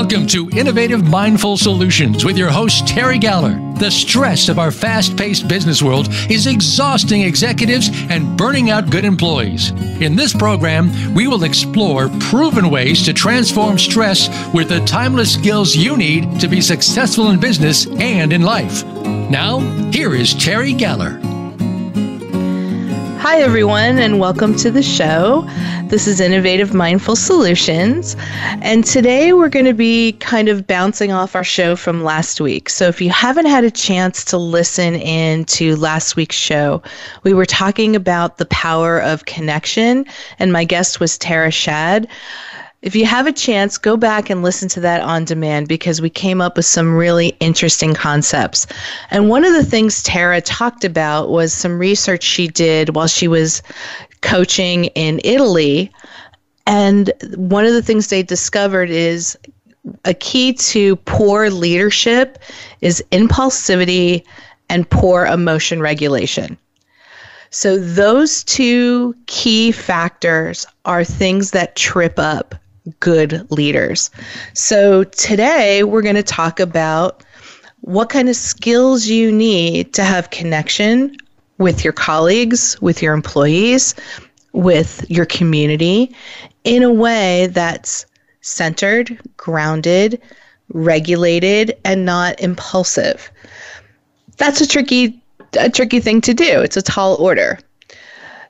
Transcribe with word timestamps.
Welcome 0.00 0.26
to 0.28 0.48
Innovative 0.56 1.06
Mindful 1.06 1.58
Solutions 1.58 2.24
with 2.24 2.38
your 2.38 2.48
host, 2.48 2.88
Terry 2.88 3.18
Galler. 3.18 3.78
The 3.78 3.90
stress 3.90 4.48
of 4.48 4.58
our 4.58 4.70
fast 4.70 5.14
paced 5.14 5.46
business 5.46 5.82
world 5.82 6.08
is 6.30 6.46
exhausting 6.46 7.20
executives 7.20 7.90
and 8.08 8.34
burning 8.34 8.70
out 8.70 8.88
good 8.88 9.04
employees. 9.04 9.72
In 10.00 10.16
this 10.16 10.32
program, 10.32 10.90
we 11.14 11.28
will 11.28 11.44
explore 11.44 12.08
proven 12.18 12.70
ways 12.70 13.04
to 13.04 13.12
transform 13.12 13.76
stress 13.76 14.30
with 14.54 14.70
the 14.70 14.80
timeless 14.86 15.34
skills 15.34 15.76
you 15.76 15.98
need 15.98 16.40
to 16.40 16.48
be 16.48 16.62
successful 16.62 17.28
in 17.28 17.38
business 17.38 17.86
and 17.86 18.32
in 18.32 18.40
life. 18.40 18.82
Now, 19.04 19.60
here 19.90 20.14
is 20.14 20.32
Terry 20.32 20.72
Galler. 20.72 21.29
Hi, 23.20 23.42
everyone, 23.42 23.98
and 23.98 24.18
welcome 24.18 24.56
to 24.56 24.70
the 24.70 24.82
show. 24.82 25.46
This 25.88 26.06
is 26.06 26.20
Innovative 26.20 26.72
Mindful 26.72 27.16
Solutions. 27.16 28.16
And 28.62 28.82
today 28.82 29.34
we're 29.34 29.50
going 29.50 29.66
to 29.66 29.74
be 29.74 30.12
kind 30.12 30.48
of 30.48 30.66
bouncing 30.66 31.12
off 31.12 31.36
our 31.36 31.44
show 31.44 31.76
from 31.76 32.02
last 32.02 32.40
week. 32.40 32.70
So 32.70 32.88
if 32.88 32.98
you 32.98 33.10
haven't 33.10 33.44
had 33.44 33.62
a 33.62 33.70
chance 33.70 34.24
to 34.24 34.38
listen 34.38 34.94
in 34.94 35.44
to 35.44 35.76
last 35.76 36.16
week's 36.16 36.34
show, 36.34 36.82
we 37.22 37.34
were 37.34 37.44
talking 37.44 37.94
about 37.94 38.38
the 38.38 38.46
power 38.46 38.98
of 39.02 39.26
connection, 39.26 40.06
and 40.38 40.50
my 40.50 40.64
guest 40.64 40.98
was 40.98 41.18
Tara 41.18 41.50
Shad. 41.50 42.08
If 42.82 42.96
you 42.96 43.04
have 43.04 43.26
a 43.26 43.32
chance, 43.32 43.76
go 43.76 43.98
back 43.98 44.30
and 44.30 44.42
listen 44.42 44.66
to 44.70 44.80
that 44.80 45.02
on 45.02 45.26
demand 45.26 45.68
because 45.68 46.00
we 46.00 46.08
came 46.08 46.40
up 46.40 46.56
with 46.56 46.64
some 46.64 46.96
really 46.96 47.36
interesting 47.38 47.92
concepts. 47.92 48.66
And 49.10 49.28
one 49.28 49.44
of 49.44 49.52
the 49.52 49.64
things 49.64 50.02
Tara 50.02 50.40
talked 50.40 50.82
about 50.82 51.28
was 51.28 51.52
some 51.52 51.78
research 51.78 52.22
she 52.22 52.48
did 52.48 52.96
while 52.96 53.06
she 53.06 53.28
was 53.28 53.62
coaching 54.22 54.86
in 54.86 55.20
Italy. 55.24 55.92
And 56.66 57.12
one 57.34 57.66
of 57.66 57.74
the 57.74 57.82
things 57.82 58.06
they 58.06 58.22
discovered 58.22 58.88
is 58.88 59.36
a 60.06 60.14
key 60.14 60.54
to 60.54 60.96
poor 60.96 61.50
leadership 61.50 62.38
is 62.80 63.04
impulsivity 63.12 64.24
and 64.70 64.88
poor 64.88 65.26
emotion 65.26 65.82
regulation. 65.82 66.56
So, 67.50 67.76
those 67.76 68.44
two 68.44 69.14
key 69.26 69.72
factors 69.72 70.66
are 70.84 71.04
things 71.04 71.50
that 71.50 71.74
trip 71.74 72.14
up 72.16 72.54
good 73.00 73.50
leaders. 73.50 74.10
So 74.54 75.04
today 75.04 75.84
we're 75.84 76.02
going 76.02 76.14
to 76.16 76.22
talk 76.22 76.60
about 76.60 77.22
what 77.80 78.10
kind 78.10 78.28
of 78.28 78.36
skills 78.36 79.06
you 79.06 79.32
need 79.32 79.94
to 79.94 80.04
have 80.04 80.30
connection 80.30 81.16
with 81.58 81.84
your 81.84 81.92
colleagues, 81.92 82.80
with 82.80 83.02
your 83.02 83.14
employees, 83.14 83.94
with 84.52 85.08
your 85.10 85.26
community 85.26 86.14
in 86.64 86.82
a 86.82 86.92
way 86.92 87.46
that's 87.48 88.06
centered, 88.40 89.18
grounded, 89.36 90.20
regulated, 90.72 91.76
and 91.84 92.04
not 92.04 92.40
impulsive. 92.40 93.30
That's 94.36 94.60
a 94.60 94.66
tricky 94.66 95.22
a 95.58 95.68
tricky 95.68 96.00
thing 96.00 96.20
to 96.20 96.32
do. 96.32 96.60
It's 96.60 96.76
a 96.76 96.82
tall 96.82 97.16
order. 97.16 97.58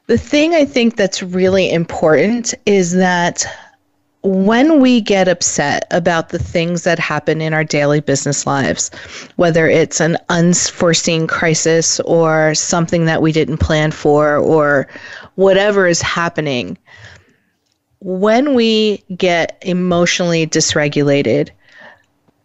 The 0.06 0.18
thing 0.18 0.54
I 0.54 0.64
think 0.64 0.96
that's 0.96 1.22
really 1.22 1.70
important 1.70 2.52
is 2.66 2.92
that 2.92 3.46
when 4.22 4.80
we 4.80 5.00
get 5.00 5.28
upset 5.28 5.86
about 5.90 6.28
the 6.28 6.38
things 6.38 6.84
that 6.84 6.98
happen 6.98 7.40
in 7.40 7.54
our 7.54 7.64
daily 7.64 8.00
business 8.00 8.46
lives, 8.46 8.90
whether 9.36 9.66
it's 9.66 10.00
an 10.00 10.18
unforeseen 10.28 11.26
crisis 11.26 12.00
or 12.00 12.54
something 12.54 13.06
that 13.06 13.22
we 13.22 13.32
didn't 13.32 13.58
plan 13.58 13.90
for 13.90 14.36
or 14.36 14.88
whatever 15.36 15.86
is 15.86 16.02
happening, 16.02 16.76
when 18.00 18.54
we 18.54 19.02
get 19.16 19.58
emotionally 19.62 20.46
dysregulated, 20.46 21.50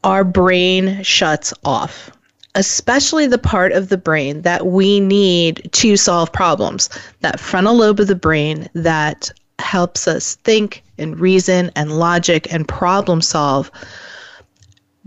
our 0.06 0.24
brain 0.24 1.04
shuts 1.04 1.54
off, 1.66 2.10
especially 2.56 3.28
the 3.28 3.38
part 3.38 3.74
of 3.74 3.90
the 3.90 3.98
brain 3.98 4.44
that 4.44 4.68
we 4.68 5.02
need 5.02 5.68
to 5.74 5.98
solve 5.98 6.32
problems, 6.32 6.90
that 7.20 7.40
frontal 7.40 7.76
lobe 7.76 8.00
of 8.00 8.08
the 8.08 8.16
brain 8.16 8.70
that 8.74 9.30
helps 9.60 10.08
us 10.08 10.36
think 10.36 10.85
and 10.98 11.20
reason 11.20 11.72
and 11.76 11.98
logic 11.98 12.52
and 12.54 12.68
problem 12.68 13.22
solve 13.22 13.72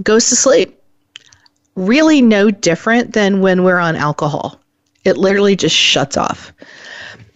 goes 0.03 0.29
to 0.29 0.37
sleep. 0.37 0.81
Really, 1.75 2.21
no 2.21 2.51
different 2.51 3.13
than 3.13 3.41
when 3.41 3.63
we're 3.63 3.79
on 3.79 3.97
alcohol. 3.97 4.61
It 5.05 5.17
literally 5.17 5.57
just 5.57 5.77
shuts 5.77 6.17
off. 6.17 6.53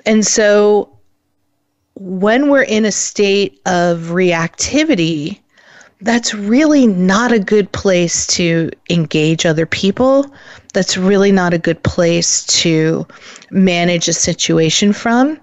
And 0.05 0.27
so, 0.27 0.99
when 1.95 2.49
we're 2.49 2.63
in 2.63 2.85
a 2.85 2.93
state 2.93 3.61
of 3.67 4.11
reactivity, 4.11 5.39
that's 6.01 6.35
really 6.35 6.87
not 6.87 7.31
a 7.31 7.39
good 7.39 7.71
place 7.71 8.27
to 8.29 8.71
engage 8.91 9.47
other 9.47 9.67
people. 9.67 10.27
That's 10.73 10.97
really 10.97 11.31
not 11.31 11.55
a 11.55 11.59
good 11.59 11.83
place 11.85 12.45
to 12.63 13.07
manage 13.51 14.09
a 14.09 14.13
situation 14.13 14.93
from. 14.93 15.41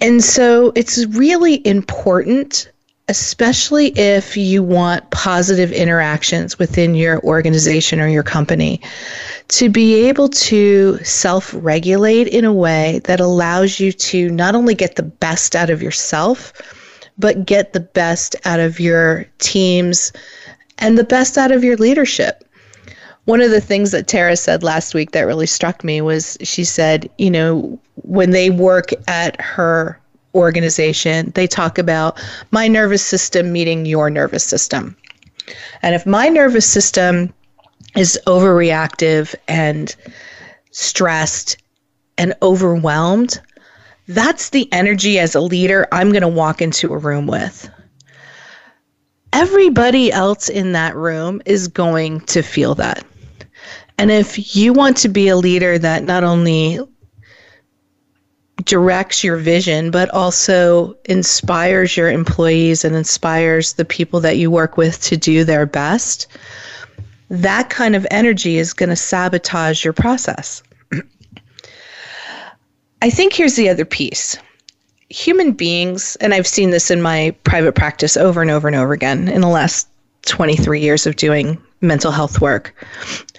And 0.00 0.22
so 0.22 0.72
it's 0.76 1.04
really 1.06 1.66
important, 1.66 2.70
especially 3.08 3.88
if 3.98 4.36
you 4.36 4.62
want 4.62 5.10
positive 5.10 5.72
interactions 5.72 6.58
within 6.58 6.94
your 6.94 7.20
organization 7.22 8.00
or 8.00 8.06
your 8.06 8.22
company, 8.22 8.80
to 9.48 9.68
be 9.68 10.08
able 10.08 10.28
to 10.28 10.98
self 10.98 11.52
regulate 11.56 12.28
in 12.28 12.44
a 12.44 12.52
way 12.52 13.00
that 13.04 13.18
allows 13.18 13.80
you 13.80 13.92
to 13.92 14.30
not 14.30 14.54
only 14.54 14.74
get 14.74 14.96
the 14.96 15.02
best 15.02 15.56
out 15.56 15.70
of 15.70 15.82
yourself, 15.82 16.52
but 17.18 17.44
get 17.44 17.72
the 17.72 17.80
best 17.80 18.36
out 18.44 18.60
of 18.60 18.78
your 18.78 19.26
teams 19.38 20.12
and 20.78 20.96
the 20.96 21.04
best 21.04 21.36
out 21.36 21.50
of 21.50 21.64
your 21.64 21.76
leadership 21.76 22.44
one 23.28 23.42
of 23.42 23.50
the 23.50 23.60
things 23.60 23.90
that 23.90 24.06
Tara 24.06 24.36
said 24.36 24.62
last 24.62 24.94
week 24.94 25.10
that 25.10 25.26
really 25.26 25.44
struck 25.44 25.84
me 25.84 26.00
was 26.00 26.38
she 26.42 26.64
said, 26.64 27.10
you 27.18 27.30
know, 27.30 27.78
when 27.96 28.30
they 28.30 28.48
work 28.48 28.88
at 29.06 29.38
her 29.38 30.00
organization, 30.34 31.30
they 31.34 31.46
talk 31.46 31.76
about 31.76 32.18
my 32.52 32.66
nervous 32.68 33.04
system 33.04 33.52
meeting 33.52 33.84
your 33.84 34.08
nervous 34.08 34.44
system. 34.44 34.96
And 35.82 35.94
if 35.94 36.06
my 36.06 36.30
nervous 36.30 36.64
system 36.64 37.34
is 37.94 38.18
overreactive 38.26 39.34
and 39.46 39.94
stressed 40.70 41.58
and 42.16 42.32
overwhelmed, 42.40 43.42
that's 44.06 44.48
the 44.48 44.72
energy 44.72 45.18
as 45.18 45.34
a 45.34 45.42
leader 45.42 45.86
I'm 45.92 46.12
going 46.12 46.22
to 46.22 46.28
walk 46.28 46.62
into 46.62 46.94
a 46.94 46.96
room 46.96 47.26
with 47.26 47.68
everybody 49.34 50.10
else 50.10 50.48
in 50.48 50.72
that 50.72 50.96
room 50.96 51.42
is 51.44 51.68
going 51.68 52.20
to 52.22 52.40
feel 52.42 52.74
that. 52.74 53.04
And 53.98 54.12
if 54.12 54.54
you 54.54 54.72
want 54.72 54.96
to 54.98 55.08
be 55.08 55.28
a 55.28 55.36
leader 55.36 55.76
that 55.76 56.04
not 56.04 56.22
only 56.22 56.78
directs 58.64 59.24
your 59.24 59.36
vision, 59.36 59.90
but 59.90 60.08
also 60.10 60.96
inspires 61.06 61.96
your 61.96 62.10
employees 62.10 62.84
and 62.84 62.94
inspires 62.94 63.72
the 63.72 63.84
people 63.84 64.20
that 64.20 64.36
you 64.36 64.50
work 64.50 64.76
with 64.76 65.02
to 65.02 65.16
do 65.16 65.42
their 65.42 65.66
best, 65.66 66.28
that 67.28 67.70
kind 67.70 67.96
of 67.96 68.06
energy 68.10 68.58
is 68.58 68.72
going 68.72 68.88
to 68.88 68.96
sabotage 68.96 69.84
your 69.84 69.92
process. 69.92 70.62
I 73.02 73.10
think 73.10 73.32
here's 73.32 73.56
the 73.56 73.68
other 73.68 73.84
piece. 73.84 74.36
Human 75.10 75.52
beings, 75.52 76.16
and 76.16 76.34
I've 76.34 76.46
seen 76.46 76.70
this 76.70 76.90
in 76.90 77.02
my 77.02 77.34
private 77.44 77.74
practice 77.74 78.16
over 78.16 78.42
and 78.42 78.50
over 78.50 78.68
and 78.68 78.76
over 78.76 78.92
again 78.92 79.28
in 79.28 79.40
the 79.40 79.48
last 79.48 79.88
23 80.26 80.80
years 80.80 81.06
of 81.06 81.16
doing 81.16 81.60
mental 81.80 82.12
health 82.12 82.40
work 82.40 82.74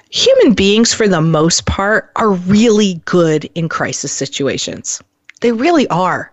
human 0.10 0.54
beings, 0.54 0.94
for 0.94 1.08
the 1.08 1.22
most 1.22 1.66
part, 1.66 2.12
are 2.16 2.32
really 2.32 3.02
good 3.06 3.50
in 3.56 3.70
crisis 3.70 4.12
situations. 4.12 5.02
They 5.42 5.52
really 5.52 5.88
are. 5.88 6.32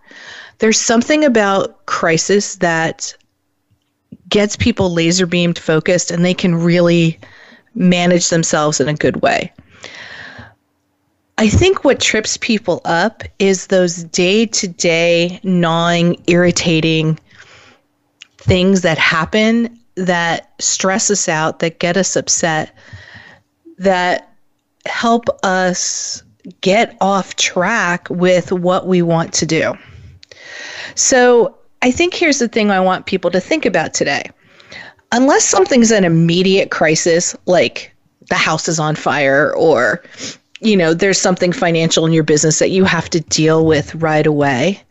There's 0.58 0.80
something 0.80 1.24
about 1.24 1.84
crisis 1.86 2.56
that 2.56 3.14
gets 4.28 4.56
people 4.56 4.92
laser 4.92 5.26
beamed 5.26 5.58
focused 5.58 6.10
and 6.10 6.24
they 6.24 6.34
can 6.34 6.54
really 6.54 7.18
manage 7.74 8.30
themselves 8.30 8.80
in 8.80 8.88
a 8.88 8.94
good 8.94 9.22
way. 9.22 9.52
I 11.38 11.48
think 11.48 11.84
what 11.84 12.00
trips 12.00 12.38
people 12.38 12.80
up 12.86 13.22
is 13.38 13.66
those 13.66 14.04
day 14.04 14.46
to 14.46 14.66
day, 14.66 15.38
gnawing, 15.42 16.20
irritating 16.26 17.20
things 18.38 18.80
that 18.80 18.96
happen 18.96 19.78
that 19.96 20.52
stress 20.60 21.10
us 21.10 21.28
out, 21.28 21.58
that 21.58 21.78
get 21.78 21.96
us 21.96 22.16
upset, 22.16 22.74
that 23.78 24.32
help 24.86 25.24
us 25.42 26.22
get 26.60 26.96
off 27.00 27.36
track 27.36 28.08
with 28.10 28.52
what 28.52 28.86
we 28.86 29.02
want 29.02 29.32
to 29.34 29.46
do. 29.46 29.76
So, 30.94 31.56
I 31.82 31.90
think 31.90 32.14
here's 32.14 32.38
the 32.38 32.48
thing 32.48 32.70
I 32.70 32.80
want 32.80 33.06
people 33.06 33.30
to 33.30 33.40
think 33.40 33.66
about 33.66 33.94
today. 33.94 34.30
Unless 35.12 35.44
something's 35.44 35.90
an 35.90 36.04
immediate 36.04 36.70
crisis, 36.70 37.36
like 37.46 37.94
the 38.28 38.34
house 38.34 38.68
is 38.68 38.80
on 38.80 38.96
fire 38.96 39.54
or 39.54 40.02
you 40.60 40.76
know, 40.76 40.94
there's 40.94 41.20
something 41.20 41.52
financial 41.52 42.06
in 42.06 42.12
your 42.12 42.24
business 42.24 42.58
that 42.58 42.70
you 42.70 42.84
have 42.84 43.10
to 43.10 43.20
deal 43.20 43.66
with 43.66 43.94
right 43.96 44.26
away. 44.26 44.82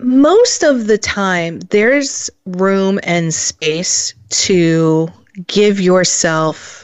most 0.00 0.62
of 0.62 0.86
the 0.86 0.98
time, 0.98 1.58
there's 1.70 2.30
room 2.46 3.00
and 3.02 3.34
space 3.34 4.14
to 4.30 5.08
give 5.48 5.80
yourself 5.80 6.77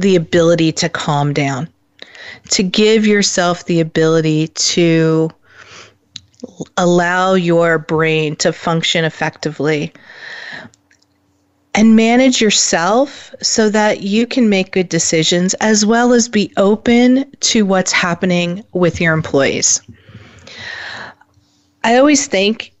the 0.00 0.16
ability 0.16 0.72
to 0.72 0.88
calm 0.88 1.32
down, 1.32 1.68
to 2.50 2.62
give 2.62 3.06
yourself 3.06 3.64
the 3.66 3.80
ability 3.80 4.48
to 4.48 5.30
allow 6.76 7.34
your 7.34 7.78
brain 7.78 8.34
to 8.36 8.52
function 8.52 9.04
effectively 9.04 9.92
and 11.74 11.94
manage 11.94 12.40
yourself 12.40 13.34
so 13.40 13.68
that 13.68 14.00
you 14.00 14.26
can 14.26 14.48
make 14.48 14.72
good 14.72 14.88
decisions 14.88 15.54
as 15.54 15.86
well 15.86 16.12
as 16.12 16.28
be 16.28 16.52
open 16.56 17.30
to 17.40 17.64
what's 17.64 17.92
happening 17.92 18.64
with 18.72 19.00
your 19.00 19.14
employees. 19.14 19.80
I 21.84 21.96
always 21.96 22.26
think 22.26 22.72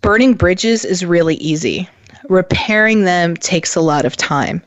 burning 0.00 0.34
bridges 0.34 0.84
is 0.84 1.04
really 1.04 1.36
easy. 1.36 1.88
Repairing 2.28 3.04
them 3.04 3.36
takes 3.36 3.74
a 3.74 3.80
lot 3.80 4.04
of 4.04 4.16
time. 4.16 4.62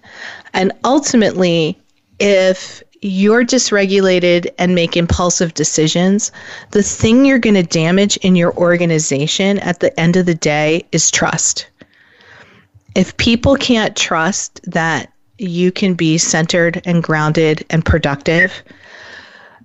And 0.53 0.71
ultimately, 0.83 1.78
if 2.19 2.83
you're 3.01 3.45
dysregulated 3.45 4.47
and 4.57 4.75
make 4.75 4.97
impulsive 4.97 5.53
decisions, 5.53 6.31
the 6.71 6.83
thing 6.83 7.25
you're 7.25 7.39
going 7.39 7.55
to 7.55 7.63
damage 7.63 8.17
in 8.17 8.35
your 8.35 8.53
organization 8.57 9.59
at 9.59 9.79
the 9.79 9.97
end 9.99 10.17
of 10.17 10.25
the 10.25 10.35
day 10.35 10.85
is 10.91 11.09
trust. 11.09 11.67
If 12.95 13.15
people 13.17 13.55
can't 13.55 13.95
trust 13.95 14.59
that 14.71 15.13
you 15.37 15.71
can 15.71 15.93
be 15.93 16.17
centered 16.17 16.81
and 16.85 17.01
grounded 17.01 17.65
and 17.69 17.85
productive, 17.85 18.51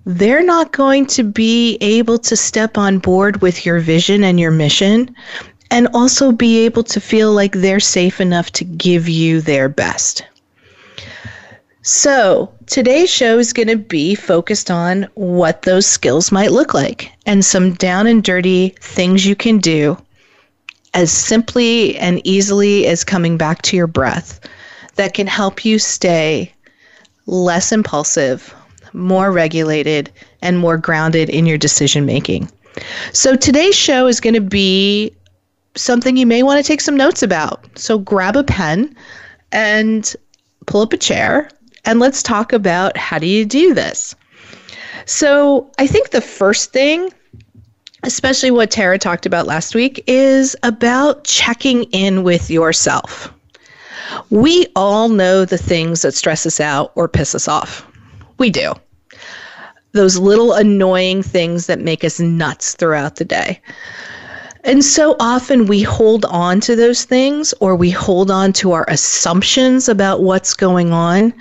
they're 0.05 0.43
not 0.43 0.71
going 0.71 1.07
to 1.07 1.23
be 1.23 1.77
able 1.81 2.19
to 2.19 2.37
step 2.37 2.77
on 2.77 2.99
board 2.99 3.41
with 3.41 3.65
your 3.65 3.79
vision 3.79 4.23
and 4.23 4.39
your 4.39 4.51
mission 4.51 5.13
and 5.71 5.87
also 5.93 6.31
be 6.31 6.59
able 6.59 6.83
to 6.83 7.01
feel 7.01 7.33
like 7.33 7.53
they're 7.53 7.79
safe 7.79 8.21
enough 8.21 8.51
to 8.51 8.63
give 8.63 9.09
you 9.09 9.41
their 9.41 9.67
best. 9.67 10.23
So, 11.87 12.51
today's 12.65 13.11
show 13.11 13.37
is 13.37 13.53
going 13.53 13.67
to 13.67 13.77
be 13.77 14.15
focused 14.15 14.71
on 14.71 15.03
what 15.13 15.61
those 15.61 15.85
skills 15.85 16.31
might 16.31 16.51
look 16.51 16.73
like 16.73 17.11
and 17.27 17.45
some 17.45 17.73
down 17.73 18.07
and 18.07 18.23
dirty 18.23 18.69
things 18.81 19.23
you 19.23 19.35
can 19.35 19.59
do 19.59 19.95
as 20.95 21.11
simply 21.11 21.95
and 21.97 22.25
easily 22.25 22.87
as 22.87 23.03
coming 23.03 23.37
back 23.37 23.61
to 23.61 23.77
your 23.77 23.85
breath 23.85 24.39
that 24.95 25.13
can 25.13 25.27
help 25.27 25.63
you 25.63 25.77
stay 25.77 26.51
less 27.27 27.71
impulsive, 27.71 28.55
more 28.93 29.31
regulated, 29.31 30.11
and 30.41 30.57
more 30.57 30.77
grounded 30.77 31.29
in 31.29 31.45
your 31.45 31.59
decision 31.59 32.03
making. 32.03 32.49
So 33.13 33.35
today's 33.35 33.75
show 33.75 34.07
is 34.07 34.19
going 34.19 34.33
to 34.33 34.41
be 34.41 35.13
something 35.75 36.17
you 36.17 36.25
may 36.25 36.41
want 36.41 36.57
to 36.57 36.67
take 36.67 36.81
some 36.81 36.97
notes 36.97 37.21
about. 37.21 37.63
So 37.77 37.99
grab 37.99 38.35
a 38.35 38.43
pen 38.43 38.95
and 39.51 40.11
pull 40.65 40.81
up 40.81 40.91
a 40.91 40.97
chair 40.97 41.51
and 41.85 41.99
let's 41.99 42.23
talk 42.23 42.53
about 42.53 42.97
how 42.97 43.19
do 43.19 43.27
you 43.27 43.45
do 43.45 43.73
this. 43.73 44.15
So 45.05 45.71
I 45.77 45.87
think 45.87 46.09
the 46.09 46.21
first 46.21 46.71
thing 46.71 47.11
especially 48.05 48.51
what 48.51 48.69
Tara 48.71 48.99
talked 48.99 49.25
about 49.25 49.47
last 49.47 49.73
week 49.73 50.03
is 50.07 50.55
about 50.63 51.23
checking 51.23 51.83
in 51.85 52.23
with 52.23 52.49
yourself. 52.51 53.33
We 54.29 54.67
all 54.75 55.09
know 55.09 55.43
the 55.43 55.57
things 55.57 56.03
that 56.03 56.13
stress 56.13 56.45
us 56.45 56.59
out 56.59 56.91
or 56.95 57.07
piss 57.07 57.33
us 57.33 57.47
off. 57.47 57.85
We 58.37 58.49
do 58.49 58.73
those 59.93 60.17
little 60.17 60.51
annoying 60.51 61.23
things 61.23 61.67
that 61.67 61.79
make 61.79 62.03
us 62.03 62.19
nuts 62.19 62.75
throughout 62.75 63.15
the 63.15 63.23
day. 63.23 63.61
And 64.65 64.83
so 64.83 65.15
often 65.21 65.67
we 65.67 65.83
hold 65.83 66.25
on 66.25 66.59
to 66.61 66.75
those 66.75 67.05
things 67.05 67.53
or 67.61 67.77
we 67.77 67.91
hold 67.91 68.29
on 68.29 68.51
to 68.53 68.73
our 68.73 68.85
assumptions 68.89 69.87
about 69.87 70.21
what's 70.21 70.53
going 70.53 70.91
on. 70.91 71.33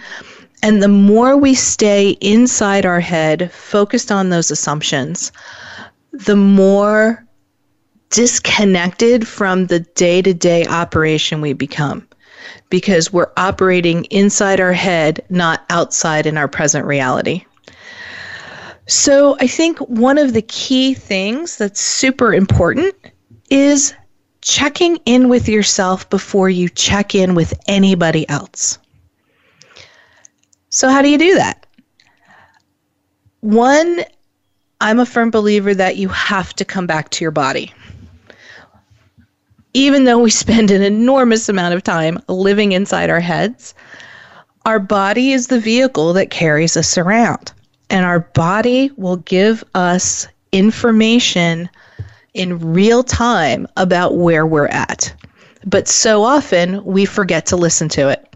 And 0.65 0.83
the 0.83 0.89
more 0.89 1.37
we 1.37 1.53
stay 1.53 2.17
inside 2.23 2.87
our 2.87 2.99
head, 2.99 3.53
focused 3.53 4.11
on 4.11 4.31
those 4.31 4.51
assumptions, 4.51 5.31
the 6.11 6.37
more 6.37 7.23
disconnected 8.09 9.29
from 9.29 9.67
the 9.67 9.81
day 9.81 10.23
to 10.23 10.33
day 10.33 10.65
operation 10.65 11.43
we 11.43 11.53
become 11.53 12.09
because 12.71 13.13
we're 13.13 13.31
operating 13.37 14.05
inside 14.05 14.59
our 14.59 14.73
head, 14.73 15.23
not 15.29 15.67
outside 15.69 16.25
in 16.25 16.39
our 16.39 16.49
present 16.49 16.87
reality. 16.87 17.45
So 18.87 19.37
I 19.41 19.47
think 19.47 19.79
one 19.81 20.17
of 20.17 20.33
the 20.33 20.41
key 20.41 20.95
things 20.95 21.59
that's 21.59 21.83
super 21.83 22.33
important 22.33 22.95
is 23.51 23.93
checking 24.41 24.97
in 25.05 25.29
with 25.29 25.47
yourself 25.47 26.09
before 26.09 26.49
you 26.49 26.71
check 26.71 27.15
in 27.15 27.35
with 27.35 27.53
anybody 27.67 28.27
else. 28.31 28.79
So, 30.75 30.88
how 30.88 31.03
do 31.03 31.09
you 31.09 31.19
do 31.19 31.37
that? 31.37 31.67
One, 33.43 34.00
I'm 34.81 34.99
a 34.99 35.06
firm 35.06 35.31
believer 35.31 35.73
that 35.73 35.99
you 35.99 36.09
have 36.09 36.53
to 36.55 36.65
come 36.65 36.88
back 36.88 37.11
to 37.11 37.25
your 37.25 37.31
body. 37.31 37.73
Even 39.73 40.03
though 40.03 40.19
we 40.19 40.31
spend 40.44 40.73
an 40.73 40.82
enormous 40.82 41.49
amount 41.49 41.75
of 41.75 41.85
time 41.85 42.19
living 42.26 42.73
inside 42.73 43.09
our 43.09 43.21
heads, 43.21 43.73
our 44.65 44.81
body 44.81 45.31
is 45.31 45.47
the 45.47 45.61
vehicle 45.61 46.12
that 46.15 46.31
carries 46.31 46.77
us 46.77 46.99
around 46.99 47.53
and 47.88 48.05
our 48.05 48.19
body 48.19 48.91
will 48.97 49.19
give 49.19 49.62
us 49.77 50.27
information 50.50 51.70
in 52.35 52.73
real 52.73 53.05
time 53.05 53.69
about 53.77 54.17
where 54.17 54.44
we're 54.44 54.67
at. 54.67 55.15
But 55.65 55.87
so 55.87 56.25
often 56.25 56.85
we 56.85 57.05
forget 57.05 57.47
to 57.47 57.56
listen 57.56 57.88
to 57.91 58.09
it. 58.09 58.35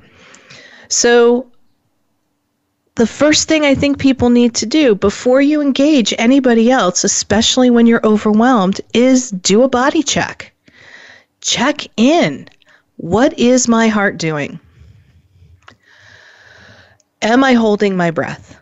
So, 0.86 1.50
the 2.98 3.06
first 3.06 3.46
thing 3.46 3.64
I 3.64 3.76
think 3.76 4.00
people 4.00 4.28
need 4.28 4.56
to 4.56 4.66
do 4.66 4.96
before 4.96 5.40
you 5.40 5.62
engage 5.62 6.12
anybody 6.18 6.68
else, 6.68 7.04
especially 7.04 7.70
when 7.70 7.86
you're 7.86 8.04
overwhelmed, 8.04 8.80
is 8.92 9.30
do 9.30 9.62
a 9.62 9.68
body 9.68 10.02
check. 10.02 10.52
Check 11.40 11.86
in. 11.96 12.48
What 12.96 13.38
is 13.38 13.68
my 13.68 13.86
heart 13.86 14.18
doing? 14.18 14.58
Am 17.22 17.44
I 17.44 17.52
holding 17.52 17.96
my 17.96 18.10
breath? 18.10 18.56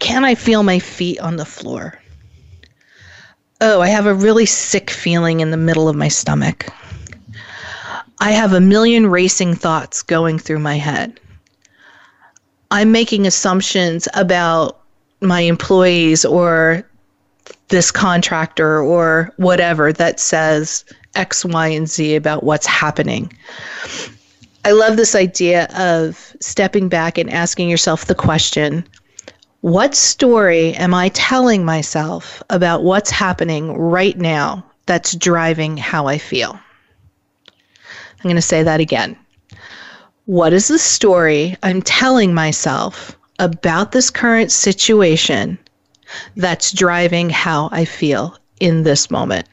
can 0.00 0.24
I 0.24 0.34
feel 0.34 0.64
my 0.64 0.80
feet 0.80 1.20
on 1.20 1.36
the 1.36 1.44
floor? 1.44 2.00
Oh, 3.60 3.80
I 3.80 3.88
have 3.88 4.06
a 4.06 4.14
really 4.14 4.44
sick 4.44 4.90
feeling 4.90 5.38
in 5.38 5.52
the 5.52 5.56
middle 5.56 5.88
of 5.88 5.94
my 5.94 6.08
stomach. 6.08 6.66
I 8.18 8.32
have 8.32 8.54
a 8.54 8.60
million 8.60 9.06
racing 9.06 9.54
thoughts 9.54 10.02
going 10.02 10.40
through 10.40 10.58
my 10.58 10.78
head. 10.78 11.20
I'm 12.70 12.92
making 12.92 13.26
assumptions 13.26 14.08
about 14.14 14.80
my 15.20 15.40
employees 15.40 16.24
or 16.24 16.84
this 17.68 17.90
contractor 17.90 18.80
or 18.80 19.32
whatever 19.36 19.92
that 19.92 20.20
says 20.20 20.84
X, 21.14 21.44
Y, 21.44 21.68
and 21.68 21.88
Z 21.88 22.14
about 22.14 22.44
what's 22.44 22.66
happening. 22.66 23.32
I 24.64 24.72
love 24.72 24.96
this 24.96 25.14
idea 25.14 25.66
of 25.76 26.34
stepping 26.40 26.88
back 26.88 27.16
and 27.16 27.30
asking 27.30 27.70
yourself 27.70 28.06
the 28.06 28.14
question 28.14 28.84
what 29.60 29.96
story 29.96 30.72
am 30.74 30.94
I 30.94 31.08
telling 31.08 31.64
myself 31.64 32.42
about 32.48 32.84
what's 32.84 33.10
happening 33.10 33.72
right 33.76 34.16
now 34.16 34.64
that's 34.86 35.16
driving 35.16 35.76
how 35.76 36.06
I 36.06 36.18
feel? 36.18 36.58
I'm 38.18 38.22
going 38.22 38.36
to 38.36 38.42
say 38.42 38.62
that 38.62 38.78
again. 38.78 39.16
What 40.28 40.52
is 40.52 40.68
the 40.68 40.78
story 40.78 41.56
I'm 41.62 41.80
telling 41.80 42.34
myself 42.34 43.16
about 43.38 43.92
this 43.92 44.10
current 44.10 44.52
situation 44.52 45.58
that's 46.36 46.70
driving 46.70 47.30
how 47.30 47.70
I 47.72 47.86
feel 47.86 48.36
in 48.60 48.82
this 48.82 49.10
moment? 49.10 49.48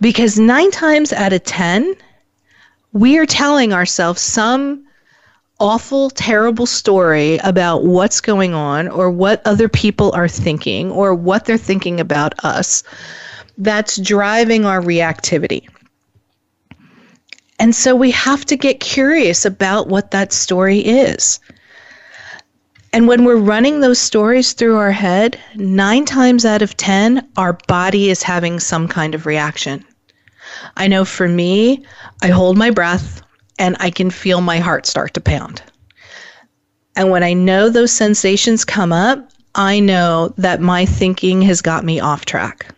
Because 0.00 0.38
nine 0.38 0.70
times 0.70 1.12
out 1.12 1.34
of 1.34 1.44
10, 1.44 1.94
we 2.94 3.18
are 3.18 3.26
telling 3.26 3.74
ourselves 3.74 4.22
some 4.22 4.86
awful, 5.60 6.08
terrible 6.08 6.64
story 6.64 7.36
about 7.44 7.84
what's 7.84 8.22
going 8.22 8.54
on 8.54 8.88
or 8.88 9.10
what 9.10 9.46
other 9.46 9.68
people 9.68 10.10
are 10.14 10.26
thinking 10.26 10.90
or 10.90 11.14
what 11.14 11.44
they're 11.44 11.58
thinking 11.58 12.00
about 12.00 12.42
us 12.46 12.82
that's 13.58 13.98
driving 13.98 14.64
our 14.64 14.80
reactivity. 14.80 15.68
And 17.58 17.74
so 17.74 17.94
we 17.94 18.10
have 18.10 18.44
to 18.46 18.56
get 18.56 18.80
curious 18.80 19.44
about 19.44 19.88
what 19.88 20.10
that 20.10 20.32
story 20.32 20.78
is. 20.78 21.38
And 22.92 23.08
when 23.08 23.24
we're 23.24 23.36
running 23.36 23.80
those 23.80 23.98
stories 23.98 24.52
through 24.52 24.76
our 24.76 24.92
head, 24.92 25.38
nine 25.56 26.04
times 26.04 26.44
out 26.44 26.62
of 26.62 26.76
10, 26.76 27.28
our 27.36 27.54
body 27.66 28.10
is 28.10 28.22
having 28.22 28.60
some 28.60 28.86
kind 28.86 29.14
of 29.14 29.26
reaction. 29.26 29.84
I 30.76 30.86
know 30.88 31.04
for 31.04 31.28
me, 31.28 31.84
I 32.22 32.28
hold 32.28 32.56
my 32.56 32.70
breath 32.70 33.20
and 33.58 33.76
I 33.80 33.90
can 33.90 34.10
feel 34.10 34.40
my 34.40 34.58
heart 34.58 34.86
start 34.86 35.14
to 35.14 35.20
pound. 35.20 35.62
And 36.96 37.10
when 37.10 37.24
I 37.24 37.32
know 37.32 37.68
those 37.68 37.90
sensations 37.90 38.64
come 38.64 38.92
up, 38.92 39.28
I 39.54 39.80
know 39.80 40.32
that 40.38 40.60
my 40.60 40.86
thinking 40.86 41.42
has 41.42 41.62
got 41.62 41.84
me 41.84 42.00
off 42.00 42.24
track. 42.24 42.74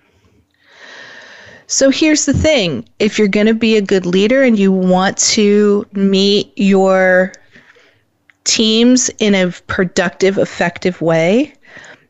So 1.69 1.91
here's 1.91 2.27
the 2.27 2.33
thing 2.33 2.89
if 2.99 3.19
you're 3.19 3.29
going 3.29 3.49
to 3.49 3.55
be 3.55 3.77
a 3.77 3.83
good 3.83 4.07
leader 4.07 4.43
and 4.43 4.59
you 4.59 4.71
want 4.71 5.19
to 5.19 5.87
meet 5.93 6.53
your 6.57 7.33
teams 8.45 9.11
in 9.19 9.35
a 9.35 9.51
productive, 9.67 10.39
effective 10.39 11.01
way, 11.01 11.53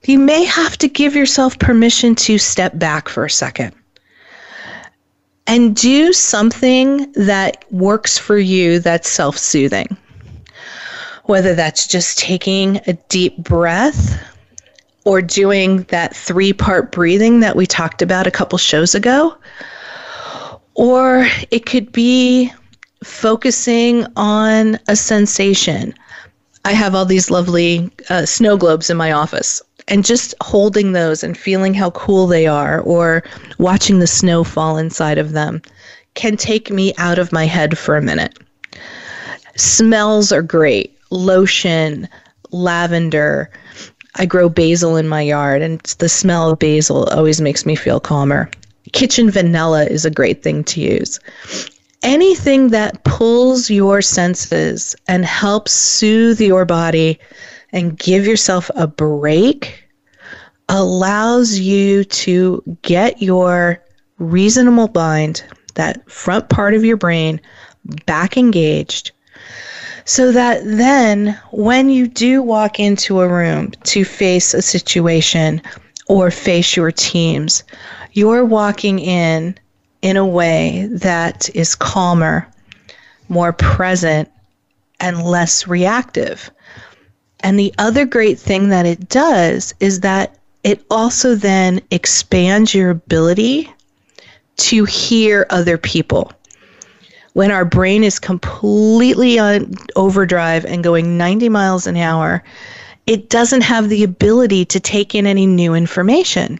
you 0.04 0.18
may 0.18 0.44
have 0.44 0.76
to 0.78 0.88
give 0.88 1.16
yourself 1.16 1.58
permission 1.58 2.14
to 2.16 2.38
step 2.38 2.78
back 2.78 3.08
for 3.08 3.24
a 3.24 3.30
second 3.30 3.74
and 5.46 5.74
do 5.74 6.12
something 6.12 7.10
that 7.12 7.64
works 7.72 8.18
for 8.18 8.38
you 8.38 8.78
that's 8.78 9.08
self 9.08 9.38
soothing. 9.38 9.96
Whether 11.24 11.54
that's 11.54 11.86
just 11.86 12.18
taking 12.18 12.76
a 12.86 12.92
deep 13.08 13.38
breath 13.38 14.20
or 15.06 15.22
doing 15.22 15.84
that 15.84 16.14
three 16.14 16.52
part 16.52 16.90
breathing 16.90 17.38
that 17.40 17.54
we 17.54 17.64
talked 17.64 18.02
about 18.02 18.26
a 18.26 18.30
couple 18.30 18.58
shows 18.58 18.94
ago, 18.94 19.34
or 20.74 21.26
it 21.52 21.64
could 21.64 21.90
be 21.92 22.52
focusing 23.04 24.04
on 24.16 24.78
a 24.88 24.96
sensation. 24.96 25.94
I 26.64 26.72
have 26.72 26.96
all 26.96 27.04
these 27.04 27.30
lovely 27.30 27.88
uh, 28.10 28.26
snow 28.26 28.56
globes 28.56 28.90
in 28.90 28.96
my 28.96 29.12
office 29.12 29.62
and 29.86 30.04
just 30.04 30.34
holding 30.40 30.90
those 30.90 31.22
and 31.22 31.38
feeling 31.38 31.72
how 31.72 31.92
cool 31.92 32.26
they 32.26 32.48
are 32.48 32.80
or 32.80 33.22
watching 33.58 34.00
the 34.00 34.08
snow 34.08 34.42
fall 34.42 34.76
inside 34.76 35.18
of 35.18 35.30
them 35.30 35.62
can 36.14 36.36
take 36.36 36.68
me 36.68 36.92
out 36.98 37.20
of 37.20 37.30
my 37.30 37.46
head 37.46 37.78
for 37.78 37.96
a 37.96 38.02
minute. 38.02 38.36
Smells 39.54 40.32
are 40.32 40.42
great. 40.42 40.98
Lotion, 41.10 42.08
lavender. 42.50 43.52
I 44.16 44.26
grow 44.26 44.48
basil 44.48 44.96
in 44.96 45.08
my 45.08 45.20
yard, 45.20 45.62
and 45.62 45.80
the 45.98 46.08
smell 46.08 46.50
of 46.50 46.58
basil 46.58 47.04
always 47.04 47.40
makes 47.40 47.66
me 47.66 47.76
feel 47.76 48.00
calmer. 48.00 48.50
Kitchen 48.92 49.30
vanilla 49.30 49.84
is 49.84 50.04
a 50.04 50.10
great 50.10 50.42
thing 50.42 50.64
to 50.64 50.80
use. 50.80 51.20
Anything 52.02 52.68
that 52.68 53.04
pulls 53.04 53.68
your 53.70 54.00
senses 54.00 54.94
and 55.08 55.24
helps 55.24 55.72
soothe 55.72 56.40
your 56.40 56.64
body 56.64 57.18
and 57.72 57.98
give 57.98 58.26
yourself 58.26 58.70
a 58.74 58.86
break 58.86 59.86
allows 60.68 61.58
you 61.58 62.04
to 62.04 62.62
get 62.82 63.20
your 63.20 63.82
reasonable 64.18 64.90
mind, 64.94 65.44
that 65.74 66.08
front 66.10 66.48
part 66.48 66.74
of 66.74 66.84
your 66.84 66.96
brain, 66.96 67.40
back 68.06 68.36
engaged 68.36 69.12
so 70.06 70.30
that 70.30 70.62
then 70.64 71.38
when 71.50 71.90
you 71.90 72.06
do 72.06 72.40
walk 72.40 72.78
into 72.78 73.20
a 73.20 73.28
room 73.28 73.72
to 73.82 74.04
face 74.04 74.54
a 74.54 74.62
situation 74.62 75.60
or 76.06 76.30
face 76.30 76.76
your 76.76 76.92
teams, 76.92 77.64
you're 78.12 78.44
walking 78.44 79.00
in 79.00 79.58
in 80.02 80.16
a 80.16 80.24
way 80.24 80.88
that 80.92 81.50
is 81.56 81.74
calmer, 81.74 82.46
more 83.28 83.52
present, 83.52 84.30
and 85.00 85.24
less 85.24 85.66
reactive. 85.66 86.52
And 87.40 87.58
the 87.58 87.74
other 87.76 88.06
great 88.06 88.38
thing 88.38 88.68
that 88.68 88.86
it 88.86 89.08
does 89.08 89.74
is 89.80 90.00
that 90.00 90.38
it 90.62 90.84
also 90.88 91.34
then 91.34 91.80
expands 91.90 92.72
your 92.72 92.90
ability 92.90 93.68
to 94.58 94.84
hear 94.84 95.46
other 95.50 95.76
people. 95.76 96.32
When 97.36 97.50
our 97.50 97.66
brain 97.66 98.02
is 98.02 98.18
completely 98.18 99.38
on 99.38 99.74
overdrive 99.94 100.64
and 100.64 100.82
going 100.82 101.18
90 101.18 101.50
miles 101.50 101.86
an 101.86 101.98
hour, 101.98 102.42
it 103.06 103.28
doesn't 103.28 103.60
have 103.60 103.90
the 103.90 104.04
ability 104.04 104.64
to 104.64 104.80
take 104.80 105.14
in 105.14 105.26
any 105.26 105.44
new 105.44 105.74
information. 105.74 106.58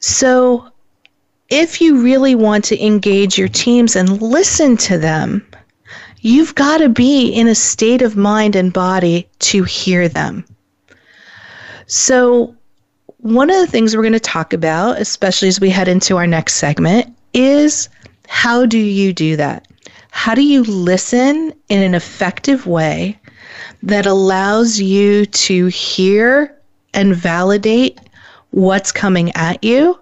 So, 0.00 0.66
if 1.50 1.82
you 1.82 2.02
really 2.02 2.34
want 2.34 2.64
to 2.64 2.82
engage 2.82 3.36
your 3.36 3.48
teams 3.48 3.96
and 3.96 4.22
listen 4.22 4.78
to 4.78 4.96
them, 4.96 5.46
you've 6.22 6.54
got 6.54 6.78
to 6.78 6.88
be 6.88 7.28
in 7.32 7.48
a 7.48 7.54
state 7.54 8.00
of 8.00 8.16
mind 8.16 8.56
and 8.56 8.72
body 8.72 9.28
to 9.40 9.62
hear 9.64 10.08
them. 10.08 10.42
So, 11.86 12.56
one 13.18 13.50
of 13.50 13.56
the 13.56 13.66
things 13.66 13.94
we're 13.94 14.04
going 14.04 14.14
to 14.14 14.20
talk 14.20 14.54
about, 14.54 14.98
especially 14.98 15.48
as 15.48 15.60
we 15.60 15.68
head 15.68 15.88
into 15.88 16.16
our 16.16 16.26
next 16.26 16.54
segment, 16.54 17.14
is 17.34 17.90
how 18.32 18.66
do 18.66 18.78
you 18.78 19.12
do 19.12 19.36
that? 19.36 19.68
How 20.10 20.34
do 20.34 20.42
you 20.42 20.64
listen 20.64 21.52
in 21.68 21.82
an 21.82 21.94
effective 21.94 22.66
way 22.66 23.18
that 23.82 24.06
allows 24.06 24.80
you 24.80 25.26
to 25.26 25.66
hear 25.66 26.56
and 26.94 27.14
validate 27.14 27.98
what's 28.50 28.92
coming 28.92 29.32
at 29.32 29.62
you, 29.62 29.98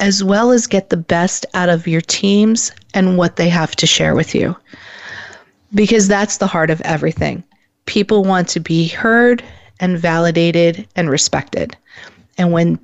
as 0.00 0.22
well 0.22 0.52
as 0.52 0.66
get 0.66 0.90
the 0.90 0.96
best 0.96 1.46
out 1.54 1.68
of 1.68 1.86
your 1.86 2.00
teams 2.00 2.72
and 2.94 3.16
what 3.16 3.36
they 3.36 3.48
have 3.48 3.74
to 3.76 3.86
share 3.86 4.14
with 4.14 4.34
you? 4.34 4.56
because 5.74 6.08
that's 6.08 6.38
the 6.38 6.46
heart 6.46 6.70
of 6.70 6.80
everything. 6.82 7.42
People 7.86 8.24
want 8.24 8.48
to 8.48 8.60
be 8.60 8.88
heard 8.88 9.42
and 9.80 9.98
validated 9.98 10.86
and 10.96 11.10
respected. 11.10 11.76
And 12.38 12.52
when 12.52 12.78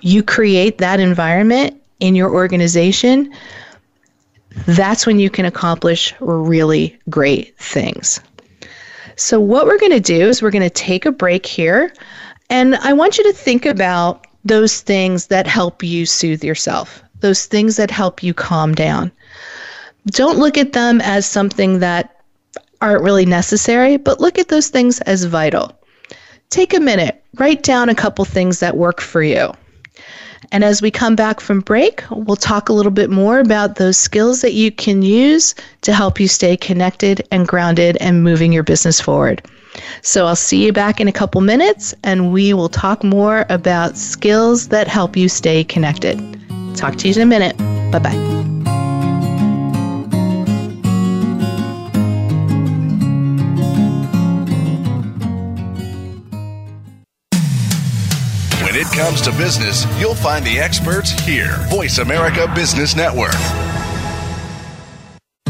you 0.00 0.22
create 0.22 0.78
that 0.78 0.98
environment 0.98 1.80
in 2.00 2.14
your 2.14 2.32
organization, 2.32 3.32
that's 4.66 5.06
when 5.06 5.18
you 5.18 5.30
can 5.30 5.44
accomplish 5.44 6.14
really 6.20 6.98
great 7.08 7.56
things. 7.58 8.20
So, 9.16 9.40
what 9.40 9.66
we're 9.66 9.78
going 9.78 9.92
to 9.92 10.00
do 10.00 10.28
is 10.28 10.42
we're 10.42 10.50
going 10.50 10.62
to 10.62 10.70
take 10.70 11.06
a 11.06 11.12
break 11.12 11.46
here. 11.46 11.92
And 12.50 12.74
I 12.76 12.92
want 12.92 13.18
you 13.18 13.24
to 13.24 13.32
think 13.32 13.66
about 13.66 14.26
those 14.44 14.80
things 14.80 15.28
that 15.28 15.46
help 15.46 15.82
you 15.82 16.06
soothe 16.06 16.44
yourself, 16.44 17.02
those 17.20 17.46
things 17.46 17.76
that 17.76 17.90
help 17.90 18.22
you 18.22 18.34
calm 18.34 18.74
down. 18.74 19.12
Don't 20.06 20.38
look 20.38 20.58
at 20.58 20.72
them 20.72 21.00
as 21.00 21.24
something 21.26 21.78
that 21.78 22.22
aren't 22.80 23.02
really 23.02 23.26
necessary, 23.26 23.96
but 23.96 24.20
look 24.20 24.38
at 24.38 24.48
those 24.48 24.68
things 24.68 25.00
as 25.02 25.24
vital. 25.24 25.72
Take 26.50 26.74
a 26.74 26.80
minute, 26.80 27.22
write 27.36 27.62
down 27.62 27.88
a 27.88 27.94
couple 27.94 28.24
things 28.24 28.60
that 28.60 28.76
work 28.76 29.00
for 29.00 29.22
you. 29.22 29.52
And 30.52 30.62
as 30.62 30.82
we 30.82 30.90
come 30.90 31.16
back 31.16 31.40
from 31.40 31.60
break, 31.60 32.04
we'll 32.10 32.36
talk 32.36 32.68
a 32.68 32.74
little 32.74 32.92
bit 32.92 33.08
more 33.08 33.40
about 33.40 33.76
those 33.76 33.96
skills 33.96 34.42
that 34.42 34.52
you 34.52 34.70
can 34.70 35.00
use 35.00 35.54
to 35.80 35.94
help 35.94 36.20
you 36.20 36.28
stay 36.28 36.58
connected 36.58 37.26
and 37.30 37.48
grounded 37.48 37.96
and 38.00 38.22
moving 38.22 38.52
your 38.52 38.62
business 38.62 39.00
forward. 39.00 39.42
So 40.02 40.26
I'll 40.26 40.36
see 40.36 40.64
you 40.64 40.72
back 40.72 41.00
in 41.00 41.08
a 41.08 41.12
couple 41.12 41.40
minutes 41.40 41.94
and 42.04 42.32
we 42.32 42.52
will 42.52 42.68
talk 42.68 43.02
more 43.02 43.46
about 43.48 43.96
skills 43.96 44.68
that 44.68 44.88
help 44.88 45.16
you 45.16 45.30
stay 45.30 45.64
connected. 45.64 46.20
Talk 46.76 46.96
to 46.96 47.08
you 47.08 47.14
in 47.14 47.22
a 47.22 47.26
minute. 47.26 47.56
Bye 47.90 47.98
bye. 47.98 48.61
Comes 58.94 59.22
to 59.22 59.30
business, 59.32 59.86
you'll 59.98 60.14
find 60.14 60.44
the 60.44 60.58
experts 60.58 61.12
here. 61.24 61.56
Voice 61.70 61.96
America 61.96 62.46
Business 62.54 62.94
Network. 62.94 63.32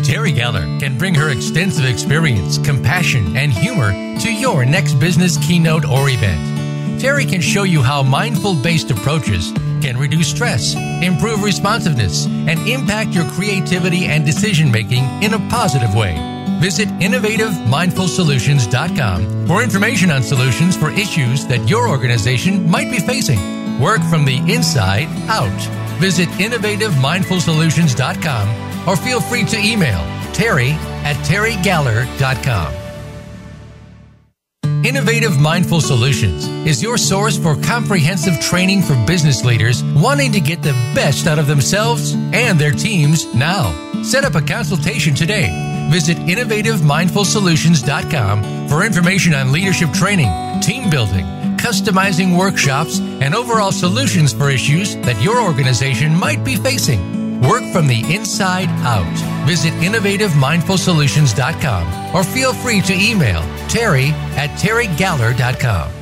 Terry 0.05 0.33
Galler 0.33 0.79
can 0.79 0.97
bring 0.97 1.13
her 1.17 1.31
extensive 1.31 1.85
experience, 1.85 2.57
compassion, 2.59 3.37
and 3.37 3.53
humor 3.53 3.91
to 4.21 4.33
your 4.33 4.65
next 4.65 4.95
business 4.95 5.45
keynote 5.45 5.85
or 5.85 6.09
event. 6.09 7.01
Terry 7.01 7.25
can 7.25 7.41
show 7.41 7.65
you 7.65 7.83
how 7.83 8.01
mindful 8.01 8.55
based 8.63 8.93
approaches 8.93 9.51
can 9.83 9.99
reduce 9.99 10.29
stress, 10.29 10.77
improve 11.03 11.43
responsiveness, 11.43 12.27
and 12.27 12.61
impact 12.69 13.11
your 13.11 13.29
creativity 13.31 14.05
and 14.05 14.25
decision 14.25 14.71
making 14.71 15.03
in 15.21 15.35
a 15.35 15.49
positive 15.51 15.97
way. 15.97 16.32
Visit 16.62 16.88
innovativemindfulsolutions.com 17.00 19.49
for 19.49 19.64
information 19.64 20.12
on 20.12 20.23
solutions 20.23 20.76
for 20.76 20.90
issues 20.90 21.45
that 21.49 21.69
your 21.69 21.88
organization 21.88 22.71
might 22.71 22.88
be 22.88 23.00
facing. 23.00 23.81
Work 23.81 24.00
from 24.02 24.25
the 24.25 24.37
inside 24.47 25.09
out. 25.28 25.50
Visit 25.99 26.28
innovativemindfulsolutions.com 26.38 28.88
or 28.88 28.97
feel 28.97 29.21
free 29.21 29.45
to 29.47 29.59
email 29.59 29.99
terry 30.33 30.71
at 31.02 31.16
terrygaller.com. 31.26 32.73
Innovative 34.85 35.40
Mindful 35.40 35.81
Solutions 35.81 36.47
is 36.64 36.81
your 36.81 36.97
source 36.97 37.37
for 37.37 37.57
comprehensive 37.62 38.38
training 38.40 38.83
for 38.83 38.95
business 39.04 39.45
leaders 39.45 39.83
wanting 39.83 40.31
to 40.31 40.38
get 40.38 40.62
the 40.62 40.75
best 40.95 41.26
out 41.26 41.40
of 41.40 41.49
themselves 41.49 42.14
and 42.33 42.57
their 42.57 42.71
teams 42.71 43.26
now. 43.35 43.75
Set 44.04 44.25
up 44.25 44.37
a 44.37 44.40
consultation 44.40 45.16
today 45.16 45.72
Visit 45.91 46.19
innovativemindfulsolutions.com 46.19 48.69
for 48.69 48.85
information 48.85 49.35
on 49.35 49.51
leadership 49.53 49.91
training, 49.93 50.31
team 50.61 50.91
building, 50.91 51.25
customizing 51.57 52.37
workshops, 52.37 52.99
and 53.01 53.35
overall 53.35 53.73
solutions 53.73 54.33
for 54.33 54.51
issues 54.51 54.95
that 54.97 55.21
your 55.23 55.41
organization 55.41 56.15
might 56.15 56.45
be 56.45 56.57
facing. 56.57 57.41
Work 57.43 57.65
from 57.73 57.87
the 57.89 58.03
inside 58.15 58.69
out. 58.87 59.07
Visit 59.47 59.73
innovativemindfulsolutions.com 59.75 62.15
or 62.15 62.25
feel 62.25 62.53
free 62.53 62.81
to 62.83 62.93
email 62.95 63.43
terry 63.69 64.09
at 64.37 64.51
terrygaller.com. 64.59 66.02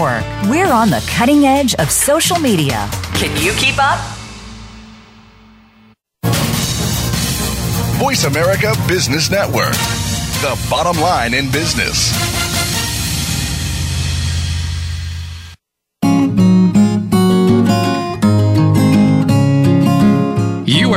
Network. 0.00 0.50
We're 0.50 0.72
on 0.72 0.88
the 0.90 1.04
cutting 1.10 1.44
edge 1.44 1.74
of 1.74 1.90
social 1.90 2.38
media. 2.38 2.88
Can 3.14 3.36
you 3.42 3.52
keep 3.52 3.76
up? 3.78 4.00
Voice 7.98 8.24
America 8.24 8.72
Business 8.88 9.30
Network, 9.30 9.74
the 10.40 10.58
bottom 10.70 11.00
line 11.02 11.34
in 11.34 11.50
business. 11.50 12.39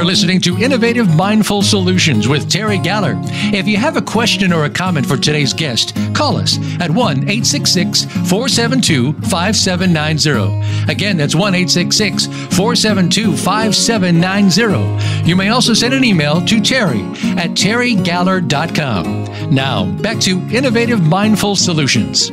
Are 0.04 0.06
listening 0.06 0.42
to 0.42 0.58
Innovative 0.58 1.16
Mindful 1.16 1.62
Solutions 1.62 2.28
with 2.28 2.50
Terry 2.50 2.78
Galler. 2.78 3.18
If 3.54 3.70
you 3.70 3.78
have 3.78 3.96
a 3.96 4.02
question 4.02 4.52
or 4.52 4.66
a 4.66 4.70
comment 4.70 5.06
for 5.06 5.16
today's 5.16 5.54
guest, 5.54 5.96
call 6.14 6.36
us 6.36 6.58
at 6.82 6.92
1 6.92 7.20
866 7.20 8.04
472 8.28 9.14
5790. 9.30 10.92
Again, 10.92 11.16
that's 11.16 11.36
1 11.36 11.56
866 11.56 12.26
472 12.26 13.38
5790. 13.38 15.30
You 15.30 15.38
may 15.38 15.50
also 15.50 15.74
send 15.74 15.94
an 15.94 16.04
email 16.04 16.46
to 16.48 16.60
Terry 16.60 17.04
at 17.38 17.52
terrygaller.com. 17.52 19.56
Now, 19.56 19.86
back 20.02 20.20
to 20.22 20.40
Innovative 20.50 21.02
Mindful 21.02 21.56
Solutions. 21.56 22.30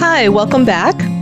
Hi, 0.00 0.28
welcome 0.28 0.64
back. 0.64 1.15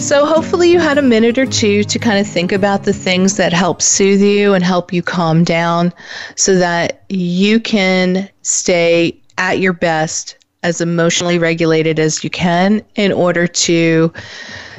So, 0.00 0.24
hopefully, 0.24 0.72
you 0.72 0.78
had 0.80 0.96
a 0.96 1.02
minute 1.02 1.36
or 1.36 1.44
two 1.44 1.84
to 1.84 1.98
kind 1.98 2.18
of 2.18 2.26
think 2.26 2.52
about 2.52 2.84
the 2.84 2.92
things 2.92 3.36
that 3.36 3.52
help 3.52 3.82
soothe 3.82 4.22
you 4.22 4.54
and 4.54 4.64
help 4.64 4.94
you 4.94 5.02
calm 5.02 5.44
down 5.44 5.92
so 6.36 6.56
that 6.56 7.04
you 7.10 7.60
can 7.60 8.28
stay 8.40 9.20
at 9.36 9.60
your 9.60 9.74
best 9.74 10.36
as 10.62 10.80
emotionally 10.80 11.38
regulated 11.38 11.98
as 11.98 12.24
you 12.24 12.30
can 12.30 12.82
in 12.94 13.12
order 13.12 13.46
to 13.46 14.10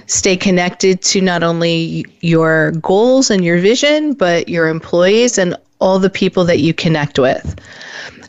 stay 0.07 0.35
connected 0.35 1.03
to 1.03 1.21
not 1.21 1.43
only 1.43 2.03
your 2.21 2.71
goals 2.71 3.29
and 3.29 3.45
your 3.45 3.59
vision, 3.59 4.13
but 4.13 4.49
your 4.49 4.69
employees 4.69 5.37
and 5.37 5.55
all 5.79 5.99
the 5.99 6.09
people 6.09 6.45
that 6.45 6.61
you 6.61 6.73
connect 6.73 7.19
with. 7.19 7.55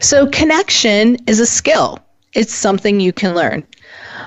So, 0.03 0.27
connection 0.27 1.17
is 1.27 1.41
a 1.41 1.47
skill, 1.47 1.99
it's 2.35 2.55
something 2.55 3.01
you 3.01 3.15
can 3.15 3.35
learn. 3.35 3.67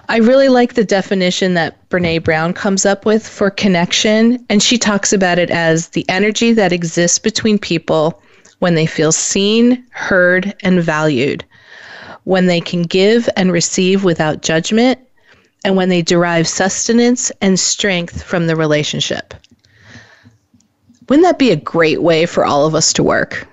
I 0.09 0.17
really 0.17 0.49
like 0.49 0.73
the 0.73 0.83
definition 0.83 1.53
that 1.55 1.89
Brene 1.89 2.23
Brown 2.23 2.53
comes 2.53 2.85
up 2.85 3.05
with 3.05 3.27
for 3.27 3.49
connection, 3.49 4.43
and 4.49 4.61
she 4.61 4.77
talks 4.77 5.13
about 5.13 5.39
it 5.39 5.49
as 5.49 5.89
the 5.89 6.05
energy 6.09 6.53
that 6.53 6.73
exists 6.73 7.19
between 7.19 7.57
people 7.57 8.21
when 8.59 8.75
they 8.75 8.85
feel 8.85 9.11
seen, 9.11 9.85
heard, 9.91 10.53
and 10.61 10.81
valued, 10.81 11.43
when 12.23 12.45
they 12.45 12.61
can 12.61 12.83
give 12.83 13.29
and 13.35 13.51
receive 13.51 14.03
without 14.03 14.41
judgment, 14.41 14.99
and 15.63 15.75
when 15.75 15.89
they 15.89 16.01
derive 16.01 16.47
sustenance 16.47 17.31
and 17.41 17.59
strength 17.59 18.23
from 18.23 18.47
the 18.47 18.55
relationship. 18.55 19.33
Wouldn't 21.09 21.25
that 21.25 21.39
be 21.39 21.51
a 21.51 21.55
great 21.55 22.01
way 22.01 22.25
for 22.25 22.45
all 22.45 22.65
of 22.65 22.75
us 22.75 22.93
to 22.93 23.03
work? 23.03 23.47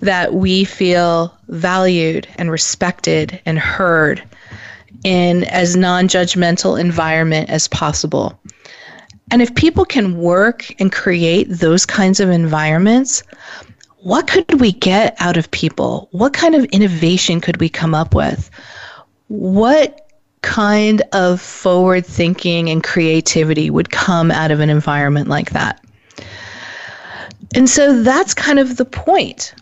That 0.00 0.34
we 0.34 0.64
feel 0.64 1.36
valued 1.48 2.26
and 2.36 2.50
respected 2.50 3.40
and 3.44 3.58
heard 3.58 4.22
in 5.04 5.44
as 5.44 5.76
non-judgmental 5.76 6.80
environment 6.80 7.50
as 7.50 7.68
possible. 7.68 8.38
And 9.30 9.42
if 9.42 9.54
people 9.54 9.84
can 9.84 10.18
work 10.18 10.66
and 10.80 10.90
create 10.90 11.44
those 11.44 11.86
kinds 11.86 12.20
of 12.20 12.30
environments, 12.30 13.22
what 13.98 14.26
could 14.26 14.60
we 14.60 14.72
get 14.72 15.14
out 15.20 15.36
of 15.36 15.50
people? 15.50 16.08
What 16.12 16.32
kind 16.32 16.54
of 16.54 16.64
innovation 16.66 17.40
could 17.40 17.60
we 17.60 17.68
come 17.68 17.94
up 17.94 18.14
with? 18.14 18.50
What 19.28 20.10
kind 20.42 21.02
of 21.12 21.40
forward 21.40 22.06
thinking 22.06 22.70
and 22.70 22.82
creativity 22.82 23.70
would 23.70 23.90
come 23.90 24.30
out 24.30 24.50
of 24.50 24.60
an 24.60 24.70
environment 24.70 25.28
like 25.28 25.50
that? 25.50 25.84
And 27.54 27.68
so 27.68 28.02
that's 28.02 28.34
kind 28.34 28.58
of 28.58 28.76
the 28.76 28.84
point 28.84 29.54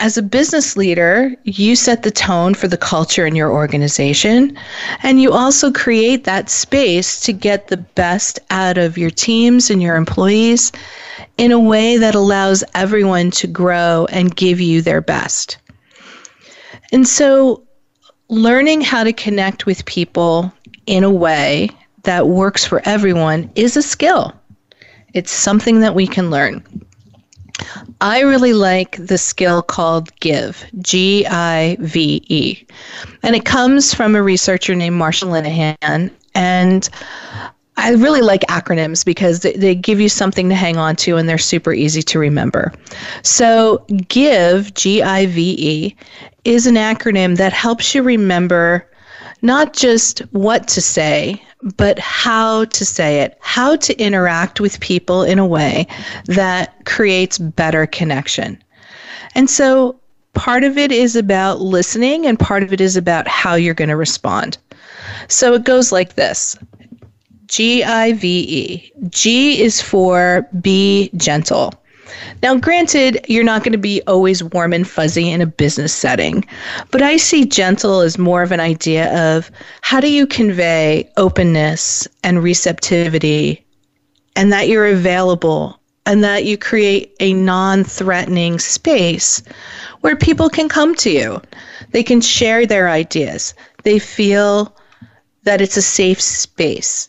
as 0.00 0.16
a 0.16 0.22
business 0.22 0.76
leader, 0.76 1.34
you 1.42 1.74
set 1.74 2.04
the 2.04 2.10
tone 2.10 2.54
for 2.54 2.68
the 2.68 2.76
culture 2.76 3.26
in 3.26 3.34
your 3.34 3.50
organization, 3.50 4.56
and 5.02 5.20
you 5.20 5.32
also 5.32 5.72
create 5.72 6.22
that 6.24 6.48
space 6.48 7.20
to 7.20 7.32
get 7.32 7.66
the 7.66 7.76
best 7.76 8.38
out 8.50 8.78
of 8.78 8.96
your 8.96 9.10
teams 9.10 9.70
and 9.70 9.82
your 9.82 9.96
employees 9.96 10.70
in 11.36 11.50
a 11.50 11.58
way 11.58 11.96
that 11.96 12.14
allows 12.14 12.62
everyone 12.74 13.32
to 13.32 13.48
grow 13.48 14.06
and 14.10 14.36
give 14.36 14.60
you 14.60 14.82
their 14.82 15.00
best. 15.00 15.58
And 16.92 17.06
so, 17.06 17.64
learning 18.28 18.82
how 18.82 19.02
to 19.02 19.12
connect 19.12 19.66
with 19.66 19.84
people 19.84 20.52
in 20.86 21.02
a 21.02 21.10
way 21.10 21.70
that 22.04 22.28
works 22.28 22.64
for 22.64 22.80
everyone 22.84 23.50
is 23.56 23.76
a 23.76 23.82
skill. 23.82 24.32
It's 25.12 25.32
something 25.32 25.80
that 25.80 25.96
we 25.96 26.06
can 26.06 26.30
learn. 26.30 26.62
I 28.00 28.20
really 28.20 28.52
like 28.52 28.96
the 29.04 29.18
skill 29.18 29.62
called 29.62 30.14
GIVE, 30.20 30.64
G 30.80 31.26
I 31.26 31.76
V 31.80 32.22
E. 32.28 32.66
And 33.22 33.34
it 33.34 33.44
comes 33.44 33.92
from 33.92 34.14
a 34.14 34.22
researcher 34.22 34.74
named 34.74 35.00
Marsha 35.00 35.26
Linehan. 35.26 36.10
And 36.34 36.88
I 37.76 37.90
really 37.92 38.22
like 38.22 38.42
acronyms 38.42 39.04
because 39.04 39.40
they 39.40 39.74
give 39.74 40.00
you 40.00 40.08
something 40.08 40.48
to 40.48 40.54
hang 40.54 40.76
on 40.76 40.96
to 40.96 41.16
and 41.16 41.28
they're 41.28 41.38
super 41.38 41.72
easy 41.72 42.02
to 42.02 42.18
remember. 42.18 42.72
So, 43.22 43.84
GIVE, 44.08 44.74
G 44.74 45.02
I 45.02 45.26
V 45.26 45.56
E, 45.58 45.96
is 46.44 46.66
an 46.66 46.74
acronym 46.74 47.36
that 47.36 47.52
helps 47.52 47.94
you 47.94 48.02
remember 48.02 48.88
not 49.42 49.72
just 49.72 50.20
what 50.32 50.68
to 50.68 50.80
say, 50.80 51.42
but 51.76 51.98
how 51.98 52.64
to 52.66 52.84
say 52.84 53.20
it, 53.20 53.36
how 53.40 53.76
to 53.76 54.00
interact 54.00 54.60
with 54.60 54.80
people 54.80 55.22
in 55.22 55.38
a 55.38 55.46
way 55.46 55.86
that 56.26 56.84
creates 56.84 57.38
better 57.38 57.86
connection. 57.86 58.62
And 59.34 59.50
so 59.50 59.98
part 60.34 60.64
of 60.64 60.78
it 60.78 60.92
is 60.92 61.16
about 61.16 61.60
listening, 61.60 62.26
and 62.26 62.38
part 62.38 62.62
of 62.62 62.72
it 62.72 62.80
is 62.80 62.96
about 62.96 63.26
how 63.26 63.54
you're 63.54 63.74
going 63.74 63.88
to 63.88 63.96
respond. 63.96 64.58
So 65.28 65.54
it 65.54 65.64
goes 65.64 65.92
like 65.92 66.14
this 66.14 66.56
G 67.46 67.82
I 67.82 68.12
V 68.12 68.28
E. 68.28 68.92
G 69.08 69.60
is 69.60 69.80
for 69.80 70.46
be 70.60 71.10
gentle. 71.16 71.72
Now, 72.42 72.56
granted, 72.56 73.24
you're 73.28 73.44
not 73.44 73.62
going 73.62 73.72
to 73.72 73.78
be 73.78 74.02
always 74.06 74.42
warm 74.42 74.72
and 74.72 74.88
fuzzy 74.88 75.30
in 75.30 75.40
a 75.40 75.46
business 75.46 75.92
setting, 75.92 76.44
but 76.90 77.02
I 77.02 77.16
see 77.16 77.44
gentle 77.44 78.00
as 78.00 78.18
more 78.18 78.42
of 78.42 78.52
an 78.52 78.60
idea 78.60 79.36
of 79.36 79.50
how 79.82 80.00
do 80.00 80.10
you 80.10 80.26
convey 80.26 81.10
openness 81.16 82.06
and 82.22 82.42
receptivity 82.42 83.64
and 84.36 84.52
that 84.52 84.68
you're 84.68 84.86
available 84.86 85.78
and 86.06 86.24
that 86.24 86.46
you 86.46 86.56
create 86.56 87.14
a 87.20 87.34
non 87.34 87.84
threatening 87.84 88.58
space 88.58 89.42
where 90.00 90.16
people 90.16 90.48
can 90.48 90.68
come 90.68 90.94
to 90.94 91.10
you. 91.10 91.42
They 91.90 92.02
can 92.02 92.20
share 92.20 92.64
their 92.64 92.88
ideas. 92.88 93.52
They 93.82 93.98
feel 93.98 94.74
that 95.42 95.60
it's 95.60 95.76
a 95.76 95.82
safe 95.82 96.20
space. 96.20 97.08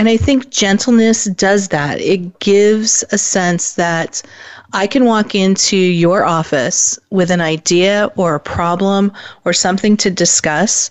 And 0.00 0.08
I 0.08 0.16
think 0.16 0.48
gentleness 0.48 1.26
does 1.26 1.68
that. 1.68 2.00
It 2.00 2.38
gives 2.38 3.04
a 3.12 3.18
sense 3.18 3.74
that 3.74 4.22
I 4.72 4.86
can 4.86 5.04
walk 5.04 5.34
into 5.34 5.76
your 5.76 6.24
office 6.24 6.98
with 7.10 7.30
an 7.30 7.42
idea 7.42 8.10
or 8.16 8.34
a 8.34 8.40
problem 8.40 9.12
or 9.44 9.52
something 9.52 9.98
to 9.98 10.10
discuss. 10.10 10.90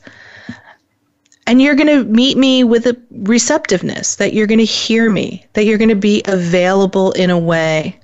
And 1.48 1.60
you're 1.60 1.74
going 1.74 1.88
to 1.88 2.04
meet 2.04 2.38
me 2.38 2.64
with 2.64 2.86
a 2.86 2.96
receptiveness, 3.10 4.18
that 4.18 4.34
you're 4.34 4.46
going 4.46 4.60
to 4.60 4.64
hear 4.64 5.10
me, 5.10 5.44
that 5.54 5.66
you're 5.66 5.80
going 5.80 5.90
to 5.90 5.96
be 5.96 6.22
available 6.26 7.12
in 7.14 7.32
a 7.32 7.40
way 7.40 8.00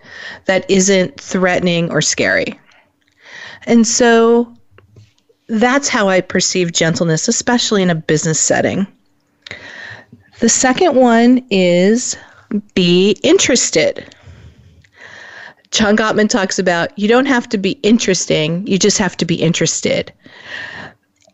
that 0.46 0.68
isn't 0.72 1.22
threatening 1.22 1.92
or 1.92 2.02
scary. 2.02 2.60
And 3.68 3.86
so 3.86 4.52
that's 5.50 5.88
how 5.88 6.10
I 6.10 6.22
perceive 6.22 6.72
gentleness, 6.72 7.28
especially 7.28 7.84
in 7.84 7.92
a 7.92 7.96
business 7.96 8.40
setting. 8.40 8.88
The 10.40 10.50
second 10.50 10.96
one 10.96 11.46
is 11.50 12.18
be 12.74 13.18
interested. 13.24 14.14
John 15.72 15.96
Gottman 15.96 16.30
talks 16.30 16.60
about 16.60 16.98
you 16.98 17.08
don't 17.08 17.26
have 17.26 17.50
to 17.50 17.58
be 17.58 17.72
interesting, 17.84 18.66
you 18.68 18.78
just 18.78 18.98
have 18.98 19.18
to 19.18 19.26
be 19.26 19.36
interested. 19.36 20.12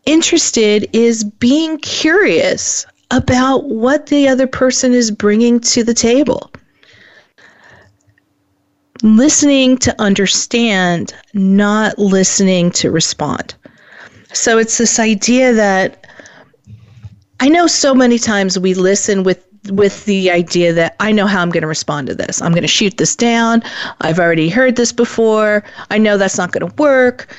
Interested 0.06 0.88
is 0.92 1.24
being 1.24 1.78
curious 1.78 2.86
about 3.10 3.64
what 3.64 4.06
the 4.06 4.28
other 4.28 4.46
person 4.46 4.92
is 4.92 5.10
bringing 5.10 5.60
to 5.60 5.84
the 5.84 5.94
table. 5.94 6.50
Listening 9.02 9.78
to 9.78 9.94
understand, 10.00 11.14
not 11.34 11.98
listening 11.98 12.70
to 12.72 12.90
respond. 12.90 13.54
So 14.32 14.58
it's 14.58 14.78
this 14.78 14.98
idea 14.98 15.52
that 15.52 16.01
I 17.42 17.48
know 17.48 17.66
so 17.66 17.92
many 17.92 18.20
times 18.20 18.56
we 18.56 18.72
listen 18.72 19.24
with 19.24 19.44
with 19.68 20.04
the 20.04 20.30
idea 20.30 20.72
that 20.74 20.94
I 21.00 21.10
know 21.10 21.26
how 21.26 21.42
I'm 21.42 21.50
going 21.50 21.62
to 21.62 21.66
respond 21.66 22.06
to 22.06 22.14
this. 22.14 22.40
I'm 22.40 22.52
going 22.52 22.62
to 22.62 22.68
shoot 22.68 22.98
this 22.98 23.16
down. 23.16 23.64
I've 24.00 24.20
already 24.20 24.48
heard 24.48 24.76
this 24.76 24.92
before. 24.92 25.64
I 25.90 25.98
know 25.98 26.16
that's 26.16 26.38
not 26.38 26.52
going 26.52 26.68
to 26.68 26.74
work. 26.80 27.34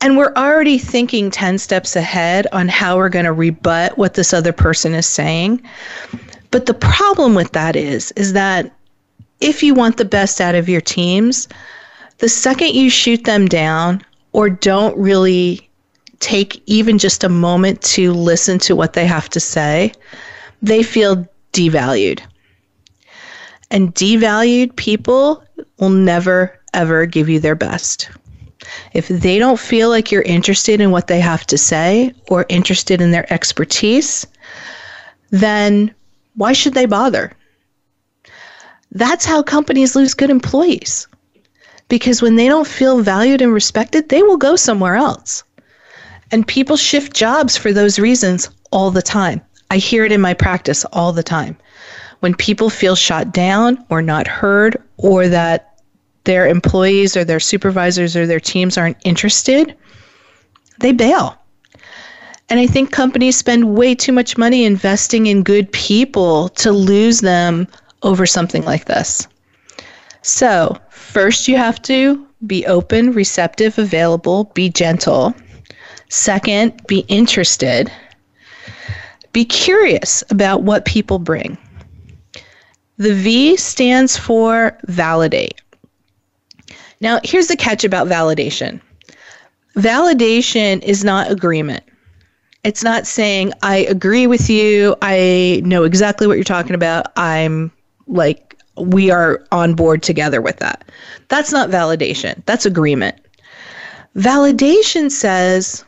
And 0.00 0.16
we're 0.16 0.32
already 0.34 0.78
thinking 0.78 1.30
10 1.30 1.58
steps 1.58 1.94
ahead 1.94 2.48
on 2.50 2.66
how 2.66 2.96
we're 2.96 3.08
going 3.08 3.24
to 3.24 3.32
rebut 3.32 3.98
what 3.98 4.14
this 4.14 4.32
other 4.32 4.52
person 4.52 4.94
is 4.94 5.06
saying. 5.06 5.62
But 6.50 6.66
the 6.66 6.74
problem 6.74 7.36
with 7.36 7.52
that 7.52 7.76
is 7.76 8.10
is 8.16 8.32
that 8.32 8.74
if 9.40 9.62
you 9.62 9.74
want 9.74 9.96
the 9.96 10.04
best 10.04 10.40
out 10.40 10.56
of 10.56 10.68
your 10.68 10.80
teams, 10.80 11.46
the 12.18 12.28
second 12.28 12.74
you 12.74 12.90
shoot 12.90 13.22
them 13.22 13.46
down 13.46 14.04
or 14.32 14.50
don't 14.50 14.98
really 14.98 15.70
take 16.22 16.62
even 16.66 16.96
just 16.96 17.24
a 17.24 17.28
moment 17.28 17.82
to 17.82 18.12
listen 18.12 18.58
to 18.60 18.76
what 18.76 18.94
they 18.94 19.04
have 19.04 19.28
to 19.30 19.40
say, 19.40 19.92
they 20.62 20.82
feel 20.82 21.28
devalued. 21.52 22.20
And 23.70 23.94
devalued 23.94 24.76
people 24.76 25.44
will 25.78 25.90
never, 25.90 26.58
ever 26.72 27.04
give 27.04 27.28
you 27.28 27.40
their 27.40 27.56
best. 27.56 28.08
If 28.94 29.08
they 29.08 29.38
don't 29.38 29.58
feel 29.58 29.88
like 29.88 30.12
you're 30.12 30.22
interested 30.22 30.80
in 30.80 30.92
what 30.92 31.08
they 31.08 31.20
have 31.20 31.44
to 31.46 31.58
say 31.58 32.14
or 32.28 32.46
interested 32.48 33.00
in 33.00 33.10
their 33.10 33.30
expertise, 33.32 34.24
then 35.30 35.92
why 36.36 36.52
should 36.52 36.74
they 36.74 36.86
bother? 36.86 37.32
That's 38.92 39.24
how 39.24 39.42
companies 39.42 39.96
lose 39.96 40.14
good 40.14 40.30
employees. 40.30 41.08
Because 41.88 42.22
when 42.22 42.36
they 42.36 42.46
don't 42.46 42.66
feel 42.66 43.02
valued 43.02 43.42
and 43.42 43.52
respected, 43.52 44.08
they 44.08 44.22
will 44.22 44.36
go 44.36 44.54
somewhere 44.54 44.94
else. 44.94 45.42
And 46.32 46.48
people 46.48 46.76
shift 46.76 47.14
jobs 47.14 47.56
for 47.56 47.72
those 47.72 47.98
reasons 47.98 48.48
all 48.72 48.90
the 48.90 49.02
time. 49.02 49.42
I 49.70 49.76
hear 49.76 50.04
it 50.04 50.12
in 50.12 50.20
my 50.20 50.34
practice 50.34 50.84
all 50.86 51.12
the 51.12 51.22
time. 51.22 51.56
When 52.20 52.34
people 52.34 52.70
feel 52.70 52.96
shot 52.96 53.32
down 53.32 53.84
or 53.90 54.02
not 54.02 54.26
heard, 54.26 54.82
or 54.96 55.28
that 55.28 55.78
their 56.24 56.46
employees 56.46 57.16
or 57.16 57.24
their 57.24 57.40
supervisors 57.40 58.16
or 58.16 58.26
their 58.26 58.40
teams 58.40 58.78
aren't 58.78 58.96
interested, 59.04 59.76
they 60.80 60.92
bail. 60.92 61.36
And 62.48 62.60
I 62.60 62.66
think 62.66 62.92
companies 62.92 63.36
spend 63.36 63.76
way 63.76 63.94
too 63.94 64.12
much 64.12 64.36
money 64.36 64.64
investing 64.64 65.26
in 65.26 65.42
good 65.42 65.72
people 65.72 66.48
to 66.50 66.70
lose 66.70 67.20
them 67.20 67.66
over 68.02 68.26
something 68.26 68.64
like 68.64 68.84
this. 68.84 69.26
So, 70.22 70.78
first, 70.90 71.48
you 71.48 71.56
have 71.56 71.80
to 71.82 72.26
be 72.46 72.66
open, 72.66 73.12
receptive, 73.12 73.78
available, 73.78 74.44
be 74.54 74.68
gentle. 74.68 75.34
Second, 76.12 76.86
be 76.86 77.06
interested. 77.08 77.90
Be 79.32 79.46
curious 79.46 80.22
about 80.28 80.62
what 80.62 80.84
people 80.84 81.18
bring. 81.18 81.56
The 82.98 83.14
V 83.14 83.56
stands 83.56 84.14
for 84.14 84.76
validate. 84.88 85.62
Now, 87.00 87.18
here's 87.24 87.46
the 87.46 87.56
catch 87.56 87.82
about 87.82 88.08
validation 88.08 88.78
validation 89.74 90.82
is 90.82 91.02
not 91.02 91.30
agreement. 91.30 91.82
It's 92.62 92.84
not 92.84 93.06
saying, 93.06 93.54
I 93.62 93.78
agree 93.78 94.26
with 94.26 94.50
you. 94.50 94.94
I 95.00 95.62
know 95.64 95.84
exactly 95.84 96.26
what 96.26 96.36
you're 96.36 96.44
talking 96.44 96.74
about. 96.74 97.06
I'm 97.16 97.72
like, 98.06 98.60
we 98.76 99.10
are 99.10 99.42
on 99.50 99.72
board 99.72 100.02
together 100.02 100.42
with 100.42 100.58
that. 100.58 100.84
That's 101.28 101.52
not 101.52 101.70
validation, 101.70 102.44
that's 102.44 102.66
agreement. 102.66 103.16
Validation 104.14 105.10
says, 105.10 105.86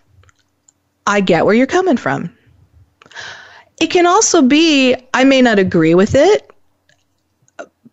I 1.06 1.20
get 1.20 1.44
where 1.44 1.54
you're 1.54 1.66
coming 1.66 1.96
from. 1.96 2.34
It 3.80 3.88
can 3.88 4.06
also 4.06 4.42
be, 4.42 4.96
I 5.12 5.24
may 5.24 5.42
not 5.42 5.58
agree 5.58 5.94
with 5.94 6.14
it, 6.14 6.50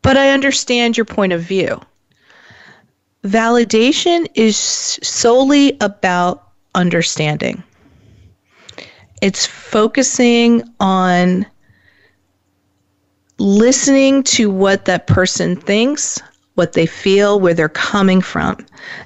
but 0.02 0.18
I 0.18 0.30
understand 0.30 0.98
your 0.98 1.06
point 1.06 1.34
of 1.34 1.42
view. 1.42 1.80
Validation 3.24 4.28
is 4.36 4.58
solely 4.58 5.78
about 5.82 6.50
understanding. 6.74 7.64
It's 9.22 9.46
focusing 9.46 10.64
on 10.80 11.46
listening 13.38 14.24
to 14.24 14.50
what 14.50 14.86
that 14.86 15.08
person 15.08 15.56
thinks, 15.56 16.20
what 16.56 16.74
they 16.74 16.86
feel, 16.86 17.40
where 17.40 17.54
they're 17.54 17.70
coming 17.70 18.22
from, 18.22 18.66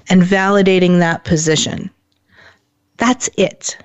and 0.10 0.22
validating 0.22 1.00
that 1.00 1.24
position. 1.26 1.89
That's 2.98 3.30
it. 3.38 3.78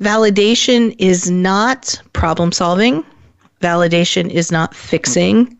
Validation 0.00 0.94
is 0.98 1.30
not 1.30 2.00
problem 2.12 2.52
solving. 2.52 3.04
Validation 3.62 4.30
is 4.30 4.52
not 4.52 4.74
fixing. 4.74 5.56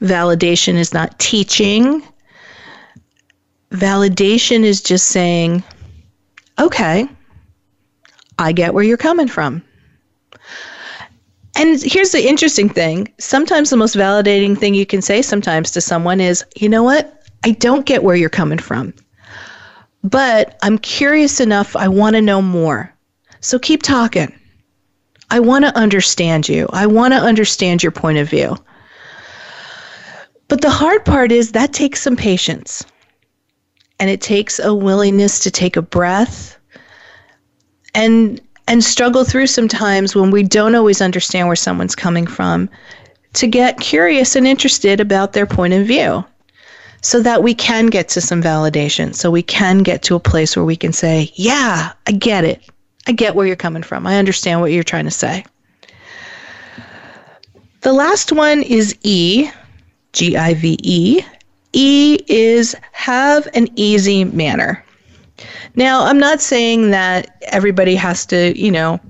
Validation 0.00 0.74
is 0.74 0.94
not 0.94 1.18
teaching. 1.18 2.02
Validation 3.70 4.62
is 4.62 4.80
just 4.80 5.08
saying, 5.08 5.64
okay, 6.60 7.08
I 8.38 8.52
get 8.52 8.74
where 8.74 8.84
you're 8.84 8.96
coming 8.96 9.28
from. 9.28 9.62
And 11.56 11.80
here's 11.82 12.10
the 12.10 12.28
interesting 12.28 12.68
thing 12.68 13.08
sometimes 13.18 13.70
the 13.70 13.76
most 13.76 13.96
validating 13.96 14.58
thing 14.58 14.74
you 14.74 14.86
can 14.86 15.02
say 15.02 15.22
sometimes 15.22 15.70
to 15.72 15.80
someone 15.80 16.20
is, 16.20 16.44
you 16.56 16.68
know 16.68 16.82
what? 16.82 17.22
I 17.44 17.52
don't 17.52 17.86
get 17.86 18.02
where 18.02 18.16
you're 18.16 18.30
coming 18.30 18.58
from, 18.58 18.94
but 20.02 20.58
I'm 20.62 20.78
curious 20.78 21.40
enough. 21.40 21.76
I 21.76 21.88
want 21.88 22.16
to 22.16 22.22
know 22.22 22.40
more. 22.40 22.93
So 23.44 23.58
keep 23.58 23.82
talking. 23.82 24.32
I 25.30 25.38
want 25.38 25.66
to 25.66 25.76
understand 25.76 26.48
you. 26.48 26.66
I 26.72 26.86
want 26.86 27.12
to 27.12 27.20
understand 27.20 27.82
your 27.82 27.92
point 27.92 28.16
of 28.16 28.30
view. 28.30 28.56
But 30.48 30.62
the 30.62 30.70
hard 30.70 31.04
part 31.04 31.30
is 31.30 31.52
that 31.52 31.74
takes 31.74 32.00
some 32.00 32.16
patience. 32.16 32.82
And 34.00 34.08
it 34.08 34.22
takes 34.22 34.58
a 34.58 34.74
willingness 34.74 35.40
to 35.40 35.50
take 35.50 35.76
a 35.76 35.82
breath 35.82 36.56
and 37.94 38.40
and 38.66 38.82
struggle 38.82 39.24
through 39.24 39.48
sometimes 39.48 40.16
when 40.16 40.30
we 40.30 40.42
don't 40.42 40.74
always 40.74 41.02
understand 41.02 41.46
where 41.46 41.54
someone's 41.54 41.94
coming 41.94 42.26
from 42.26 42.70
to 43.34 43.46
get 43.46 43.78
curious 43.78 44.36
and 44.36 44.46
interested 44.46 45.00
about 45.00 45.34
their 45.34 45.44
point 45.44 45.74
of 45.74 45.86
view 45.86 46.24
so 47.02 47.20
that 47.20 47.42
we 47.42 47.54
can 47.54 47.88
get 47.88 48.08
to 48.08 48.22
some 48.22 48.42
validation 48.42 49.14
so 49.14 49.30
we 49.30 49.42
can 49.42 49.82
get 49.82 50.02
to 50.02 50.14
a 50.14 50.20
place 50.20 50.56
where 50.56 50.64
we 50.64 50.76
can 50.76 50.94
say 50.94 51.30
yeah 51.34 51.92
i 52.06 52.12
get 52.12 52.44
it 52.44 52.62
I 53.06 53.12
get 53.12 53.34
where 53.34 53.46
you're 53.46 53.56
coming 53.56 53.82
from. 53.82 54.06
I 54.06 54.16
understand 54.18 54.60
what 54.60 54.72
you're 54.72 54.82
trying 54.82 55.04
to 55.04 55.10
say. 55.10 55.44
The 57.82 57.92
last 57.92 58.32
one 58.32 58.62
is 58.62 58.96
E, 59.02 59.50
G 60.12 60.36
I 60.36 60.54
V 60.54 60.78
E. 60.82 61.22
E 61.74 62.18
is 62.28 62.74
have 62.92 63.46
an 63.54 63.68
easy 63.76 64.24
manner. 64.24 64.82
Now, 65.74 66.04
I'm 66.04 66.18
not 66.18 66.40
saying 66.40 66.92
that 66.92 67.42
everybody 67.48 67.96
has 67.96 68.24
to, 68.26 68.58
you 68.58 68.70
know, 68.70 69.00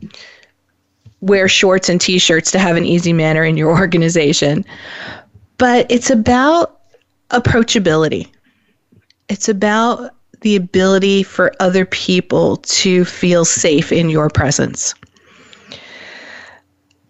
wear 1.20 1.46
shorts 1.46 1.88
and 1.88 2.00
t 2.00 2.18
shirts 2.18 2.50
to 2.52 2.58
have 2.58 2.76
an 2.76 2.84
easy 2.84 3.12
manner 3.12 3.44
in 3.44 3.56
your 3.56 3.70
organization, 3.78 4.64
but 5.58 5.86
it's 5.90 6.10
about 6.10 6.80
approachability. 7.30 8.28
It's 9.28 9.48
about 9.48 10.10
the 10.44 10.56
ability 10.56 11.22
for 11.22 11.54
other 11.58 11.86
people 11.86 12.58
to 12.58 13.04
feel 13.06 13.46
safe 13.46 13.90
in 13.90 14.10
your 14.10 14.28
presence. 14.28 14.94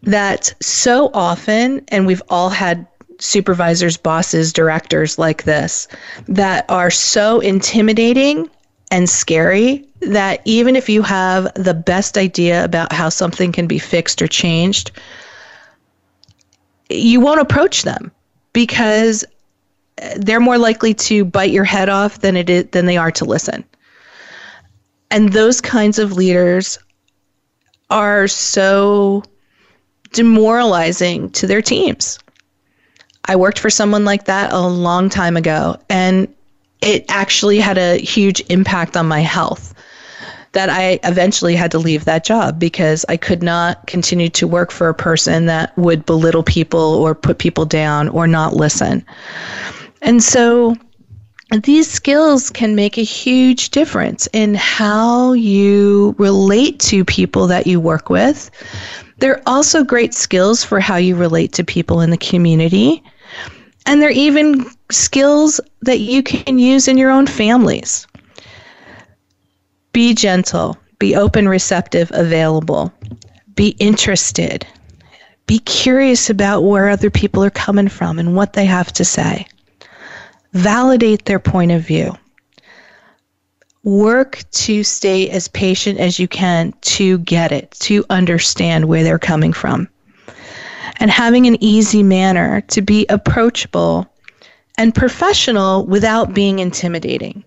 That 0.03 0.55
so 0.63 1.11
often, 1.13 1.83
and 1.89 2.07
we've 2.07 2.23
all 2.29 2.49
had 2.49 2.87
supervisors, 3.19 3.97
bosses, 3.97 4.53
directors 4.53 5.19
like 5.19 5.43
this 5.43 5.89
that 6.29 6.65
are 6.69 6.93
so 6.93 7.41
intimidating 7.41 8.49
and 8.93 9.11
scary 9.11 9.85
that 10.01 10.41
even 10.45 10.77
if 10.77 10.89
you 10.89 11.03
have 11.03 11.53
the 11.55 11.75
best 11.75 12.17
idea 12.17 12.65
about 12.65 12.93
how 12.93 13.09
something 13.09 13.51
can 13.51 13.67
be 13.67 13.81
fixed 13.81 14.23
or 14.23 14.29
changed, 14.29 14.93
you 16.89 17.19
won't 17.19 17.41
approach 17.41 17.83
them 17.83 18.13
because 18.53 19.25
they're 20.17 20.41
more 20.41 20.59
likely 20.59 20.95
to 20.95 21.25
bite 21.25 21.51
your 21.51 21.65
head 21.65 21.89
off 21.89 22.21
than 22.21 22.37
it 22.37 22.51
is 22.51 22.67
than 22.73 22.87
they 22.87 22.97
are 22.97 23.11
to 23.13 23.25
listen. 23.25 23.65
And 25.11 25.33
those 25.33 25.61
kinds 25.61 25.99
of 25.99 26.13
leaders 26.13 26.79
are 27.91 28.27
so 28.27 29.23
demoralizing 30.13 31.31
to 31.31 31.47
their 31.47 31.63
teams. 31.63 32.19
I 33.27 33.37
worked 33.37 33.59
for 33.59 33.71
someone 33.71 34.05
like 34.05 34.25
that 34.25 34.53
a 34.53 34.61
long 34.61 35.09
time 35.09 35.37
ago 35.37 35.77
and 35.89 36.29
it 36.83 37.05
actually 37.09 37.59
had 37.59 37.79
a 37.79 37.97
huge 37.99 38.43
impact 38.51 38.97
on 38.97 39.07
my 39.07 39.21
health 39.21 39.75
that 40.53 40.71
I 40.71 41.01
eventually 41.03 41.57
had 41.57 41.71
to 41.73 41.79
leave 41.79 42.05
that 42.05 42.25
job 42.25 42.59
because 42.59 43.05
I 43.09 43.17
could 43.17 43.43
not 43.43 43.87
continue 43.87 44.29
to 44.31 44.47
work 44.47 44.71
for 44.71 44.89
a 44.89 44.95
person 44.95 45.47
that 45.47 45.77
would 45.77 46.07
belittle 46.07 46.45
people 46.45 46.81
or 46.81 47.15
put 47.15 47.39
people 47.39 47.65
down 47.65 48.09
or 48.09 48.27
not 48.27 48.55
listen. 48.55 49.05
And 50.05 50.23
so 50.23 50.77
these 51.63 51.91
skills 51.91 52.51
can 52.51 52.75
make 52.75 52.99
a 52.99 53.03
huge 53.03 53.71
difference 53.71 54.29
in 54.33 54.55
how 54.55 55.33
you 55.33 56.15
relate 56.19 56.79
to 56.81 57.05
people 57.05 57.47
that 57.47 57.67
you 57.67 57.81
work 57.81 58.11
with. 58.11 58.51
They're 59.19 59.43
also 59.47 59.83
great 59.83 60.13
skills 60.13 60.63
for 60.63 60.79
how 60.79 60.97
you 60.97 61.17
relate 61.17 61.53
to 61.55 61.65
people 61.65 62.03
in 62.03 62.11
the 62.11 62.19
community. 62.19 63.03
And 63.87 64.01
they're 64.01 64.11
even 64.11 64.67
skills 64.91 65.61
that 65.83 66.01
you 66.01 66.23
can 66.23 66.59
use 66.59 66.87
in 66.87 66.99
your 66.99 67.11
own 67.11 67.27
families. 67.27 68.07
Be 69.93 70.13
gentle, 70.13 70.77
be 70.99 71.17
open, 71.17 71.49
receptive, 71.49 72.11
available, 72.13 72.93
be 73.55 73.69
interested, 73.79 74.67
be 75.47 75.61
curious 75.61 76.29
about 76.29 76.63
where 76.63 76.89
other 76.91 77.11
people 77.11 77.43
are 77.43 77.51
coming 77.51 77.89
from 77.89 78.19
and 78.19 78.35
what 78.35 78.53
they 78.53 78.65
have 78.67 78.93
to 78.95 79.05
say. 79.05 79.47
Validate 80.55 81.25
their 81.25 81.39
point 81.39 81.73
of 81.73 81.83
view. 81.83 82.17
Work 83.83 84.43
to 84.53 84.83
stay 84.83 85.29
as 85.29 85.49
patient 85.49 86.01
as 86.01 86.19
you 86.19 86.27
can 86.27 86.73
to 86.81 87.19
get 87.19 87.53
it, 87.53 87.71
to 87.81 88.05
understand 88.09 88.87
where 88.87 89.03
they're 89.03 89.19
coming 89.19 89.53
from. 89.53 89.89
And 91.01 91.11
having 91.11 91.47
an 91.47 91.63
easy 91.63 92.03
manner 92.03 92.63
to 92.69 92.81
be 92.81 93.05
approachable 93.09 94.11
and 94.79 94.95
professional 94.95 95.85
without 95.85 96.35
being 96.35 96.61
intimidating. 96.61 97.45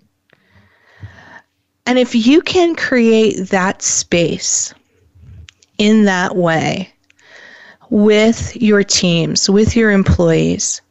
And 1.86 1.98
if 1.98 2.13
you 2.13 2.41
can 2.41 2.76
create 2.76 3.48
that 3.50 3.82
space 3.82 4.74
in 5.78 6.04
that 6.04 6.36
way 6.36 6.93
with 7.89 8.56
your 8.58 8.84
teams, 8.84 9.50
with 9.50 9.76
your 9.76 9.91
employees, 9.91 10.82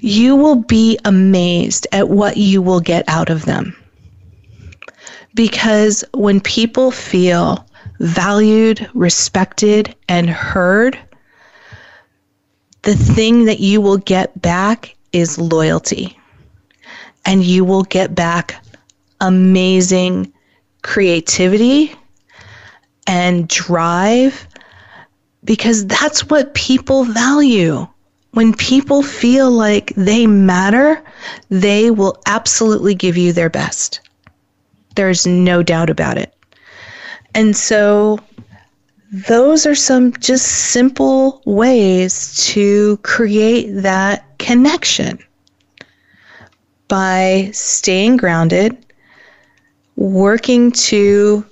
you 0.00 0.36
will 0.36 0.56
be 0.56 0.98
amazed 1.04 1.86
at 1.92 2.08
what 2.08 2.36
you 2.36 2.62
will 2.62 2.80
get 2.80 3.04
out 3.08 3.30
of 3.30 3.44
them. 3.44 3.76
Because 5.34 6.04
when 6.14 6.40
people 6.40 6.90
feel 6.90 7.66
valued, 8.00 8.88
respected, 8.94 9.94
and 10.08 10.30
heard, 10.30 10.98
the 12.82 12.94
thing 12.94 13.44
that 13.46 13.60
you 13.60 13.80
will 13.80 13.98
get 13.98 14.40
back 14.40 14.96
is 15.12 15.38
loyalty. 15.38 16.18
And 17.24 17.44
you 17.44 17.64
will 17.64 17.82
get 17.82 18.14
back 18.14 18.64
amazing 19.20 20.32
creativity 20.82 21.94
and 23.06 23.48
drive 23.48 24.46
because 25.44 25.86
that's 25.86 26.28
what 26.30 26.54
people 26.54 27.04
value. 27.04 27.86
When 28.32 28.52
people 28.54 29.02
feel 29.02 29.50
like 29.50 29.92
they 29.96 30.26
matter, 30.26 31.02
they 31.48 31.90
will 31.90 32.20
absolutely 32.26 32.94
give 32.94 33.16
you 33.16 33.32
their 33.32 33.50
best. 33.50 34.00
There's 34.94 35.26
no 35.26 35.62
doubt 35.62 35.90
about 35.90 36.18
it. 36.18 36.34
And 37.34 37.56
so, 37.56 38.18
those 39.10 39.64
are 39.64 39.74
some 39.74 40.12
just 40.14 40.46
simple 40.46 41.40
ways 41.46 42.36
to 42.48 42.98
create 42.98 43.70
that 43.82 44.38
connection 44.38 45.18
by 46.88 47.50
staying 47.52 48.18
grounded, 48.18 48.76
working 49.96 50.72
to 50.72 51.44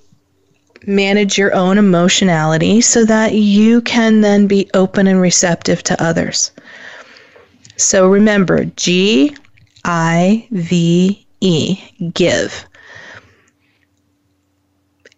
manage 0.87 1.37
your 1.37 1.55
own 1.55 1.79
emotionality 1.79 2.81
so 2.81 3.05
that 3.05 3.35
you 3.35 3.81
can 3.81 4.21
then 4.21 4.47
be 4.47 4.71
open 4.75 5.07
and 5.07 5.21
receptive 5.21 5.83
to 5.83 6.03
others. 6.03 6.53
So 7.77 8.09
remember 8.09 8.65
G 8.65 9.37
I 9.85 10.49
V 10.51 11.27
E, 11.41 11.79
give. 12.13 12.67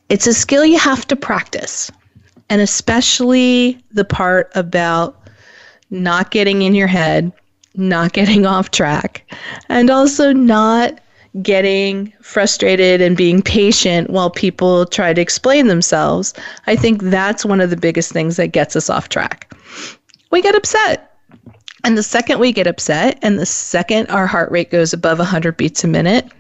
It's 0.09 0.27
a 0.27 0.35
skill 0.35 0.65
you 0.65 0.79
have 0.79 1.07
to 1.09 1.17
practice, 1.17 1.91
and 2.49 2.61
especially 2.61 3.83
the 3.93 4.05
part 4.05 4.51
about 4.55 5.29
not 5.91 6.31
getting 6.31 6.63
in 6.63 6.75
your 6.75 6.87
head, 6.87 7.33
not 7.75 8.13
getting 8.13 8.47
off 8.47 8.71
track, 8.71 9.31
and 9.69 9.91
also 9.91 10.33
not 10.33 10.99
getting 11.43 12.13
frustrated 12.23 13.01
and 13.01 13.17
being 13.17 13.43
patient 13.43 14.11
while 14.11 14.31
people 14.31 14.87
try 14.87 15.13
to 15.13 15.21
explain 15.21 15.67
themselves, 15.67 16.35
I 16.67 16.75
think 16.75 17.03
that's 17.03 17.45
one 17.45 17.61
of 17.61 17.71
the 17.71 17.77
biggest 17.77 18.13
things 18.13 18.37
that 18.37 18.49
gets 18.49 18.75
us 18.75 18.91
off 18.91 19.09
track. 19.09 19.55
We 20.31 20.43
get 20.43 20.55
upset. 20.55 21.08
And 21.85 21.97
the 21.97 22.03
second 22.03 22.41
we 22.41 22.53
get 22.53 22.67
upset, 22.67 23.19
and 23.23 23.39
the 23.39 23.47
second 23.47 24.09
our 24.09 24.27
heart 24.27 24.51
rate 24.51 24.71
goes 24.71 24.93
above 24.93 25.19
100 25.19 25.57
beats 25.57 25.85
a 25.85 25.89
minute, 25.89 26.31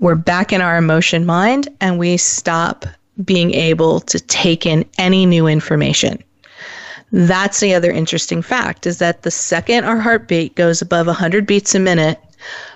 we're 0.00 0.14
back 0.14 0.52
in 0.52 0.60
our 0.60 0.76
emotion 0.76 1.26
mind 1.26 1.68
and 1.80 1.98
we 1.98 2.16
stop 2.16 2.86
being 3.24 3.52
able 3.54 4.00
to 4.00 4.18
take 4.18 4.66
in 4.66 4.84
any 4.98 5.26
new 5.26 5.46
information. 5.46 6.22
That's 7.12 7.60
the 7.60 7.74
other 7.74 7.92
interesting 7.92 8.42
fact 8.42 8.86
is 8.86 8.98
that 8.98 9.22
the 9.22 9.30
second 9.30 9.84
our 9.84 10.00
heartbeat 10.00 10.56
goes 10.56 10.82
above 10.82 11.06
100 11.06 11.46
beats 11.46 11.74
a 11.74 11.78
minute, 11.78 12.20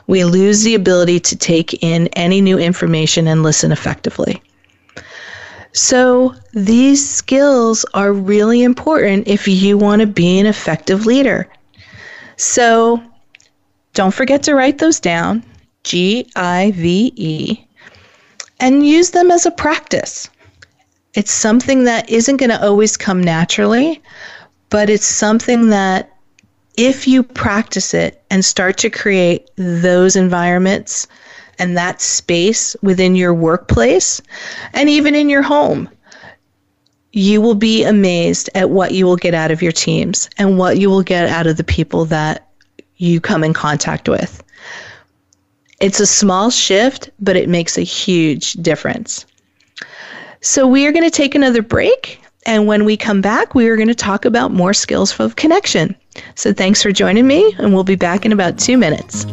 we 0.07 0.25
lose 0.25 0.63
the 0.63 0.75
ability 0.75 1.21
to 1.21 1.37
take 1.37 1.83
in 1.83 2.07
any 2.09 2.41
new 2.41 2.59
information 2.59 3.27
and 3.27 3.43
listen 3.43 3.73
effectively. 3.73 4.41
So, 5.73 6.35
these 6.55 7.09
skills 7.09 7.85
are 7.95 8.13
really 8.13 8.63
important 8.63 9.29
if 9.29 9.47
you 9.47 9.77
want 9.77 10.01
to 10.01 10.07
be 10.07 10.39
an 10.39 10.47
effective 10.47 11.05
leader. 11.05 11.49
So, 12.39 13.03
don't 13.95 14.15
forget 14.15 14.45
to 14.45 14.55
write 14.55 14.79
those 14.79 15.01
down 15.01 15.45
G 15.83 16.31
I 16.37 16.71
V 16.77 17.13
E 17.17 17.67
and 18.61 18.87
use 18.87 19.11
them 19.11 19.31
as 19.31 19.45
a 19.45 19.51
practice. 19.51 20.31
It's 21.15 21.33
something 21.33 21.85
that 21.85 22.09
isn't 22.09 22.37
going 22.37 22.51
to 22.51 22.65
always 22.65 22.97
come 22.97 23.21
naturally, 23.21 24.01
but 24.71 24.89
it's 24.89 25.07
something 25.07 25.71
that 25.71 26.13
if 26.77 27.09
you 27.09 27.25
practice 27.25 27.93
it 27.93 28.23
and 28.31 28.45
start 28.45 28.79
to 28.79 28.91
create 28.91 29.51
those 29.57 30.15
environments 30.15 31.09
and 31.59 31.77
that 31.77 32.01
space 32.01 32.77
within 32.83 33.17
your 33.17 33.35
workplace 33.35 34.23
and 34.75 34.89
even 34.89 35.17
in 35.17 35.29
your 35.29 35.43
home, 35.43 35.89
you 37.13 37.41
will 37.41 37.55
be 37.55 37.85
amazed 37.85 38.51
at 38.55 38.71
what 38.71 38.93
you 38.93 39.07
will 39.07 39.17
get 39.17 39.35
out 39.35 39.51
of 39.51 39.63
your 39.63 39.73
teams 39.73 40.29
and 40.39 40.59
what 40.59 40.79
you 40.79 40.91
will 40.91 41.03
get 41.03 41.29
out 41.29 41.47
of 41.47 41.57
the 41.57 41.65
people 41.65 42.05
that 42.07 42.49
you 42.97 43.21
come 43.21 43.43
in 43.43 43.55
contact 43.55 44.09
with. 44.09 44.43
It's 45.81 46.01
a 46.01 46.07
small 46.07 46.51
shift, 46.51 47.11
but 47.21 47.37
it 47.37 47.49
makes 47.49 47.79
a 47.79 47.83
huge 47.83 48.55
difference. 48.55 49.25
So, 50.41 50.67
we 50.67 50.87
are 50.87 50.93
going 50.93 51.05
to 51.05 51.11
take 51.11 51.35
another 51.35 51.63
break. 51.63 52.21
And 52.47 52.67
when 52.67 52.85
we 52.85 52.97
come 52.97 53.21
back, 53.21 53.55
we 53.55 53.69
are 53.69 53.77
going 53.77 53.89
to 53.89 53.95
talk 53.95 54.25
about 54.25 54.53
more 54.53 54.73
skills 54.73 55.19
of 55.21 55.37
connection. 55.37 55.95
So 56.35 56.53
thanks 56.53 56.83
for 56.83 56.93
joining 56.93 57.27
me, 57.27 57.55
and 57.59 57.75
we'll 57.75 57.85
be 57.85 57.97
back 57.97 58.25
in 58.25 58.33
about 58.33 58.59
two 58.59 58.79
minutes. 58.79 59.27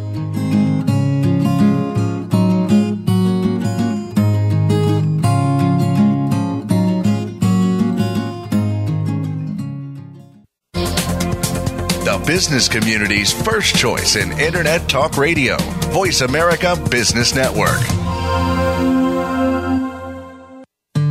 Business 12.26 12.68
community's 12.68 13.32
first 13.32 13.76
choice 13.76 14.16
in 14.16 14.36
Internet 14.40 14.88
Talk 14.88 15.16
Radio, 15.16 15.56
Voice 15.92 16.22
America 16.22 16.74
Business 16.90 17.32
Network. 17.34 17.80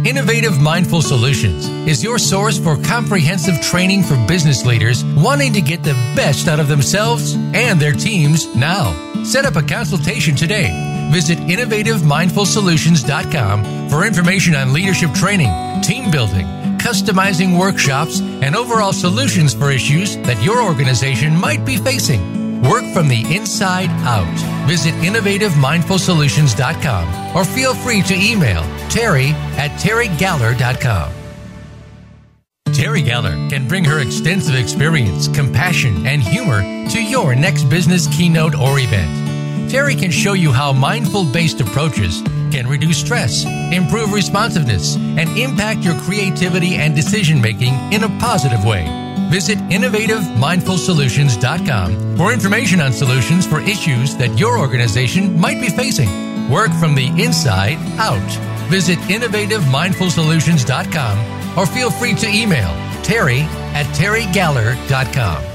Innovative 0.05 0.59
Mindful 0.61 1.01
Solutions 1.01 1.69
is 1.87 2.03
your 2.03 2.19
source 2.19 2.59
for 2.59 2.75
comprehensive 2.83 3.61
training 3.61 4.03
for 4.03 4.17
business 4.27 4.65
leaders 4.65 5.05
wanting 5.15 5.53
to 5.53 5.61
get 5.61 5.83
the 5.83 5.93
best 6.15 6.49
out 6.49 6.59
of 6.59 6.67
themselves 6.67 7.35
and 7.53 7.79
their 7.79 7.93
teams 7.93 8.53
now. 8.55 8.93
Set 9.23 9.45
up 9.45 9.55
a 9.55 9.63
consultation 9.63 10.35
today. 10.35 10.69
Visit 11.11 11.39
innovativemindfulsolutions.com 11.39 13.89
for 13.89 14.05
information 14.05 14.53
on 14.53 14.73
leadership 14.73 15.11
training, 15.13 15.49
team 15.81 16.11
building, 16.11 16.45
customizing 16.85 17.57
workshops, 17.57 18.21
and 18.21 18.55
overall 18.55 18.93
solutions 18.93 19.55
for 19.55 19.71
issues 19.71 20.17
that 20.17 20.39
your 20.43 20.61
organization 20.61 21.35
might 21.35 21.65
be 21.65 21.77
facing. 21.77 22.61
Work 22.61 22.85
from 22.93 23.07
the 23.07 23.25
inside 23.35 23.89
out. 24.05 24.27
Visit 24.67 24.93
innovativemindfulsolutions.com 24.95 27.35
or 27.35 27.43
feel 27.43 27.73
free 27.73 28.03
to 28.03 28.13
email 28.13 28.61
Terry 28.89 29.29
at 29.57 29.71
terrygaller.com. 29.79 31.11
Terry 32.73 33.01
Galler 33.01 33.49
can 33.49 33.67
bring 33.67 33.83
her 33.85 33.99
extensive 33.99 34.55
experience, 34.55 35.27
compassion, 35.29 36.05
and 36.05 36.21
humor 36.21 36.61
to 36.89 37.01
your 37.01 37.33
next 37.33 37.63
business 37.63 38.05
keynote 38.07 38.53
or 38.53 38.77
event. 38.79 39.71
Terry 39.71 39.95
can 39.95 40.11
show 40.11 40.33
you 40.33 40.51
how 40.51 40.71
mindful 40.71 41.23
based 41.31 41.61
approaches 41.61 42.21
can 42.55 42.67
reduce 42.67 42.99
stress, 42.99 43.45
improve 43.73 44.13
responsiveness, 44.13 44.95
and 44.95 45.27
impact 45.37 45.81
your 45.81 45.99
creativity 46.01 46.75
and 46.75 46.95
decision 46.95 47.41
making 47.41 47.73
in 47.91 48.03
a 48.03 48.19
positive 48.19 48.63
way. 48.63 48.85
Visit 49.29 49.57
innovativemindfulsolutions.com 49.57 52.15
for 52.15 52.31
information 52.31 52.79
on 52.79 52.93
solutions 52.93 53.45
for 53.45 53.59
issues 53.59 54.15
that 54.15 54.39
your 54.39 54.57
organization 54.57 55.37
might 55.37 55.59
be 55.59 55.67
facing. 55.67 56.49
Work 56.49 56.71
from 56.79 56.95
the 56.95 57.07
inside 57.21 57.75
out. 57.99 58.31
Visit 58.69 58.99
innovativemindfulsolutions.com 58.99 61.57
or 61.57 61.65
feel 61.65 61.91
free 61.91 62.15
to 62.15 62.29
email 62.29 62.69
terry 63.03 63.41
at 63.75 63.85
terrygaller.com. 63.97 65.54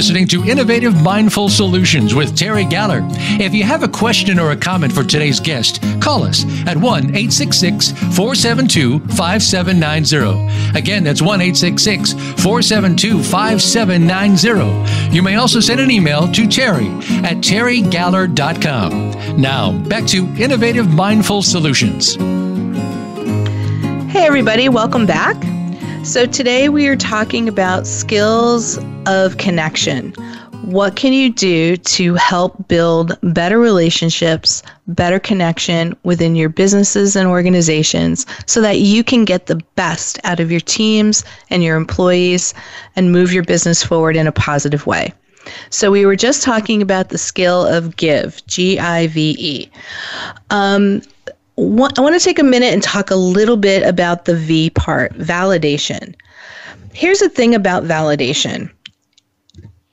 Listening 0.00 0.26
to 0.26 0.42
Innovative 0.46 1.02
Mindful 1.02 1.50
Solutions 1.50 2.14
with 2.14 2.34
Terry 2.34 2.64
Galler. 2.64 3.06
If 3.38 3.52
you 3.52 3.64
have 3.64 3.82
a 3.82 3.88
question 3.88 4.38
or 4.38 4.52
a 4.52 4.56
comment 4.56 4.94
for 4.94 5.04
today's 5.04 5.38
guest, 5.38 5.82
call 6.00 6.22
us 6.22 6.42
at 6.66 6.74
1 6.74 7.14
866 7.14 7.90
472 8.16 9.00
5790. 9.14 10.78
Again, 10.78 11.04
that's 11.04 11.20
1 11.20 11.42
866 11.42 12.14
472 12.42 13.22
5790. 13.22 15.14
You 15.14 15.22
may 15.22 15.34
also 15.34 15.60
send 15.60 15.80
an 15.80 15.90
email 15.90 16.32
to 16.32 16.48
Terry 16.48 16.86
at 17.22 17.36
terrygaller.com. 17.44 19.38
Now, 19.38 19.72
back 19.86 20.06
to 20.06 20.24
Innovative 20.42 20.88
Mindful 20.88 21.42
Solutions. 21.42 22.14
Hey, 24.10 24.24
everybody, 24.24 24.70
welcome 24.70 25.04
back. 25.04 25.36
So, 26.06 26.24
today 26.24 26.70
we 26.70 26.88
are 26.88 26.96
talking 26.96 27.50
about 27.50 27.86
skills 27.86 28.78
of 29.06 29.36
connection. 29.38 30.12
What 30.64 30.94
can 30.94 31.12
you 31.12 31.32
do 31.32 31.76
to 31.76 32.14
help 32.14 32.68
build 32.68 33.18
better 33.22 33.58
relationships, 33.58 34.62
better 34.88 35.18
connection 35.18 35.96
within 36.02 36.36
your 36.36 36.50
businesses 36.50 37.16
and 37.16 37.26
organizations 37.26 38.26
so 38.46 38.60
that 38.60 38.78
you 38.78 39.02
can 39.02 39.24
get 39.24 39.46
the 39.46 39.56
best 39.74 40.18
out 40.24 40.38
of 40.38 40.50
your 40.50 40.60
teams 40.60 41.24
and 41.48 41.64
your 41.64 41.76
employees 41.76 42.52
and 42.94 43.10
move 43.10 43.32
your 43.32 43.42
business 43.42 43.82
forward 43.82 44.16
in 44.16 44.26
a 44.26 44.32
positive 44.32 44.86
way? 44.86 45.12
So, 45.70 45.90
we 45.90 46.04
were 46.04 46.16
just 46.16 46.42
talking 46.42 46.82
about 46.82 47.08
the 47.08 47.16
skill 47.16 47.64
of 47.64 47.96
give, 47.96 48.46
G 48.46 48.78
I 48.78 49.06
V 49.06 49.36
E. 49.38 49.70
Um, 50.50 51.00
I 51.56 51.62
want 51.62 51.96
to 51.96 52.20
take 52.20 52.38
a 52.38 52.44
minute 52.44 52.72
and 52.74 52.82
talk 52.82 53.10
a 53.10 53.16
little 53.16 53.56
bit 53.56 53.82
about 53.82 54.26
the 54.26 54.36
V 54.36 54.70
part, 54.70 55.14
validation. 55.14 56.14
Here's 56.92 57.20
the 57.20 57.28
thing 57.30 57.54
about 57.54 57.84
validation 57.84 58.70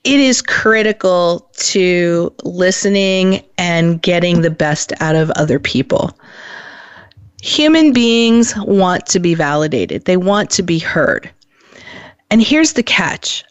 it 0.08 0.22
is 0.22 0.41
critical 0.41 1.50
to 1.58 2.34
listening 2.46 3.43
and 3.58 4.02
getting 4.02 4.41
the 4.41 4.50
best 4.50 4.93
out 5.02 5.17
of 5.17 5.30
other 5.32 5.60
people. 5.60 6.17
Human 7.41 7.91
beings 7.91 8.54
want 8.56 9.06
to 9.08 9.20
be 9.20 9.36
validated, 9.36 10.06
they 10.06 10.15
want 10.15 10.50
to 10.52 10.63
be 10.63 10.80
heard. 10.80 11.30
And 12.32 12.41
here's 12.41 12.74
the 12.74 12.84
catch 12.84 13.43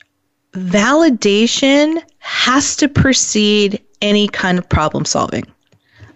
validation 0.55 2.03
has 2.21 2.75
to 2.77 2.89
precede 2.89 3.79
any 4.01 4.27
kind 4.27 4.57
of 4.57 4.67
problem 4.67 5.05
solving. 5.05 5.45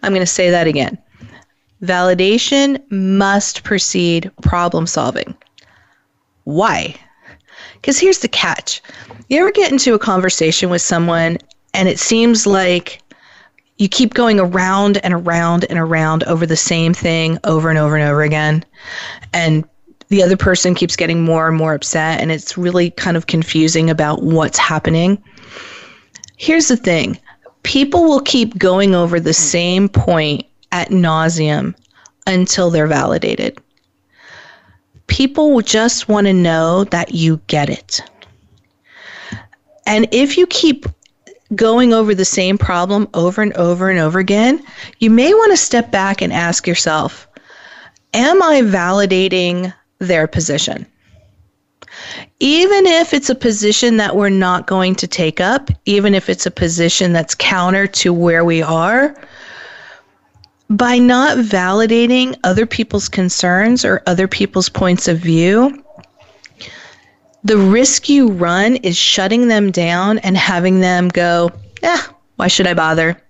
I'm 0.03 0.13
going 0.13 0.23
to 0.23 0.27
say 0.27 0.49
that 0.49 0.67
again. 0.67 0.97
Validation 1.83 2.83
must 2.91 3.63
precede 3.63 4.31
problem 4.41 4.87
solving. 4.87 5.37
Why? 6.45 6.97
Because 7.81 7.99
here's 7.99 8.19
the 8.19 8.29
catch. 8.29 8.83
You 9.29 9.41
ever 9.41 9.53
get 9.53 9.73
into 9.73 9.95
a 9.95 9.99
conversation 9.99 10.71
with 10.71 10.83
someone 10.83 11.39
and 11.75 11.89
it 11.89 11.99
seems 11.99 12.47
like 12.47 13.01
you 13.79 13.89
keep 13.89 14.13
going 14.15 14.39
around 14.39 14.99
and 14.99 15.15
around 15.15 15.65
and 15.71 15.79
around 15.79 16.25
over 16.25 16.45
the 16.45 16.57
same 16.57 16.93
thing 16.93 17.39
over 17.45 17.71
and 17.71 17.79
over 17.79 17.97
and 17.97 18.09
over 18.09 18.23
again? 18.23 18.65
And 19.33 19.65
the 20.09 20.23
other 20.23 20.37
person 20.37 20.75
keeps 20.75 20.97
getting 20.97 21.23
more 21.23 21.49
and 21.49 21.57
more 21.57 21.73
upset, 21.73 22.21
and 22.21 22.33
it's 22.33 22.59
really 22.59 22.91
kind 22.91 23.17
of 23.17 23.29
confusing 23.29 23.89
about 23.89 24.23
what's 24.23 24.59
happening. 24.59 25.23
Here's 26.37 26.69
the 26.69 26.77
thing 26.77 27.19
people 27.63 28.05
will 28.05 28.21
keep 28.21 28.59
going 28.59 28.95
over 28.95 29.21
the 29.21 29.31
hmm. 29.31 29.35
same 29.35 29.89
point 29.89 30.45
at 30.73 30.89
nauseum 30.91 31.75
until 32.27 32.71
they're 32.71 32.87
validated. 32.87 33.59
People 35.11 35.61
just 35.61 36.09
want 36.09 36.29
to 36.29 36.33
know 36.33 36.85
that 36.85 37.13
you 37.13 37.41
get 37.49 37.69
it. 37.69 38.01
And 39.85 40.07
if 40.13 40.39
you 40.39 40.47
keep 40.47 40.87
going 41.57 41.93
over 41.93 42.15
the 42.15 42.25
same 42.25 42.57
problem 42.57 43.09
over 43.13 43.43
and 43.43 43.53
over 43.55 43.91
and 43.91 43.99
over 43.99 44.21
again, 44.21 44.63
you 45.01 45.11
may 45.11 45.35
want 45.35 45.51
to 45.51 45.57
step 45.57 45.91
back 45.91 46.23
and 46.23 46.33
ask 46.33 46.67
yourself 46.67 47.27
Am 48.15 48.41
I 48.41 48.63
validating 48.63 49.75
their 49.99 50.29
position? 50.29 50.87
Even 52.39 52.87
if 52.87 53.13
it's 53.13 53.31
a 53.31 53.35
position 53.35 53.97
that 53.97 54.15
we're 54.15 54.29
not 54.29 54.69
going 54.69 54.95
to 54.95 55.09
take 55.09 55.41
up, 55.41 55.71
even 55.87 56.15
if 56.15 56.29
it's 56.29 56.47
a 56.47 56.51
position 56.53 57.13
that's 57.13 57.35
counter 57.35 57.87
to 57.89 58.13
where 58.13 58.45
we 58.45 58.63
are, 58.63 59.15
by 60.71 60.99
not 60.99 61.37
validating 61.39 62.39
other 62.45 62.65
people's 62.65 63.09
concerns 63.09 63.85
or 63.85 64.03
other 64.07 64.29
people's 64.29 64.69
points 64.69 65.09
of 65.09 65.19
view, 65.19 65.85
the 67.43 67.57
risk 67.57 68.09
you 68.09 68.29
run 68.29 68.77
is 68.77 68.97
shutting 68.97 69.49
them 69.49 69.73
down 69.73 70.19
and 70.19 70.37
having 70.37 70.81
them 70.81 71.09
go, 71.09 71.51
yeah, 71.83 72.01
why 72.37 72.47
should 72.47 72.69
I 72.69 72.75
bother? 72.75 73.21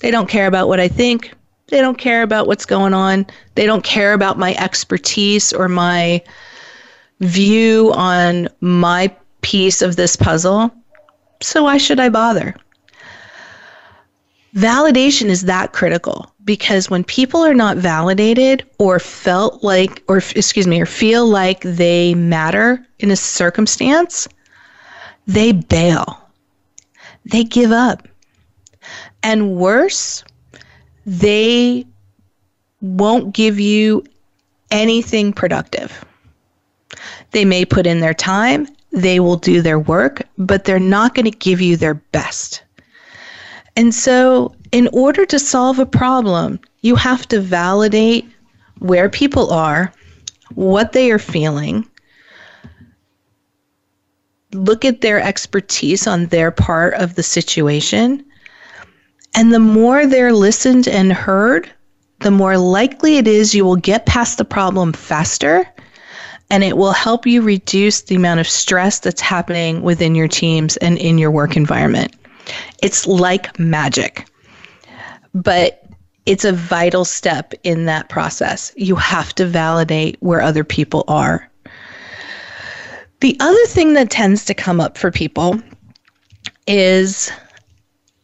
They 0.00 0.10
don't 0.10 0.28
care 0.28 0.48
about 0.48 0.66
what 0.66 0.80
I 0.80 0.88
think. 0.88 1.32
They 1.68 1.80
don't 1.80 1.98
care 1.98 2.22
about 2.22 2.48
what's 2.48 2.66
going 2.66 2.94
on. 2.94 3.24
They 3.54 3.66
don't 3.66 3.84
care 3.84 4.12
about 4.12 4.38
my 4.38 4.54
expertise 4.56 5.52
or 5.52 5.68
my 5.68 6.22
view 7.20 7.92
on 7.92 8.48
my 8.60 9.14
piece 9.42 9.80
of 9.80 9.94
this 9.94 10.16
puzzle. 10.16 10.72
So 11.40 11.64
why 11.64 11.78
should 11.78 12.00
I 12.00 12.08
bother? 12.08 12.56
Validation 14.56 15.26
is 15.26 15.42
that 15.42 15.72
critical 15.72 16.29
because 16.44 16.88
when 16.88 17.04
people 17.04 17.42
are 17.42 17.54
not 17.54 17.76
validated 17.76 18.66
or 18.78 18.98
felt 18.98 19.62
like 19.62 20.02
or 20.08 20.18
excuse 20.18 20.66
me 20.66 20.80
or 20.80 20.86
feel 20.86 21.26
like 21.26 21.60
they 21.60 22.14
matter 22.14 22.84
in 22.98 23.10
a 23.10 23.16
circumstance 23.16 24.28
they 25.26 25.52
bail. 25.52 26.28
They 27.30 27.44
give 27.44 27.70
up. 27.70 28.08
And 29.22 29.56
worse 29.56 30.24
they 31.06 31.86
won't 32.80 33.34
give 33.34 33.60
you 33.60 34.04
anything 34.70 35.32
productive. 35.32 36.04
They 37.32 37.44
may 37.44 37.64
put 37.64 37.86
in 37.86 38.00
their 38.00 38.14
time 38.14 38.66
they 38.92 39.20
will 39.20 39.36
do 39.36 39.62
their 39.62 39.78
work 39.78 40.22
but 40.36 40.64
they're 40.64 40.80
not 40.80 41.14
going 41.14 41.30
to 41.30 41.30
give 41.30 41.60
you 41.60 41.76
their 41.76 41.94
best 41.94 42.64
and 43.76 43.94
so 43.94 44.54
in 44.72 44.88
order 44.92 45.26
to 45.26 45.38
solve 45.38 45.78
a 45.78 45.86
problem, 45.86 46.60
you 46.82 46.94
have 46.96 47.26
to 47.28 47.40
validate 47.40 48.28
where 48.78 49.08
people 49.08 49.52
are, 49.52 49.92
what 50.54 50.92
they 50.92 51.10
are 51.10 51.18
feeling, 51.18 51.86
look 54.52 54.84
at 54.84 55.00
their 55.00 55.20
expertise 55.20 56.06
on 56.06 56.26
their 56.26 56.50
part 56.50 56.94
of 56.94 57.14
the 57.14 57.22
situation. 57.22 58.24
And 59.34 59.52
the 59.52 59.60
more 59.60 60.06
they're 60.06 60.32
listened 60.32 60.88
and 60.88 61.12
heard, 61.12 61.70
the 62.20 62.30
more 62.30 62.58
likely 62.58 63.18
it 63.18 63.28
is 63.28 63.54
you 63.54 63.64
will 63.64 63.76
get 63.76 64.06
past 64.06 64.38
the 64.38 64.44
problem 64.44 64.92
faster 64.92 65.66
and 66.50 66.64
it 66.64 66.76
will 66.76 66.92
help 66.92 67.26
you 67.26 67.42
reduce 67.42 68.02
the 68.02 68.16
amount 68.16 68.40
of 68.40 68.48
stress 68.48 68.98
that's 68.98 69.20
happening 69.20 69.82
within 69.82 70.16
your 70.16 70.28
teams 70.28 70.76
and 70.78 70.98
in 70.98 71.16
your 71.16 71.30
work 71.30 71.56
environment. 71.56 72.14
It's 72.82 73.06
like 73.06 73.58
magic. 73.58 74.26
But 75.34 75.84
it's 76.26 76.44
a 76.44 76.52
vital 76.52 77.04
step 77.04 77.54
in 77.64 77.86
that 77.86 78.08
process. 78.08 78.72
You 78.76 78.94
have 78.96 79.34
to 79.36 79.46
validate 79.46 80.16
where 80.20 80.40
other 80.40 80.64
people 80.64 81.04
are. 81.08 81.50
The 83.20 83.36
other 83.40 83.66
thing 83.66 83.94
that 83.94 84.10
tends 84.10 84.44
to 84.46 84.54
come 84.54 84.80
up 84.80 84.96
for 84.96 85.10
people 85.10 85.60
is 86.66 87.30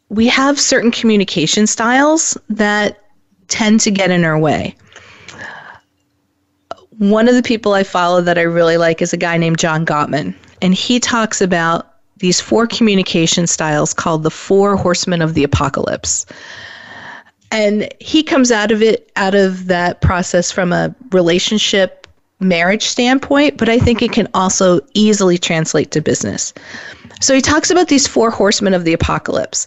we 0.08 0.26
have 0.28 0.58
certain 0.58 0.90
communication 0.90 1.66
styles 1.66 2.36
that 2.48 3.02
tend 3.48 3.80
to 3.80 3.90
get 3.90 4.10
in 4.10 4.24
our 4.24 4.38
way. 4.38 4.74
One 6.98 7.28
of 7.28 7.34
the 7.34 7.42
people 7.42 7.74
I 7.74 7.82
follow 7.82 8.22
that 8.22 8.38
I 8.38 8.42
really 8.42 8.78
like 8.78 9.02
is 9.02 9.12
a 9.12 9.18
guy 9.18 9.36
named 9.36 9.58
John 9.58 9.84
Gottman, 9.84 10.34
and 10.62 10.74
he 10.74 10.98
talks 10.98 11.40
about 11.42 11.95
these 12.18 12.40
four 12.40 12.66
communication 12.66 13.46
styles 13.46 13.92
called 13.92 14.22
the 14.22 14.30
four 14.30 14.76
horsemen 14.76 15.22
of 15.22 15.34
the 15.34 15.44
apocalypse. 15.44 16.26
And 17.52 17.92
he 18.00 18.22
comes 18.22 18.50
out 18.50 18.72
of 18.72 18.82
it 18.82 19.10
out 19.16 19.34
of 19.34 19.66
that 19.66 20.00
process 20.00 20.50
from 20.50 20.72
a 20.72 20.94
relationship 21.10 22.06
marriage 22.40 22.86
standpoint, 22.86 23.56
but 23.56 23.68
I 23.68 23.78
think 23.78 24.02
it 24.02 24.12
can 24.12 24.28
also 24.34 24.80
easily 24.94 25.38
translate 25.38 25.90
to 25.92 26.00
business. 26.00 26.52
So 27.20 27.34
he 27.34 27.40
talks 27.40 27.70
about 27.70 27.88
these 27.88 28.06
four 28.06 28.30
horsemen 28.30 28.74
of 28.74 28.84
the 28.84 28.92
apocalypse. 28.92 29.66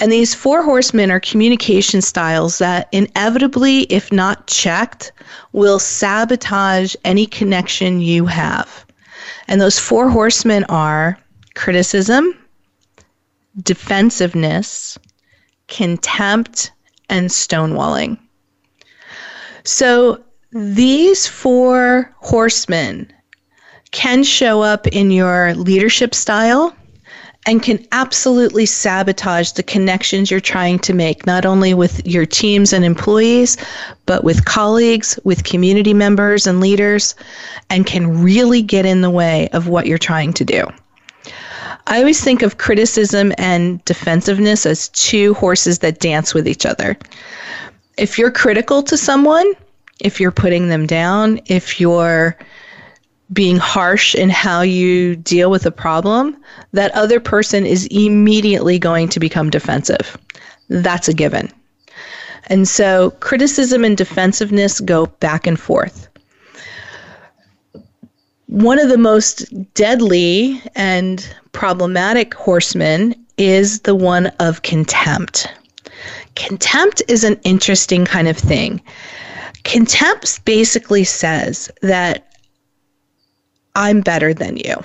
And 0.00 0.12
these 0.12 0.34
four 0.34 0.62
horsemen 0.62 1.10
are 1.10 1.20
communication 1.20 2.02
styles 2.02 2.58
that 2.58 2.88
inevitably, 2.92 3.82
if 3.82 4.12
not 4.12 4.46
checked, 4.46 5.12
will 5.52 5.78
sabotage 5.78 6.94
any 7.04 7.26
connection 7.26 8.00
you 8.00 8.26
have. 8.26 8.84
And 9.48 9.60
those 9.60 9.78
four 9.78 10.08
horsemen 10.08 10.64
are 10.64 11.18
criticism, 11.58 12.38
defensiveness, 13.64 14.96
contempt, 15.66 16.70
and 17.10 17.28
stonewalling. 17.28 18.16
So 19.64 20.22
these 20.52 21.26
four 21.26 22.14
horsemen 22.20 23.12
can 23.90 24.22
show 24.22 24.62
up 24.62 24.86
in 24.86 25.10
your 25.10 25.52
leadership 25.56 26.14
style 26.14 26.76
and 27.44 27.60
can 27.60 27.84
absolutely 27.90 28.64
sabotage 28.64 29.50
the 29.52 29.64
connections 29.64 30.30
you're 30.30 30.38
trying 30.38 30.78
to 30.78 30.94
make, 30.94 31.26
not 31.26 31.44
only 31.44 31.74
with 31.74 32.06
your 32.06 32.24
teams 32.24 32.72
and 32.72 32.84
employees, 32.84 33.56
but 34.06 34.22
with 34.22 34.44
colleagues, 34.44 35.18
with 35.24 35.42
community 35.42 35.92
members 35.92 36.46
and 36.46 36.60
leaders, 36.60 37.16
and 37.68 37.84
can 37.84 38.22
really 38.22 38.62
get 38.62 38.86
in 38.86 39.00
the 39.00 39.10
way 39.10 39.48
of 39.48 39.66
what 39.66 39.86
you're 39.86 39.98
trying 39.98 40.32
to 40.34 40.44
do. 40.44 40.64
I 41.88 42.00
always 42.00 42.22
think 42.22 42.42
of 42.42 42.58
criticism 42.58 43.32
and 43.38 43.82
defensiveness 43.86 44.66
as 44.66 44.90
two 44.90 45.32
horses 45.34 45.78
that 45.78 46.00
dance 46.00 46.34
with 46.34 46.46
each 46.46 46.66
other. 46.66 46.98
If 47.96 48.18
you're 48.18 48.30
critical 48.30 48.82
to 48.82 48.96
someone, 48.96 49.54
if 49.98 50.20
you're 50.20 50.30
putting 50.30 50.68
them 50.68 50.86
down, 50.86 51.40
if 51.46 51.80
you're 51.80 52.36
being 53.32 53.56
harsh 53.56 54.14
in 54.14 54.28
how 54.28 54.60
you 54.60 55.16
deal 55.16 55.50
with 55.50 55.64
a 55.64 55.70
problem, 55.70 56.36
that 56.72 56.92
other 56.92 57.20
person 57.20 57.64
is 57.64 57.86
immediately 57.90 58.78
going 58.78 59.08
to 59.08 59.18
become 59.18 59.48
defensive. 59.48 60.18
That's 60.68 61.08
a 61.08 61.14
given. 61.14 61.50
And 62.48 62.68
so 62.68 63.12
criticism 63.20 63.82
and 63.82 63.96
defensiveness 63.96 64.80
go 64.80 65.06
back 65.06 65.46
and 65.46 65.58
forth. 65.58 66.08
One 68.46 68.78
of 68.78 68.90
the 68.90 68.98
most 68.98 69.46
deadly 69.72 70.62
and 70.74 71.26
problematic 71.58 72.34
horsemen 72.34 73.12
is 73.36 73.80
the 73.80 73.92
one 73.92 74.26
of 74.38 74.62
contempt. 74.62 75.52
Contempt 76.36 77.02
is 77.08 77.24
an 77.24 77.34
interesting 77.42 78.04
kind 78.04 78.28
of 78.28 78.36
thing. 78.36 78.80
Contempt 79.64 80.44
basically 80.44 81.02
says 81.02 81.68
that 81.82 82.32
I'm 83.74 84.02
better 84.02 84.32
than 84.32 84.56
you. 84.56 84.76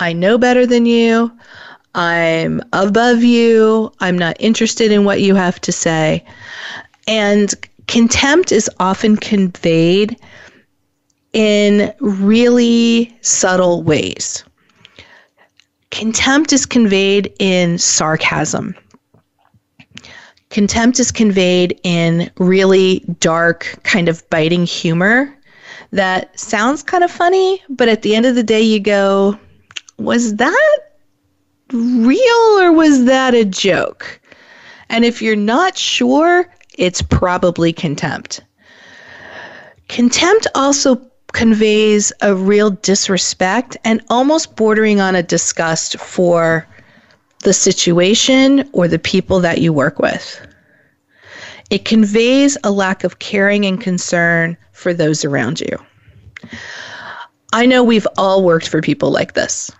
I 0.00 0.12
know 0.12 0.36
better 0.36 0.66
than 0.66 0.84
you. 0.84 1.32
I'm 1.94 2.60
above 2.74 3.22
you. 3.22 3.90
I'm 4.00 4.18
not 4.18 4.36
interested 4.38 4.92
in 4.92 5.06
what 5.06 5.22
you 5.22 5.34
have 5.34 5.58
to 5.62 5.72
say. 5.72 6.26
And 7.08 7.54
contempt 7.86 8.52
is 8.52 8.68
often 8.78 9.16
conveyed 9.16 10.14
in 11.32 11.90
really 12.00 13.16
subtle 13.22 13.82
ways. 13.82 14.44
Contempt 15.92 16.52
is 16.52 16.66
conveyed 16.66 17.32
in 17.38 17.78
sarcasm. 17.78 18.74
Contempt 20.50 20.98
is 20.98 21.12
conveyed 21.12 21.78
in 21.84 22.30
really 22.38 23.00
dark, 23.20 23.78
kind 23.84 24.08
of 24.08 24.28
biting 24.30 24.66
humor 24.66 25.38
that 25.92 26.38
sounds 26.38 26.82
kind 26.82 27.04
of 27.04 27.10
funny, 27.10 27.62
but 27.68 27.88
at 27.88 28.02
the 28.02 28.14
end 28.14 28.24
of 28.26 28.34
the 28.34 28.42
day, 28.42 28.62
you 28.62 28.80
go, 28.80 29.38
was 29.98 30.36
that 30.36 30.78
real 31.72 32.58
or 32.58 32.72
was 32.72 33.04
that 33.04 33.34
a 33.34 33.44
joke? 33.44 34.18
And 34.88 35.04
if 35.04 35.20
you're 35.20 35.36
not 35.36 35.76
sure, 35.76 36.50
it's 36.78 37.02
probably 37.02 37.72
contempt. 37.72 38.40
Contempt 39.88 40.46
also 40.54 41.11
conveys 41.32 42.12
a 42.20 42.34
real 42.34 42.70
disrespect 42.70 43.76
and 43.84 44.02
almost 44.08 44.56
bordering 44.56 45.00
on 45.00 45.14
a 45.14 45.22
disgust 45.22 45.98
for 45.98 46.66
the 47.40 47.52
situation 47.52 48.68
or 48.72 48.86
the 48.86 48.98
people 48.98 49.40
that 49.40 49.60
you 49.60 49.72
work 49.72 49.98
with. 49.98 50.40
It 51.70 51.84
conveys 51.84 52.56
a 52.64 52.70
lack 52.70 53.02
of 53.02 53.18
caring 53.18 53.64
and 53.64 53.80
concern 53.80 54.56
for 54.72 54.92
those 54.92 55.24
around 55.24 55.60
you. 55.60 55.78
I 57.52 57.66
know 57.66 57.82
we've 57.82 58.06
all 58.16 58.44
worked 58.44 58.68
for 58.68 58.80
people 58.80 59.10
like 59.10 59.34
this. 59.34 59.70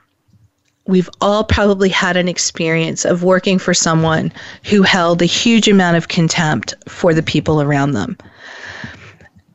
We've 0.86 1.11
all 1.20 1.44
probably 1.44 1.88
had 1.88 2.16
an 2.16 2.28
experience 2.28 3.05
of 3.05 3.22
working 3.22 3.59
for 3.59 3.72
someone 3.72 4.32
who 4.64 4.82
held 4.82 5.22
a 5.22 5.26
huge 5.26 5.68
amount 5.68 5.96
of 5.96 6.09
contempt 6.09 6.74
for 6.88 7.14
the 7.14 7.22
people 7.22 7.62
around 7.62 7.92
them. 7.92 8.16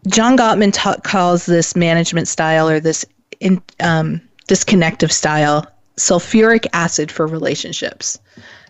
John 0.07 0.37
Gottman 0.37 0.71
ta- 0.73 0.97
calls 1.03 1.45
this 1.45 1.75
management 1.75 2.27
style 2.27 2.69
or 2.69 2.79
this 2.79 3.05
in, 3.39 3.61
um, 3.79 4.21
disconnective 4.47 5.11
style 5.11 5.65
sulfuric 5.97 6.67
acid 6.73 7.11
for 7.11 7.27
relationships 7.27 8.19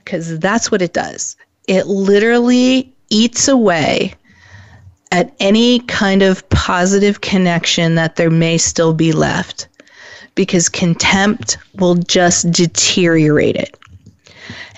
because 0.03 0.39
that's 0.39 0.71
what 0.71 0.81
it 0.81 0.93
does. 0.93 1.35
It 1.67 1.87
literally 1.87 2.93
eats 3.09 3.47
away 3.47 4.13
at 5.11 5.33
any 5.39 5.79
kind 5.81 6.21
of 6.21 6.47
positive 6.49 7.21
connection 7.21 7.95
that 7.95 8.15
there 8.15 8.29
may 8.29 8.57
still 8.57 8.93
be 8.93 9.11
left 9.11 9.67
because 10.35 10.69
contempt 10.69 11.57
will 11.75 11.95
just 11.95 12.51
deteriorate 12.51 13.55
it. 13.55 13.77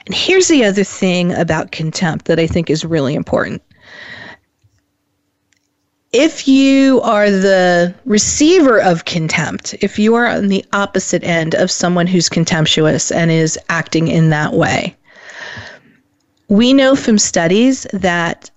And 0.05 0.15
here's 0.15 0.47
the 0.47 0.65
other 0.65 0.83
thing 0.83 1.33
about 1.33 1.71
contempt 1.71 2.25
that 2.25 2.39
I 2.39 2.47
think 2.47 2.69
is 2.69 2.83
really 2.83 3.13
important. 3.13 3.61
If 6.11 6.47
you 6.47 7.01
are 7.01 7.29
the 7.29 7.93
receiver 8.03 8.81
of 8.81 9.05
contempt, 9.05 9.75
if 9.81 9.99
you 9.99 10.15
are 10.15 10.25
on 10.25 10.47
the 10.47 10.65
opposite 10.73 11.23
end 11.23 11.53
of 11.53 11.69
someone 11.69 12.07
who's 12.07 12.29
contemptuous 12.29 13.11
and 13.11 13.29
is 13.29 13.59
acting 13.69 14.07
in 14.07 14.31
that 14.31 14.53
way, 14.53 14.95
we 16.47 16.73
know 16.73 16.95
from 16.95 17.19
studies 17.19 17.85
that 17.93 18.49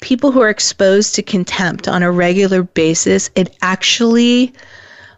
people 0.00 0.30
who 0.30 0.40
are 0.40 0.50
exposed 0.50 1.16
to 1.16 1.22
contempt 1.22 1.88
on 1.88 2.04
a 2.04 2.12
regular 2.12 2.62
basis, 2.62 3.28
it 3.34 3.56
actually 3.62 4.52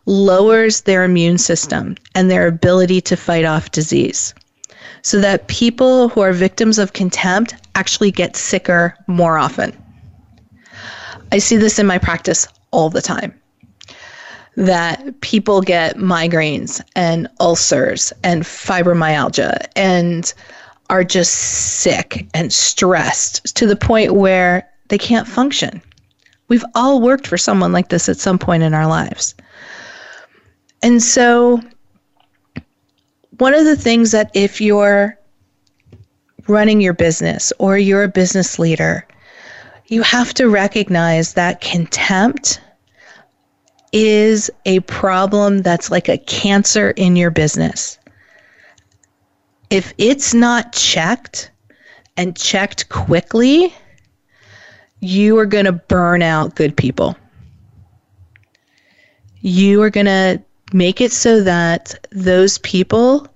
lowers 0.07 0.81
their 0.81 1.05
immune 1.05 1.37
system 1.37 1.95
and 2.15 2.31
their 2.31 2.47
ability 2.47 3.03
to 3.03 3.19
fight 3.19 3.45
off 3.45 3.71
disease. 3.71 4.33
So 5.03 5.21
that 5.21 5.49
people 5.49 6.09
who 6.09 6.23
are 6.23 6.33
victims 6.33 6.79
of 6.79 6.95
contempt 6.95 7.55
actually 7.75 8.13
get 8.13 8.35
sicker 8.35 8.97
more 9.07 9.37
often. 9.37 9.77
I 11.33 11.39
see 11.39 11.57
this 11.57 11.79
in 11.79 11.87
my 11.87 11.99
practice 11.99 12.47
all 12.71 12.91
the 12.91 13.03
time. 13.03 13.39
That 14.57 15.21
people 15.21 15.63
get 15.63 15.97
migraines 15.97 16.81
and 16.95 17.29
ulcers 17.41 18.13
and 18.23 18.45
fibromyalgia 18.45 19.67
and 19.75 20.33
are 20.91 21.05
just 21.05 21.33
sick 21.33 22.27
and 22.35 22.53
stressed 22.53 23.57
to 23.57 23.67
the 23.67 23.77
point 23.77 24.15
where 24.15 24.69
they 24.89 24.99
can't 24.99 25.27
function. 25.27 25.83
We've 26.49 26.65
all 26.75 27.01
worked 27.01 27.27
for 27.27 27.39
someone 27.39 27.73
like 27.73 27.89
this 27.89 28.09
at 28.09 28.19
some 28.19 28.39
point 28.39 28.63
in 28.63 28.75
our 28.75 28.87
lives. 28.87 29.35
And 30.83 31.03
so, 31.03 31.61
one 33.39 33.55
of 33.55 33.65
the 33.65 33.77
things 33.77 34.13
that 34.13 34.31
if 34.35 34.61
you're 34.61 35.19
running 36.47 36.81
your 36.81 36.93
business 36.93 37.53
or 37.59 37.79
you're 37.79 38.05
a 38.05 38.09
business 38.09 38.59
leader, 38.59 39.07
you 39.87 40.03
have 40.03 40.35
to 40.35 40.49
recognize 40.49 41.35
that 41.35 41.61
contempt 41.61 42.61
is 43.93 44.51
a 44.65 44.81
problem 44.81 45.63
that's 45.63 45.91
like 45.91 46.09
a 46.09 46.19
cancer 46.19 46.91
in 46.91 47.17
your 47.17 47.31
business 47.31 47.99
if 49.75 49.93
it's 49.99 50.35
not 50.35 50.73
checked 50.73 51.51
and 52.17 52.37
checked 52.37 52.89
quickly, 52.89 53.75
you 55.01 55.37
are 55.39 55.47
going 55.47 55.65
to 55.65 55.73
burn 55.73 56.23
out 56.23 56.55
good 56.55 56.77
people. 56.77 57.17
You 59.41 59.83
are 59.83 59.91
going 59.91 60.07
to 60.07 60.41
make 60.73 61.01
it 61.01 61.11
so 61.11 61.43
that 61.43 62.07
those 62.13 62.59
people 62.59 63.27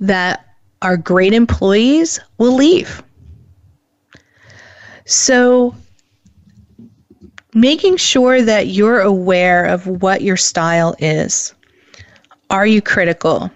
that 0.00 0.44
are 0.82 0.98
great 0.98 1.32
employees 1.32 2.20
will 2.36 2.54
leave. 2.54 3.02
So, 5.04 5.74
making 7.54 7.96
sure 7.96 8.42
that 8.42 8.68
you're 8.68 9.00
aware 9.00 9.66
of 9.66 9.86
what 9.86 10.22
your 10.22 10.36
style 10.36 10.94
is. 10.98 11.54
Are 12.50 12.66
you 12.66 12.80
critical? 12.80 13.50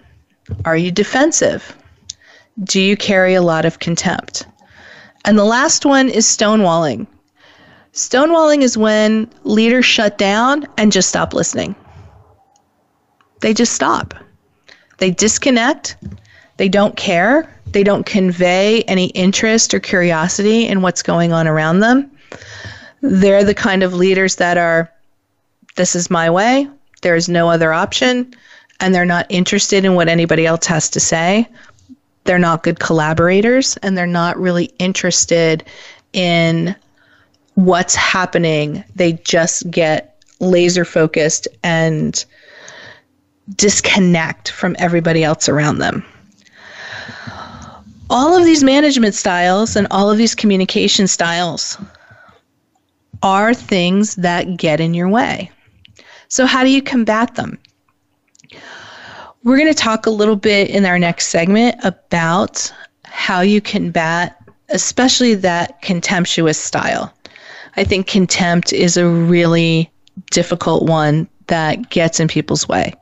Are 0.65 0.77
you 0.77 0.91
defensive? 0.91 1.75
Do 2.63 2.81
you 2.81 2.97
carry 2.97 3.35
a 3.35 3.41
lot 3.41 3.65
of 3.65 3.79
contempt? 3.79 4.45
And 5.25 5.37
the 5.37 5.45
last 5.45 5.85
one 5.85 6.09
is 6.09 6.25
stonewalling. 6.25 7.07
Stonewalling 7.93 8.61
is 8.61 8.77
when 8.77 9.29
leaders 9.43 9.85
shut 9.85 10.17
down 10.17 10.67
and 10.77 10.91
just 10.91 11.09
stop 11.09 11.33
listening. 11.33 11.75
They 13.41 13.53
just 13.53 13.73
stop. 13.73 14.13
They 14.97 15.11
disconnect. 15.11 15.97
They 16.57 16.69
don't 16.69 16.95
care. 16.97 17.49
They 17.71 17.83
don't 17.83 18.05
convey 18.05 18.81
any 18.83 19.07
interest 19.07 19.73
or 19.73 19.79
curiosity 19.79 20.67
in 20.67 20.81
what's 20.81 21.03
going 21.03 21.31
on 21.33 21.47
around 21.47 21.79
them. 21.79 22.11
They're 23.01 23.43
the 23.43 23.53
kind 23.53 23.83
of 23.83 23.93
leaders 23.93 24.35
that 24.37 24.57
are, 24.57 24.91
this 25.75 25.95
is 25.95 26.09
my 26.09 26.29
way, 26.29 26.67
there 27.01 27.15
is 27.15 27.29
no 27.29 27.49
other 27.49 27.73
option, 27.73 28.33
and 28.79 28.93
they're 28.93 29.05
not 29.05 29.27
interested 29.29 29.85
in 29.85 29.95
what 29.95 30.09
anybody 30.09 30.45
else 30.45 30.65
has 30.65 30.89
to 30.91 30.99
say. 30.99 31.47
They're 32.23 32.39
not 32.39 32.63
good 32.63 32.79
collaborators, 32.79 33.77
and 33.77 33.97
they're 33.97 34.07
not 34.07 34.37
really 34.37 34.65
interested 34.79 35.63
in 36.13 36.75
what's 37.53 37.95
happening. 37.95 38.83
They 38.95 39.13
just 39.13 39.69
get 39.69 40.21
laser 40.39 40.85
focused 40.85 41.47
and 41.63 42.23
disconnect 43.55 44.51
from 44.51 44.75
everybody 44.79 45.23
else 45.23 45.47
around 45.47 45.77
them. 45.77 46.03
All 48.09 48.37
of 48.37 48.45
these 48.45 48.63
management 48.63 49.15
styles 49.15 49.75
and 49.75 49.87
all 49.91 50.09
of 50.09 50.17
these 50.17 50.33
communication 50.33 51.07
styles 51.07 51.77
are 53.21 53.53
things 53.53 54.15
that 54.15 54.57
get 54.57 54.79
in 54.79 54.93
your 54.93 55.09
way. 55.09 55.51
So, 56.29 56.45
how 56.45 56.63
do 56.63 56.69
you 56.69 56.81
combat 56.81 57.35
them? 57.35 57.57
We're 59.43 59.57
going 59.57 59.73
to 59.73 59.73
talk 59.73 60.05
a 60.05 60.11
little 60.11 60.35
bit 60.35 60.69
in 60.69 60.85
our 60.85 60.99
next 60.99 61.27
segment 61.27 61.75
about 61.83 62.71
how 63.03 63.41
you 63.41 63.61
combat, 63.61 64.41
especially 64.69 65.35
that 65.35 65.81
contemptuous 65.81 66.59
style. 66.59 67.13
I 67.75 67.83
think 67.83 68.07
contempt 68.07 68.73
is 68.73 68.97
a 68.97 69.07
really 69.07 69.91
difficult 70.31 70.83
one 70.83 71.27
that 71.47 71.89
gets 71.89 72.19
in 72.19 72.27
people's 72.27 72.67
way. 72.67 72.93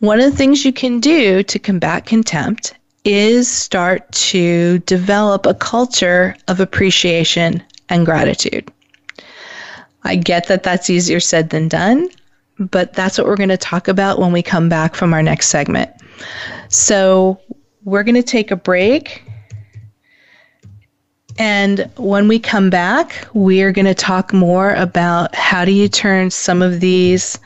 One 0.00 0.20
of 0.20 0.30
the 0.30 0.36
things 0.36 0.64
you 0.64 0.72
can 0.72 1.00
do 1.00 1.42
to 1.42 1.58
combat 1.58 2.06
contempt 2.06 2.74
is 3.08 3.48
start 3.48 4.10
to 4.12 4.78
develop 4.80 5.46
a 5.46 5.54
culture 5.54 6.36
of 6.46 6.60
appreciation 6.60 7.62
and 7.88 8.04
gratitude. 8.04 8.70
I 10.04 10.14
get 10.16 10.46
that 10.48 10.62
that's 10.62 10.90
easier 10.90 11.18
said 11.18 11.48
than 11.48 11.68
done, 11.68 12.10
but 12.58 12.92
that's 12.92 13.16
what 13.16 13.26
we're 13.26 13.36
going 13.36 13.48
to 13.48 13.56
talk 13.56 13.88
about 13.88 14.18
when 14.18 14.30
we 14.30 14.42
come 14.42 14.68
back 14.68 14.94
from 14.94 15.14
our 15.14 15.22
next 15.22 15.48
segment. 15.48 15.90
So, 16.68 17.40
we're 17.84 18.02
going 18.02 18.14
to 18.14 18.22
take 18.22 18.50
a 18.50 18.56
break. 18.56 19.22
And 21.38 21.90
when 21.96 22.28
we 22.28 22.38
come 22.38 22.68
back, 22.68 23.26
we 23.32 23.62
are 23.62 23.72
going 23.72 23.86
to 23.86 23.94
talk 23.94 24.34
more 24.34 24.74
about 24.74 25.34
how 25.34 25.64
do 25.64 25.72
you 25.72 25.88
turn 25.88 26.30
some 26.30 26.60
of 26.60 26.80
these 26.80 27.38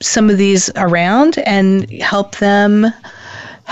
some 0.00 0.28
of 0.28 0.36
these 0.36 0.68
around 0.74 1.38
and 1.46 1.88
help 2.00 2.38
them 2.38 2.92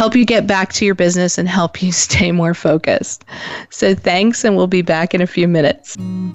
help 0.01 0.16
you 0.16 0.24
get 0.24 0.46
back 0.46 0.72
to 0.72 0.86
your 0.86 0.94
business 0.94 1.36
and 1.36 1.46
help 1.46 1.82
you 1.82 1.92
stay 2.07 2.32
more 2.32 2.55
focused. 2.55 3.22
So 3.68 3.94
thanks 3.94 4.44
and 4.44 4.57
we'll 4.57 4.66
be 4.66 4.80
back 4.80 5.12
in 5.12 5.20
a 5.20 5.26
few 5.26 5.46
minutes. 5.46 5.94
When 5.98 6.32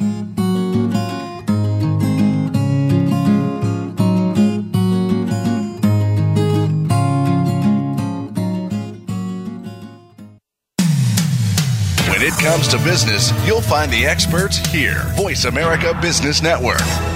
it 12.22 12.38
comes 12.38 12.68
to 12.68 12.78
business, 12.84 13.32
you'll 13.48 13.62
find 13.62 13.92
the 13.92 14.06
experts 14.06 14.58
here. 14.58 15.12
Voice 15.16 15.46
America 15.46 15.98
Business 16.04 16.44
Network. 16.44 17.15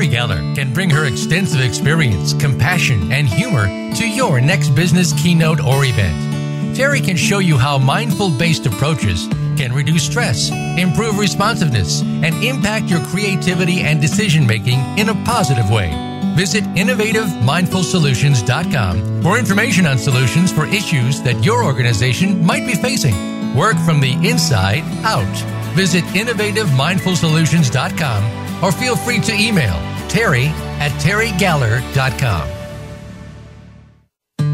Terry 0.00 0.16
Galler 0.16 0.40
can 0.54 0.72
bring 0.72 0.88
her 0.88 1.04
extensive 1.04 1.60
experience, 1.60 2.32
compassion, 2.32 3.12
and 3.12 3.28
humor 3.28 3.66
to 3.96 4.08
your 4.08 4.40
next 4.40 4.70
business 4.70 5.12
keynote 5.12 5.60
or 5.60 5.84
event. 5.84 6.74
Terry 6.74 7.02
can 7.02 7.18
show 7.18 7.38
you 7.38 7.58
how 7.58 7.76
mindful 7.76 8.30
based 8.30 8.64
approaches 8.64 9.28
can 9.58 9.74
reduce 9.74 10.06
stress, 10.06 10.50
improve 10.78 11.18
responsiveness, 11.18 12.00
and 12.00 12.34
impact 12.42 12.88
your 12.88 13.04
creativity 13.08 13.82
and 13.82 14.00
decision 14.00 14.46
making 14.46 14.78
in 14.98 15.10
a 15.10 15.24
positive 15.26 15.68
way. 15.68 15.90
Visit 16.34 16.64
innovativemindfulsolutions.com 16.64 19.22
for 19.22 19.38
information 19.38 19.84
on 19.84 19.98
solutions 19.98 20.50
for 20.50 20.64
issues 20.64 21.20
that 21.24 21.44
your 21.44 21.62
organization 21.62 22.42
might 22.42 22.64
be 22.64 22.74
facing. 22.74 23.54
Work 23.54 23.76
from 23.84 24.00
the 24.00 24.12
inside 24.26 24.82
out. 25.04 25.36
Visit 25.74 26.04
innovativemindfulsolutions.com 26.04 28.49
or 28.62 28.72
feel 28.72 28.96
free 28.96 29.20
to 29.20 29.32
email 29.32 29.74
terry 30.08 30.46
at 30.80 30.90
terrygaller.com. 31.00 32.60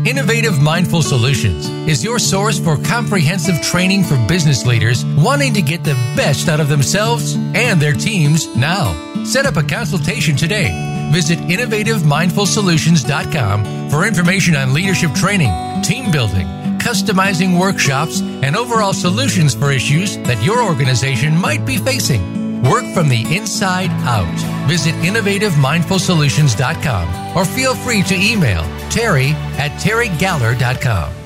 Innovative 0.07 0.61
Mindful 0.61 1.03
Solutions 1.03 1.69
is 1.89 2.05
your 2.05 2.21
source 2.21 2.61
for 2.61 2.77
comprehensive 2.77 3.61
training 3.61 4.05
for 4.05 4.17
business 4.29 4.65
leaders 4.65 5.05
wanting 5.05 5.53
to 5.55 5.63
get 5.63 5.83
the 5.83 5.95
best 6.15 6.49
out 6.49 6.61
of 6.61 6.69
themselves 6.69 7.35
and 7.35 7.83
their 7.83 7.93
teams 7.93 8.47
now. 8.55 8.95
Set 9.25 9.47
up 9.47 9.57
a 9.57 9.65
consultation 9.65 10.37
today. 10.37 11.11
Visit 11.13 11.41
innovativemindfulsolutions.com 11.41 13.91
for 13.91 14.07
information 14.07 14.55
on 14.55 14.73
leadership 14.73 15.13
training, 15.13 15.51
team 15.83 16.13
building, 16.13 16.47
customizing 16.79 17.59
workshops, 17.59 18.21
and 18.21 18.55
overall 18.55 18.93
solutions 18.93 19.57
for 19.57 19.73
issues 19.73 20.19
that 20.19 20.41
your 20.45 20.63
organization 20.63 21.37
might 21.37 21.67
be 21.67 21.79
facing. 21.79 22.36
Work 22.71 22.85
from 22.95 23.09
the 23.09 23.25
inside 23.35 23.91
out. 24.05 24.29
Visit 24.69 24.95
innovativemindfulsolutions.com 24.97 27.37
or 27.37 27.45
feel 27.45 27.75
free 27.75 28.03
to 28.03 28.15
email 28.15 28.63
terry 28.91 29.31
at 29.59 29.73
terrygaller.com. 29.81 31.26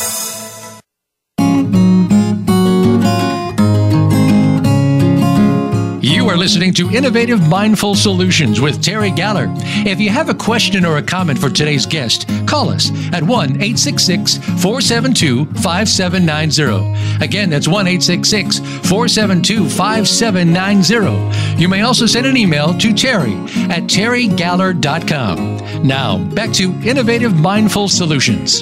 Are 6.31 6.37
listening 6.37 6.73
to 6.73 6.89
Innovative 6.91 7.45
Mindful 7.49 7.93
Solutions 7.93 8.61
with 8.61 8.81
Terry 8.81 9.11
Galler. 9.11 9.53
If 9.85 9.99
you 9.99 10.09
have 10.11 10.29
a 10.29 10.33
question 10.33 10.85
or 10.85 10.95
a 10.95 11.03
comment 11.03 11.37
for 11.37 11.49
today's 11.49 11.85
guest, 11.85 12.25
call 12.47 12.69
us 12.69 12.89
at 13.11 13.21
1 13.21 13.61
866 13.61 14.37
472 14.37 15.45
5790. 15.61 17.25
Again, 17.25 17.49
that's 17.49 17.67
1 17.67 17.85
866 17.85 18.59
472 18.87 19.67
5790. 19.67 21.61
You 21.61 21.67
may 21.67 21.81
also 21.81 22.05
send 22.05 22.25
an 22.25 22.37
email 22.37 22.77
to 22.77 22.93
Terry 22.93 23.33
at 23.69 23.83
terrygaller.com. 23.89 25.85
Now, 25.85 26.17
back 26.33 26.53
to 26.53 26.71
Innovative 26.87 27.35
Mindful 27.35 27.89
Solutions. 27.89 28.61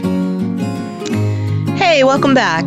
Hey, 1.77 2.03
welcome 2.03 2.33
back. 2.33 2.65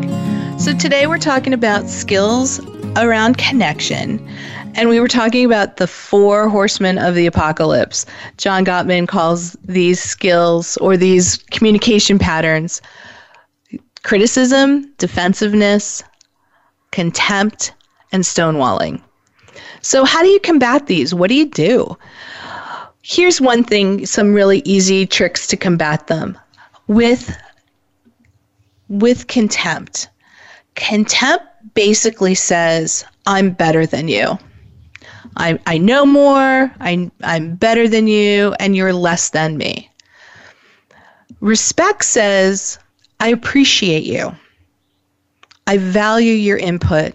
So, 0.61 0.73
today 0.73 1.09
we're 1.09 1.19
talking 1.19 1.55
about 1.55 1.89
skills 1.89 2.61
around 2.97 3.37
connection. 3.39 4.25
And 4.75 4.89
we 4.89 5.01
were 5.01 5.09
talking 5.09 5.45
about 5.45 5.77
the 5.77 5.87
four 5.87 6.49
horsemen 6.49 6.99
of 6.99 7.15
the 7.15 7.27
apocalypse. 7.27 8.07
John 8.39 8.65
Gottman 8.65 9.07
calls 9.07 9.53
these 9.65 10.03
skills 10.03 10.77
or 10.79 10.97
these 10.97 11.39
communication 11.51 12.19
patterns 12.19 12.81
criticism, 14.03 14.93
defensiveness, 14.99 16.03
contempt, 16.91 17.73
and 18.11 18.25
stonewalling. 18.25 19.01
So, 19.81 20.05
how 20.05 20.23
do 20.23 20.29
you 20.29 20.41
combat 20.41 20.87
these? 20.87 21.15
What 21.15 21.29
do 21.29 21.35
you 21.35 21.47
do? 21.47 21.97
Here's 23.03 23.41
one 23.41 23.65
thing 23.65 24.07
some 24.07 24.33
really 24.33 24.63
easy 24.65 25.07
tricks 25.07 25.47
to 25.49 25.57
combat 25.57 26.07
them 26.07 26.39
with 26.87 27.37
with 28.89 29.27
contempt. 29.27 30.09
Contempt 30.75 31.45
basically 31.75 32.35
says, 32.35 33.05
I'm 33.27 33.51
better 33.51 33.87
than 33.87 34.09
you. 34.09 34.39
I, 35.37 35.59
I 35.67 35.79
know 35.79 36.05
more, 36.05 36.73
I, 36.81 37.11
I'm 37.23 37.55
better 37.57 37.89
than 37.89 38.07
you, 38.07 38.55
and 38.59 38.77
you're 38.77 38.93
less 38.93 39.31
than 39.31 39.57
me. 39.57 39.91
Respect 41.41 42.05
says, 42.05 42.79
I 43.21 43.29
appreciate 43.29 44.05
you. 44.05 44.35
I 45.67 45.79
value 45.79 46.35
your 46.35 46.59
input. 46.59 47.15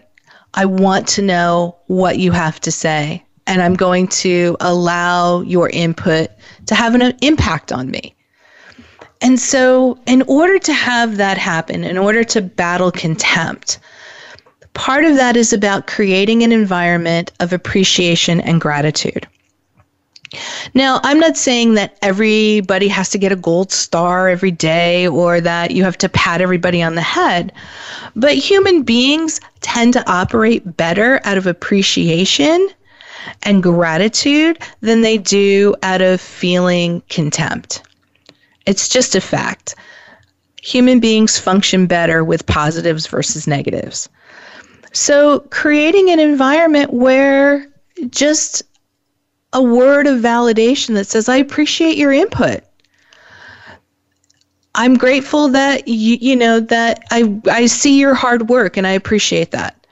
I 0.53 0.65
want 0.65 1.07
to 1.09 1.21
know 1.21 1.77
what 1.87 2.17
you 2.17 2.31
have 2.31 2.59
to 2.61 2.71
say, 2.71 3.23
and 3.45 3.61
I'm 3.61 3.75
going 3.75 4.07
to 4.07 4.57
allow 4.59 5.41
your 5.41 5.69
input 5.69 6.29
to 6.65 6.75
have 6.75 6.95
an 6.95 7.13
impact 7.21 7.71
on 7.71 7.91
me. 7.91 8.15
And 9.21 9.39
so, 9.39 9.99
in 10.05 10.21
order 10.23 10.59
to 10.59 10.73
have 10.73 11.17
that 11.17 11.37
happen, 11.37 11.83
in 11.83 11.97
order 11.97 12.23
to 12.25 12.41
battle 12.41 12.91
contempt, 12.91 13.79
part 14.77 15.05
of 15.05 15.15
that 15.15 15.35
is 15.35 15.53
about 15.53 15.87
creating 15.87 16.43
an 16.43 16.51
environment 16.51 17.31
of 17.39 17.51
appreciation 17.51 18.39
and 18.39 18.61
gratitude. 18.61 19.27
Now, 20.75 20.99
I'm 21.03 21.19
not 21.19 21.35
saying 21.35 21.73
that 21.73 21.97
everybody 22.03 22.87
has 22.87 23.09
to 23.09 23.17
get 23.17 23.31
a 23.31 23.35
gold 23.35 23.71
star 23.71 24.29
every 24.29 24.51
day 24.51 25.07
or 25.07 25.41
that 25.41 25.71
you 25.71 25.83
have 25.83 25.97
to 25.97 26.09
pat 26.09 26.41
everybody 26.41 26.83
on 26.83 26.93
the 26.93 27.01
head, 27.01 27.53
but 28.15 28.35
human 28.35 28.83
beings 28.83 29.41
tend 29.61 29.93
to 29.93 30.07
operate 30.07 30.77
better 30.77 31.21
out 31.23 31.39
of 31.39 31.47
appreciation 31.47 32.69
and 33.43 33.63
gratitude 33.63 34.59
than 34.81 35.01
they 35.01 35.17
do 35.17 35.73
out 35.81 36.03
of 36.03 36.21
feeling 36.21 37.01
contempt. 37.09 37.81
It's 38.67 38.87
just 38.87 39.15
a 39.15 39.21
fact. 39.21 39.73
Human 40.61 40.99
beings 40.99 41.39
function 41.39 41.87
better 41.87 42.23
with 42.23 42.45
positives 42.45 43.07
versus 43.07 43.47
negatives. 43.47 44.07
So, 44.93 45.39
creating 45.49 46.09
an 46.09 46.19
environment 46.19 46.93
where 46.93 47.67
just 48.09 48.63
a 49.53 49.61
word 49.61 50.07
of 50.07 50.19
validation 50.19 50.93
that 50.95 51.07
says, 51.07 51.29
I 51.29 51.37
appreciate 51.37 51.97
your 51.97 52.11
input. 52.11 52.61
I'm 54.75 54.95
grateful 54.95 55.47
that 55.49 55.87
you, 55.87 56.17
you 56.21 56.35
know 56.35 56.59
that 56.59 57.03
I 57.09 57.39
I 57.49 57.65
see 57.65 57.99
your 57.99 58.13
hard 58.13 58.47
work 58.47 58.77
and 58.77 58.85
I 58.85 58.91
appreciate 58.91 59.51
that. 59.51 59.87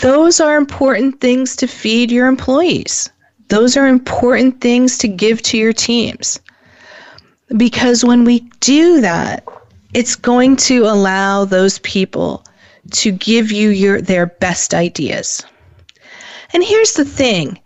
Those 0.00 0.40
are 0.40 0.56
important 0.56 1.20
things 1.20 1.54
to 1.56 1.66
feed 1.68 2.10
your 2.10 2.26
employees. 2.26 3.10
Those 3.48 3.76
are 3.76 3.86
important 3.86 4.60
things 4.60 4.98
to 4.98 5.08
give 5.08 5.42
to 5.42 5.56
your 5.56 5.72
teams. 5.72 6.40
Because 7.56 8.04
when 8.04 8.24
we 8.24 8.40
do 8.60 9.00
that, 9.00 9.44
it's 9.94 10.16
going 10.16 10.56
to 10.56 10.84
allow 10.84 11.44
those 11.44 11.78
people 11.80 12.44
to 12.92 13.12
give 13.12 13.52
you 13.52 13.70
your 13.70 14.00
their 14.00 14.26
best 14.26 14.74
ideas. 14.74 15.44
And 16.52 16.64
here's 16.64 16.94
the 16.94 17.04
thing, 17.04 17.60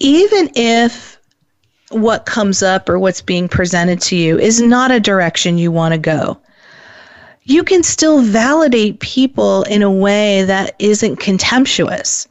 even 0.00 0.50
if 0.54 1.18
what 1.90 2.26
comes 2.26 2.62
up 2.62 2.88
or 2.88 2.98
what's 2.98 3.20
being 3.20 3.48
presented 3.48 4.00
to 4.00 4.16
you 4.16 4.38
is 4.38 4.60
not 4.60 4.90
a 4.90 4.98
direction 4.98 5.58
you 5.58 5.70
want 5.70 5.92
to 5.92 5.98
go, 5.98 6.40
you 7.44 7.62
can 7.62 7.82
still 7.82 8.22
validate 8.22 9.00
people 9.00 9.62
in 9.64 9.82
a 9.82 9.90
way 9.90 10.42
that 10.44 10.74
isn't 10.78 11.16
contemptuous. 11.16 12.26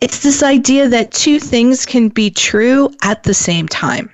It's 0.00 0.22
this 0.22 0.42
idea 0.42 0.88
that 0.88 1.12
two 1.12 1.38
things 1.38 1.86
can 1.86 2.08
be 2.08 2.30
true 2.30 2.90
at 3.02 3.22
the 3.22 3.34
same 3.34 3.68
time. 3.68 4.10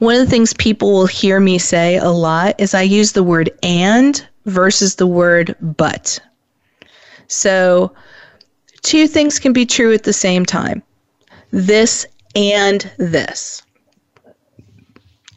One 0.00 0.16
of 0.16 0.20
the 0.20 0.30
things 0.30 0.52
people 0.52 0.92
will 0.92 1.06
hear 1.06 1.40
me 1.40 1.58
say 1.58 1.96
a 1.96 2.10
lot 2.10 2.56
is 2.58 2.74
I 2.74 2.82
use 2.82 3.12
the 3.12 3.22
word 3.22 3.50
and 3.62 4.26
versus 4.44 4.96
the 4.96 5.06
word 5.06 5.56
but. 5.60 6.20
So, 7.28 7.94
two 8.82 9.06
things 9.06 9.38
can 9.38 9.52
be 9.52 9.66
true 9.66 9.92
at 9.94 10.02
the 10.02 10.12
same 10.12 10.44
time 10.44 10.82
this 11.50 12.06
and 12.34 12.90
this. 12.98 13.62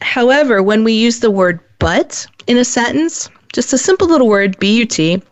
However, 0.00 0.62
when 0.62 0.84
we 0.84 0.92
use 0.92 1.20
the 1.20 1.30
word 1.30 1.60
but 1.78 2.26
in 2.46 2.58
a 2.58 2.64
sentence, 2.64 3.28
just 3.52 3.72
a 3.72 3.78
simple 3.78 4.08
little 4.08 4.28
word, 4.28 4.58
B 4.58 4.78
U 4.78 4.86
T, 4.86 5.22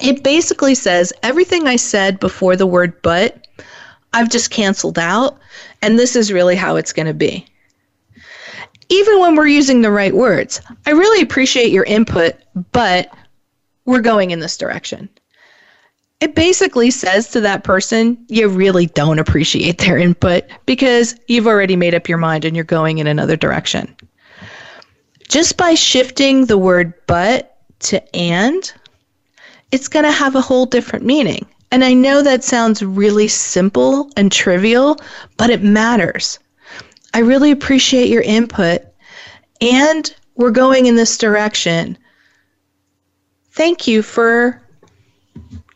it 0.00 0.22
basically 0.24 0.74
says 0.74 1.12
everything 1.22 1.66
I 1.66 1.76
said 1.76 2.20
before 2.20 2.56
the 2.56 2.66
word 2.66 3.00
but, 3.02 3.46
I've 4.12 4.30
just 4.30 4.50
canceled 4.50 4.98
out, 4.98 5.38
and 5.82 5.98
this 5.98 6.16
is 6.16 6.32
really 6.32 6.56
how 6.56 6.76
it's 6.76 6.92
going 6.92 7.06
to 7.06 7.14
be 7.14 7.46
even 8.88 9.20
when 9.20 9.36
we're 9.36 9.46
using 9.46 9.82
the 9.82 9.90
right 9.90 10.14
words. 10.14 10.60
I 10.86 10.90
really 10.90 11.22
appreciate 11.22 11.72
your 11.72 11.84
input, 11.84 12.34
but 12.72 13.12
we're 13.84 14.00
going 14.00 14.30
in 14.30 14.40
this 14.40 14.56
direction. 14.56 15.08
It 16.20 16.34
basically 16.34 16.90
says 16.90 17.28
to 17.30 17.40
that 17.42 17.64
person, 17.64 18.18
you 18.28 18.48
really 18.48 18.86
don't 18.86 19.20
appreciate 19.20 19.78
their 19.78 19.98
input 19.98 20.44
because 20.66 21.14
you've 21.28 21.46
already 21.46 21.76
made 21.76 21.94
up 21.94 22.08
your 22.08 22.18
mind 22.18 22.44
and 22.44 22.56
you're 22.56 22.64
going 22.64 22.98
in 22.98 23.06
another 23.06 23.36
direction. 23.36 23.94
Just 25.28 25.56
by 25.56 25.74
shifting 25.74 26.46
the 26.46 26.58
word 26.58 26.92
but 27.06 27.58
to 27.80 28.16
and, 28.16 28.72
it's 29.70 29.88
going 29.88 30.04
to 30.04 30.10
have 30.10 30.34
a 30.34 30.40
whole 30.40 30.66
different 30.66 31.04
meaning. 31.04 31.46
And 31.70 31.84
I 31.84 31.92
know 31.92 32.22
that 32.22 32.42
sounds 32.42 32.82
really 32.82 33.28
simple 33.28 34.10
and 34.16 34.32
trivial, 34.32 34.98
but 35.36 35.50
it 35.50 35.62
matters 35.62 36.38
I 37.14 37.20
really 37.20 37.50
appreciate 37.50 38.08
your 38.08 38.22
input, 38.22 38.82
and 39.60 40.14
we're 40.34 40.50
going 40.50 40.86
in 40.86 40.96
this 40.96 41.18
direction. 41.18 41.98
Thank 43.52 43.86
you 43.86 44.02
for 44.02 44.62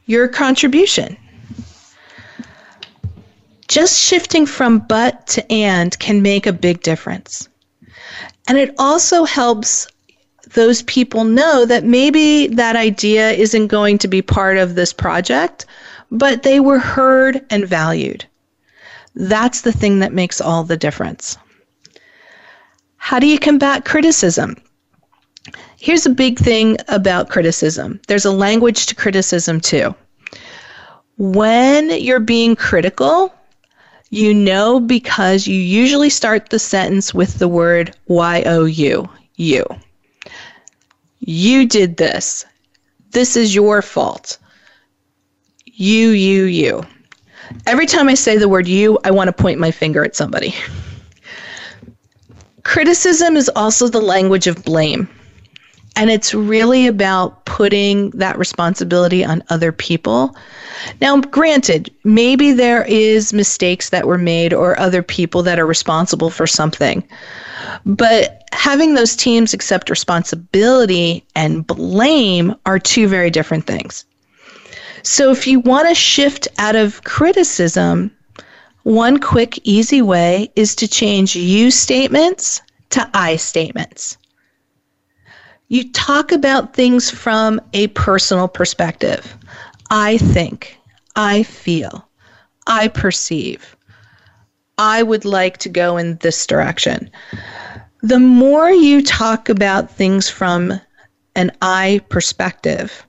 your 0.07 0.29
contribution. 0.29 1.17
Just 3.67 3.99
shifting 3.99 4.47
from 4.47 4.81
but 4.81 5.27
to 5.29 5.53
and 5.53 5.99
can 5.99 6.23
make 6.23 6.47
a 6.47 6.53
big 6.53 6.83
difference. 6.83 7.49
And 8.47 8.59
it 8.59 8.75
also 8.79 9.25
helps 9.25 9.89
those 10.53 10.83
people 10.83 11.25
know 11.25 11.65
that 11.65 11.85
maybe 11.85 12.49
that 12.49 12.77
idea 12.77 13.31
isn't 13.31 13.69
going 13.69 13.99
to 13.99 14.09
be 14.09 14.21
part 14.21 14.59
of 14.59 14.75
this 14.75 14.93
project, 14.93 15.65
but 16.11 16.43
they 16.43 16.61
were 16.61 16.79
heard 16.79 17.45
and 17.51 17.67
valued. 17.67 18.27
That's 19.15 19.61
the 19.61 19.73
thing 19.73 19.99
that 20.01 20.13
makes 20.13 20.41
all 20.41 20.65
the 20.65 20.77
difference. 20.77 21.37
How 22.97 23.19
do 23.19 23.27
you 23.27 23.39
combat 23.39 23.85
criticism? 23.85 24.57
Here's 25.79 26.07
a 26.07 26.11
big 26.11 26.39
thing 26.39 26.77
about 26.89 27.29
criticism 27.29 28.01
there's 28.07 28.25
a 28.25 28.31
language 28.31 28.87
to 28.87 28.95
criticism 28.95 29.61
too. 29.61 29.95
When 31.19 31.91
you're 31.91 32.21
being 32.21 32.57
critical, 32.57 33.35
you 34.11 34.35
know 34.35 34.79
because 34.79 35.47
you 35.47 35.57
usually 35.57 36.11
start 36.11 36.51
the 36.51 36.59
sentence 36.59 37.13
with 37.13 37.39
the 37.39 37.49
word 37.49 37.97
Y 38.07 38.43
O 38.47 38.65
U, 38.67 39.09
you. 39.35 39.67
You 41.19 41.67
did 41.67 41.97
this. 41.97 42.45
This 43.11 43.37
is 43.37 43.55
your 43.55 43.83
fault. 43.83 44.39
You, 45.65 46.11
you, 46.11 46.45
you. 46.45 46.87
Every 47.67 47.87
time 47.87 48.09
I 48.09 48.15
say 48.15 48.37
the 48.39 48.49
word 48.49 48.67
you, 48.67 48.99
I 49.05 49.11
want 49.11 49.29
to 49.29 49.33
point 49.33 49.59
my 49.59 49.71
finger 49.71 50.05
at 50.05 50.17
somebody. 50.17 50.55
Criticism 52.65 53.37
is 53.37 53.51
also 53.55 53.89
the 53.89 54.01
language 54.01 54.47
of 54.47 54.65
blame. 54.65 55.09
And 55.95 56.11
it's 56.11 56.33
really 56.33 56.87
about 56.87 57.45
putting 57.45 58.11
that 58.11 58.39
responsibility 58.39 59.25
on 59.25 59.43
other 59.51 59.73
people. 59.73 60.35
Now, 61.03 61.21
granted, 61.21 61.95
maybe 62.03 62.53
there 62.53 62.85
is 62.85 63.35
mistakes 63.35 63.91
that 63.91 64.07
were 64.07 64.19
made 64.19 64.55
or 64.55 64.79
other 64.79 65.03
people 65.03 65.43
that 65.43 65.59
are 65.59 65.67
responsible 65.67 66.31
for 66.31 66.47
something. 66.47 67.07
But 67.85 68.43
having 68.53 68.95
those 68.95 69.15
teams 69.15 69.53
accept 69.53 69.91
responsibility 69.91 71.27
and 71.37 71.67
blame 71.67 72.55
are 72.65 72.79
two 72.79 73.07
very 73.07 73.31
different 73.31 73.67
things. 73.67 74.07
So 75.03 75.31
if 75.31 75.47
you 75.47 75.61
want 75.61 75.89
to 75.89 75.95
shift 75.95 76.49
out 76.59 76.77
of 76.77 77.03
criticism, 77.05 78.11
one 78.85 79.19
quick, 79.19 79.59
easy 79.65 80.03
way 80.03 80.51
is 80.57 80.75
to 80.77 80.89
change 80.89 81.37
you 81.37 81.71
statements 81.71 82.61
to 82.91 83.09
I 83.15 83.37
statements. 83.37 84.17
You 85.69 85.91
talk 85.93 86.33
about 86.33 86.75
things 86.75 87.11
from 87.11 87.61
a 87.73 87.87
personal 87.89 88.47
perspective. 88.47 89.37
I 89.91 90.19
think, 90.19 90.79
I 91.17 91.43
feel, 91.43 92.09
I 92.67 92.89
perceive. 92.89 93.77
I 94.79 95.03
would 95.03 95.25
like 95.25 95.59
to 95.59 95.69
go 95.69 95.97
in 95.97 96.17
this 96.19 96.47
direction. 96.47 97.11
The 98.03 98.19
more 98.19 98.71
you 98.71 99.03
talk 99.03 99.49
about 99.49 99.91
things 99.91 100.29
from 100.29 100.81
an 101.35 101.53
I 101.63 102.01
perspective, 102.09 103.07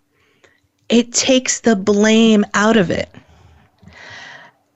it 0.89 1.13
takes 1.13 1.61
the 1.61 1.75
blame 1.75 2.45
out 2.53 2.77
of 2.77 2.91
it. 2.91 3.09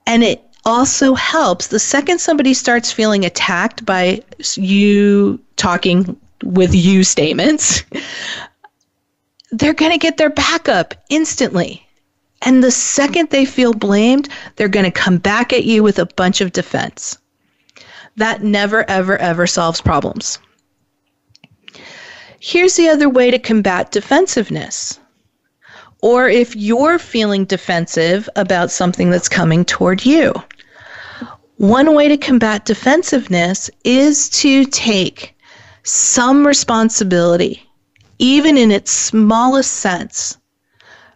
And 0.06 0.22
it 0.24 0.42
also 0.64 1.14
helps 1.14 1.68
the 1.68 1.78
second 1.78 2.20
somebody 2.20 2.54
starts 2.54 2.92
feeling 2.92 3.24
attacked 3.24 3.84
by 3.84 4.22
you 4.54 5.40
talking 5.56 6.18
with 6.42 6.74
you 6.74 7.04
statements, 7.04 7.82
they're 9.50 9.74
going 9.74 9.92
to 9.92 9.98
get 9.98 10.16
their 10.16 10.30
back 10.30 10.68
up 10.68 10.94
instantly. 11.08 11.84
And 12.42 12.62
the 12.62 12.70
second 12.70 13.30
they 13.30 13.44
feel 13.44 13.72
blamed, 13.72 14.28
they're 14.56 14.68
going 14.68 14.84
to 14.84 14.90
come 14.90 15.18
back 15.18 15.52
at 15.52 15.64
you 15.64 15.82
with 15.82 15.98
a 15.98 16.06
bunch 16.06 16.40
of 16.40 16.52
defense. 16.52 17.18
That 18.16 18.42
never, 18.42 18.88
ever, 18.88 19.16
ever 19.16 19.46
solves 19.46 19.80
problems. 19.80 20.38
Here's 22.40 22.76
the 22.76 22.88
other 22.88 23.08
way 23.08 23.30
to 23.30 23.38
combat 23.38 23.90
defensiveness. 23.90 25.00
Or 26.00 26.28
if 26.28 26.54
you're 26.54 26.98
feeling 26.98 27.44
defensive 27.44 28.28
about 28.36 28.70
something 28.70 29.10
that's 29.10 29.28
coming 29.28 29.64
toward 29.64 30.04
you, 30.04 30.32
one 31.56 31.94
way 31.94 32.06
to 32.06 32.16
combat 32.16 32.64
defensiveness 32.64 33.68
is 33.82 34.28
to 34.30 34.64
take 34.66 35.36
some 35.82 36.46
responsibility, 36.46 37.62
even 38.18 38.56
in 38.56 38.70
its 38.70 38.92
smallest 38.92 39.72
sense, 39.74 40.38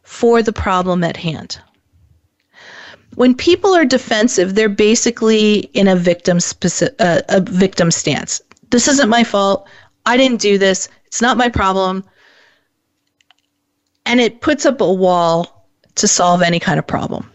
for 0.03 0.43
the 0.43 0.53
problem 0.53 1.05
at 1.05 1.17
hand. 1.17 1.59
When 3.15 3.35
people 3.35 3.75
are 3.75 3.85
defensive, 3.85 4.55
they're 4.55 4.69
basically 4.69 5.71
in 5.75 5.87
a 5.87 5.97
victim 5.97 6.39
speci- 6.39 6.95
uh, 6.99 7.21
a 7.29 7.41
victim 7.41 7.91
stance. 7.91 8.41
This 8.71 8.89
isn't 8.89 9.09
my 9.09 9.23
fault. 9.23 9.69
I 10.07 10.17
didn't 10.17 10.41
do 10.41 10.59
this. 10.59 10.89
It's 11.07 11.23
not 11.23 11.37
my 11.37 11.49
problem. 11.49 12.05
And 14.05 14.21
it 14.21 14.41
puts 14.41 14.67
up 14.67 14.81
a 14.81 14.93
wall 14.93 15.69
to 15.97 16.09
solve 16.09 16.43
any 16.43 16.59
kind 16.59 16.79
of 16.79 16.87
problem. 16.87 17.31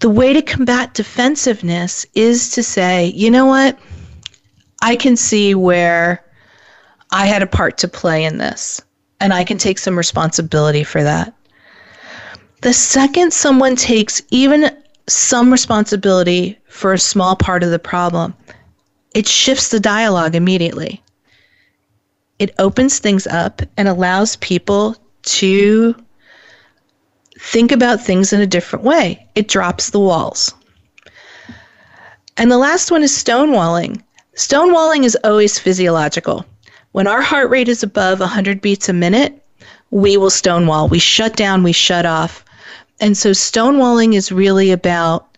The 0.00 0.10
way 0.10 0.32
to 0.32 0.42
combat 0.42 0.94
defensiveness 0.94 2.06
is 2.14 2.50
to 2.52 2.62
say, 2.62 3.06
you 3.06 3.30
know 3.30 3.46
what? 3.46 3.78
I 4.82 4.96
can 4.96 5.16
see 5.16 5.54
where 5.54 6.24
I 7.10 7.26
had 7.26 7.42
a 7.42 7.46
part 7.46 7.78
to 7.78 7.88
play 7.88 8.24
in 8.24 8.38
this 8.38 8.80
and 9.20 9.34
I 9.34 9.44
can 9.44 9.58
take 9.58 9.78
some 9.78 9.96
responsibility 9.96 10.84
for 10.84 11.02
that. 11.02 11.34
The 12.62 12.72
second 12.72 13.32
someone 13.32 13.76
takes 13.76 14.22
even 14.30 14.70
some 15.06 15.50
responsibility 15.50 16.58
for 16.68 16.92
a 16.92 16.98
small 16.98 17.36
part 17.36 17.62
of 17.62 17.70
the 17.70 17.78
problem, 17.78 18.34
it 19.14 19.26
shifts 19.26 19.68
the 19.68 19.80
dialogue 19.80 20.34
immediately. 20.34 21.02
It 22.40 22.54
opens 22.58 22.98
things 22.98 23.26
up 23.26 23.60
and 23.76 23.86
allows 23.86 24.36
people 24.36 24.96
to 25.22 25.94
think 27.38 27.70
about 27.70 28.00
things 28.00 28.32
in 28.32 28.40
a 28.40 28.46
different 28.46 28.84
way. 28.84 29.26
It 29.34 29.46
drops 29.46 29.90
the 29.90 30.00
walls. 30.00 30.54
And 32.38 32.50
the 32.50 32.56
last 32.56 32.90
one 32.90 33.02
is 33.02 33.12
stonewalling. 33.12 34.02
Stonewalling 34.34 35.04
is 35.04 35.18
always 35.22 35.58
physiological. 35.58 36.46
When 36.92 37.06
our 37.06 37.20
heart 37.20 37.50
rate 37.50 37.68
is 37.68 37.82
above 37.82 38.20
100 38.20 38.62
beats 38.62 38.88
a 38.88 38.94
minute, 38.94 39.44
we 39.90 40.16
will 40.16 40.30
stonewall. 40.30 40.88
We 40.88 40.98
shut 40.98 41.36
down, 41.36 41.62
we 41.62 41.72
shut 41.72 42.06
off. 42.06 42.42
And 43.00 43.18
so 43.18 43.32
stonewalling 43.32 44.14
is 44.14 44.32
really 44.32 44.70
about 44.70 45.29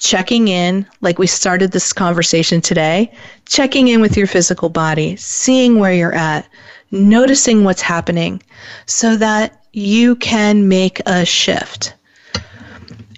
checking 0.00 0.48
in, 0.48 0.86
like 1.02 1.18
we 1.18 1.26
started 1.26 1.70
this 1.70 1.92
conversation 1.92 2.60
today, 2.60 3.12
checking 3.46 3.88
in 3.88 4.00
with 4.00 4.16
your 4.16 4.26
physical 4.26 4.70
body, 4.70 5.14
seeing 5.16 5.78
where 5.78 5.92
you're 5.92 6.14
at, 6.14 6.48
noticing 6.90 7.64
what's 7.64 7.82
happening 7.82 8.42
so 8.86 9.14
that 9.16 9.62
you 9.72 10.16
can 10.16 10.68
make 10.68 11.00
a 11.06 11.24
shift. 11.24 11.94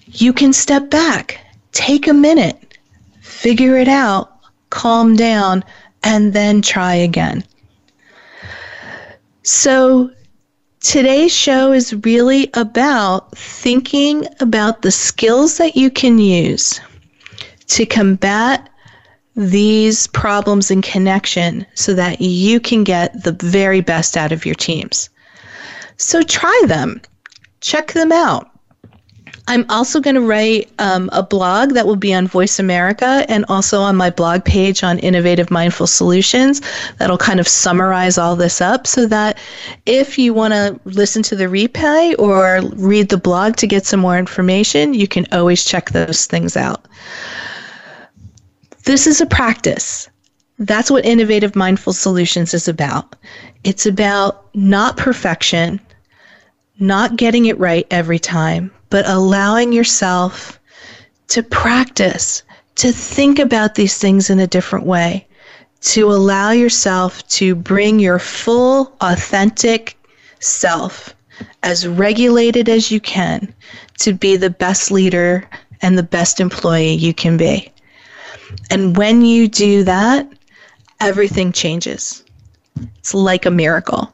You 0.07 0.33
can 0.33 0.53
step 0.53 0.91
back, 0.91 1.39
take 1.71 2.09
a 2.09 2.13
minute, 2.13 2.77
figure 3.21 3.77
it 3.77 3.89
out, 3.89 4.41
calm 4.71 5.15
down, 5.15 5.65
and 6.03 6.33
then 6.33 6.63
try 6.63 6.95
again. 6.95 7.45
So, 9.45 10.11
today's 10.83 11.33
show 11.35 11.73
is 11.73 11.95
really 12.05 12.51
about 12.55 13.37
thinking 13.37 14.27
about 14.41 14.83
the 14.83 14.91
skills 14.91 15.59
that 15.59 15.77
you 15.77 15.91
can 15.91 16.19
use 16.19 16.81
to 17.69 17.87
combat 17.87 18.69
these 19.35 20.07
problems 20.09 20.71
in 20.71 20.83
connection 20.83 21.65
so 21.75 21.95
that 21.95 22.21
you 22.21 22.61
can 22.61 22.85
get 22.85 23.23
the 23.23 23.33
very 23.33 23.81
best 23.81 24.17
out 24.17 24.33
of 24.33 24.45
your 24.45 24.55
teams. 24.55 25.09
So, 25.97 26.23
try 26.23 26.63
them, 26.67 27.01
check 27.61 27.93
them 27.93 28.13
out. 28.13 28.52
I'm 29.53 29.67
also 29.69 30.01
going 30.01 30.15
to 30.15 30.23
write 30.23 30.71
um, 30.79 31.11
a 31.13 31.23
blog 31.23 31.75
that 31.75 31.87
will 31.87 31.97
be 31.97 32.15
on 32.15 32.27
Voice 32.27 32.59
America 32.59 33.27
and 33.29 33.45
also 33.51 33.83
on 33.83 33.97
my 33.97 34.09
blog 34.09 34.47
page 34.47 34.83
on 34.83 34.99
Innovative 35.01 35.51
Mindful 35.51 35.87
Solutions. 35.87 36.63
That'll 36.97 37.19
kind 37.19 37.39
of 37.39 37.47
summarize 37.47 38.17
all 38.17 38.35
this 38.35 38.63
up 38.63 38.87
so 38.87 39.05
that 39.09 39.39
if 39.85 40.19
you 40.19 40.33
want 40.33 40.55
to 40.55 40.81
listen 40.87 41.23
to 41.25 41.37
the 41.37 41.45
replay 41.45 42.19
or 42.19 42.63
read 42.77 43.11
the 43.11 43.19
blog 43.19 43.57
to 43.57 43.67
get 43.67 43.85
some 43.85 44.01
more 44.01 44.17
information, 44.17 44.95
you 44.95 45.07
can 45.07 45.27
always 45.33 45.67
check 45.67 45.91
those 45.91 46.25
things 46.25 46.57
out. 46.57 46.89
This 48.85 49.07
is 49.07 49.21
a 49.21 49.27
practice. 49.27 50.09
That's 50.61 50.91
what 50.91 51.05
Innovative 51.05 51.55
Mindful 51.55 51.93
Solutions 51.93 52.55
is 52.55 52.69
about. 52.69 53.17
It's 53.65 53.85
about 53.85 54.47
not 54.55 54.97
perfection, 54.97 55.79
not 56.79 57.17
getting 57.17 57.45
it 57.45 57.59
right 57.59 57.87
every 57.91 58.19
time, 58.19 58.71
but 58.93 59.09
allowing 59.09 59.73
yourself 59.73 60.61
to 61.27 61.43
practice, 61.43 62.43
to 62.75 62.93
think 62.93 63.39
about 63.39 63.75
these 63.75 63.97
things 63.97 64.29
in 64.29 64.39
a 64.39 64.47
different 64.47 64.85
way, 64.85 65.27
to 65.81 66.13
allow 66.13 66.51
yourself 66.51 67.27
to 67.29 67.55
bring 67.55 67.99
your 67.99 68.19
full, 68.19 68.95
authentic 69.01 69.97
self 70.41 71.17
as 71.63 71.89
regulated 71.89 72.69
as 72.69 72.91
you 72.91 73.01
can 73.01 73.55
to 73.99 74.13
be 74.13 74.37
the 74.37 74.51
best 74.51 74.91
leader 74.91 75.49
and 75.81 75.97
the 75.97 76.03
best 76.03 76.39
employee 76.39 76.93
you 76.93 77.15
can 77.15 77.39
be. 77.39 77.73
And 78.71 78.95
when 78.95 79.25
you 79.25 79.49
do 79.49 79.85
that, 79.85 80.31
everything 81.01 81.51
changes. 81.51 82.25
It's 82.99 83.15
like 83.15 83.47
a 83.47 83.51
miracle. 83.51 84.13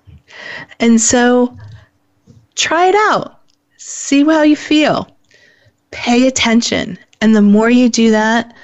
And 0.78 1.00
so 1.00 1.58
try 2.54 2.86
it 2.86 2.94
out 2.94 3.37
see 3.88 4.24
how 4.24 4.42
you 4.42 4.56
feel. 4.56 5.08
Pay 5.90 6.26
attention. 6.26 6.98
And 7.20 7.34
the 7.34 7.42
more 7.42 7.70
you 7.70 7.88
do 7.88 8.10
that, 8.10 8.54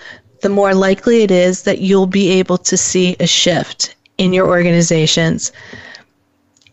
the 0.42 0.48
more 0.48 0.74
likely 0.74 1.22
it 1.22 1.30
is 1.30 1.62
that 1.62 1.80
you'll 1.80 2.06
be 2.06 2.28
able 2.32 2.58
to 2.58 2.76
see 2.76 3.16
a 3.18 3.26
shift 3.26 3.96
in 4.18 4.32
your 4.32 4.46
organizations, 4.46 5.52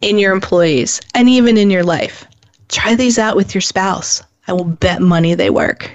in 0.02 0.18
your 0.18 0.34
employees, 0.34 1.00
and 1.16 1.30
even 1.30 1.58
in 1.58 1.70
your 1.70 1.84
life. 1.84 2.26
Try 2.68 2.96
these 2.96 3.18
out 3.18 3.36
with 3.36 3.56
your 3.56 3.62
spouse. 3.62 4.22
I 4.48 4.54
will 4.54 4.66
bet 4.66 5.02
money 5.02 5.34
they 5.34 5.50
work. 5.50 5.90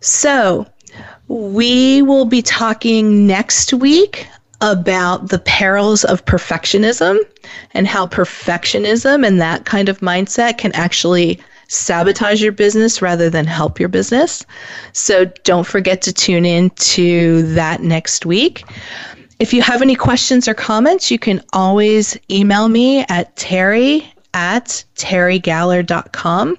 So, 0.00 0.66
we 1.28 2.02
will 2.02 2.24
be 2.24 2.42
talking 2.42 3.26
next 3.26 3.72
week 3.72 4.26
about 4.60 5.28
the 5.28 5.38
perils 5.38 6.04
of 6.04 6.24
perfectionism 6.24 7.18
and 7.72 7.86
how 7.86 8.06
perfectionism 8.06 9.26
and 9.26 9.40
that 9.40 9.64
kind 9.64 9.88
of 9.88 10.00
mindset 10.00 10.58
can 10.58 10.72
actually 10.72 11.40
sabotage 11.68 12.42
your 12.42 12.52
business 12.52 13.02
rather 13.02 13.30
than 13.30 13.46
help 13.46 13.80
your 13.80 13.88
business. 13.88 14.44
So 14.92 15.26
don't 15.44 15.66
forget 15.66 16.02
to 16.02 16.12
tune 16.12 16.44
in 16.44 16.70
to 16.70 17.42
that 17.54 17.82
next 17.82 18.26
week. 18.26 18.64
If 19.40 19.52
you 19.52 19.62
have 19.62 19.82
any 19.82 19.96
questions 19.96 20.46
or 20.46 20.54
comments, 20.54 21.10
you 21.10 21.18
can 21.18 21.42
always 21.52 22.16
email 22.30 22.68
me 22.68 23.04
at 23.08 23.34
terry 23.36 24.12
at 24.32 24.84
terrygaller.com. 24.96 26.58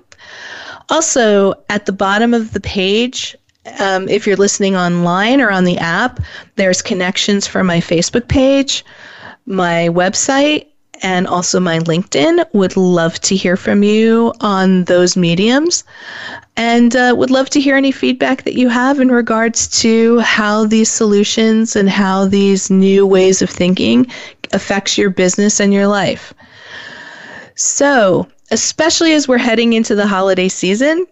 Also, 0.89 1.53
at 1.69 1.85
the 1.85 1.91
bottom 1.91 2.33
of 2.33 2.53
the 2.53 2.59
page, 2.59 3.35
um, 3.79 4.07
if 4.09 4.27
you're 4.27 4.35
listening 4.35 4.75
online 4.75 5.41
or 5.41 5.49
on 5.49 5.63
the 5.63 5.77
app, 5.77 6.19
there's 6.55 6.81
connections 6.81 7.47
for 7.47 7.63
my 7.63 7.79
Facebook 7.79 8.27
page, 8.27 8.85
my 9.45 9.89
website, 9.89 10.67
and 11.01 11.27
also 11.27 11.59
my 11.59 11.79
LinkedIn. 11.79 12.45
Would 12.53 12.77
love 12.77 13.19
to 13.21 13.35
hear 13.35 13.57
from 13.57 13.83
you 13.83 14.33
on 14.39 14.85
those 14.85 15.17
mediums. 15.17 15.83
And 16.55 16.95
uh, 16.95 17.13
would 17.17 17.31
love 17.31 17.49
to 17.51 17.59
hear 17.59 17.75
any 17.75 17.91
feedback 17.91 18.43
that 18.43 18.53
you 18.53 18.69
have 18.69 18.99
in 18.99 19.09
regards 19.09 19.67
to 19.81 20.19
how 20.19 20.65
these 20.65 20.89
solutions 20.89 21.75
and 21.75 21.89
how 21.89 22.25
these 22.25 22.69
new 22.69 23.05
ways 23.05 23.41
of 23.41 23.49
thinking 23.49 24.07
affects 24.53 24.97
your 24.97 25.09
business 25.09 25.59
and 25.59 25.73
your 25.73 25.87
life. 25.87 26.33
So, 27.55 28.27
especially 28.51 29.13
as 29.13 29.27
we're 29.27 29.37
heading 29.37 29.73
into 29.73 29.95
the 29.95 30.07
holiday 30.07 30.47
season, 30.47 31.05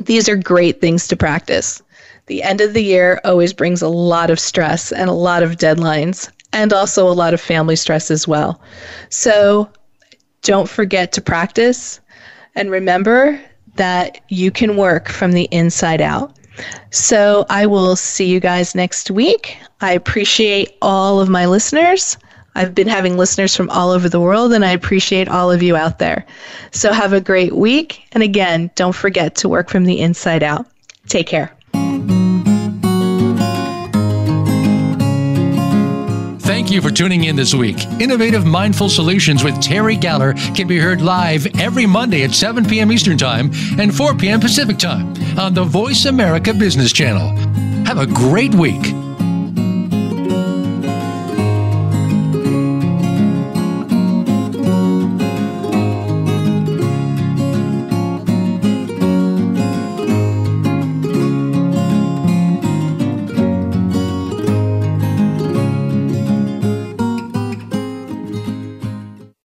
these 0.00 0.28
are 0.28 0.36
great 0.36 0.80
things 0.80 1.06
to 1.08 1.16
practice. 1.16 1.82
The 2.26 2.42
end 2.42 2.60
of 2.60 2.74
the 2.74 2.82
year 2.82 3.20
always 3.24 3.52
brings 3.52 3.82
a 3.82 3.88
lot 3.88 4.30
of 4.30 4.38
stress 4.38 4.92
and 4.92 5.08
a 5.08 5.14
lot 5.14 5.42
of 5.42 5.56
deadlines, 5.56 6.30
and 6.52 6.72
also 6.72 7.08
a 7.08 7.12
lot 7.12 7.34
of 7.34 7.40
family 7.40 7.76
stress 7.76 8.10
as 8.10 8.26
well. 8.26 8.60
So, 9.08 9.70
don't 10.42 10.68
forget 10.68 11.12
to 11.12 11.20
practice 11.20 12.00
and 12.54 12.70
remember 12.70 13.40
that 13.76 14.20
you 14.28 14.50
can 14.50 14.76
work 14.76 15.08
from 15.08 15.32
the 15.32 15.48
inside 15.50 16.00
out. 16.00 16.36
So 16.90 17.46
I 17.48 17.66
will 17.66 17.96
see 17.96 18.26
you 18.26 18.40
guys 18.40 18.74
next 18.74 19.10
week. 19.10 19.58
I 19.80 19.92
appreciate 19.92 20.76
all 20.82 21.20
of 21.20 21.28
my 21.28 21.46
listeners. 21.46 22.16
I've 22.54 22.74
been 22.74 22.88
having 22.88 23.16
listeners 23.16 23.54
from 23.54 23.70
all 23.70 23.90
over 23.90 24.08
the 24.08 24.20
world, 24.20 24.52
and 24.52 24.64
I 24.64 24.72
appreciate 24.72 25.28
all 25.28 25.50
of 25.50 25.62
you 25.62 25.76
out 25.76 25.98
there. 25.98 26.26
So 26.72 26.92
have 26.92 27.12
a 27.12 27.20
great 27.20 27.54
week. 27.54 28.02
And 28.12 28.22
again, 28.22 28.70
don't 28.74 28.94
forget 28.94 29.34
to 29.36 29.48
work 29.48 29.68
from 29.70 29.84
the 29.84 30.00
inside 30.00 30.42
out. 30.42 30.66
Take 31.08 31.26
care. 31.26 31.52
Thank 36.40 36.70
you 36.70 36.82
for 36.82 36.90
tuning 36.90 37.24
in 37.24 37.36
this 37.36 37.54
week. 37.54 37.84
Innovative 38.00 38.44
Mindful 38.44 38.88
Solutions 38.88 39.42
with 39.42 39.60
Terry 39.60 39.96
Galler 39.96 40.34
can 40.54 40.68
be 40.68 40.78
heard 40.78 41.00
live 41.00 41.46
every 41.58 41.86
Monday 41.86 42.22
at 42.22 42.32
7 42.32 42.64
p.m. 42.64 42.92
Eastern 42.92 43.16
Time 43.16 43.50
and 43.78 43.94
4 43.94 44.14
p.m. 44.14 44.40
Pacific 44.40 44.78
Time 44.78 45.14
on 45.38 45.54
the 45.54 45.64
Voice 45.64 46.04
America 46.04 46.52
Business 46.52 46.92
Channel. 46.92 47.34
Have 47.86 47.98
a 47.98 48.06
great 48.06 48.54
week. 48.54 48.94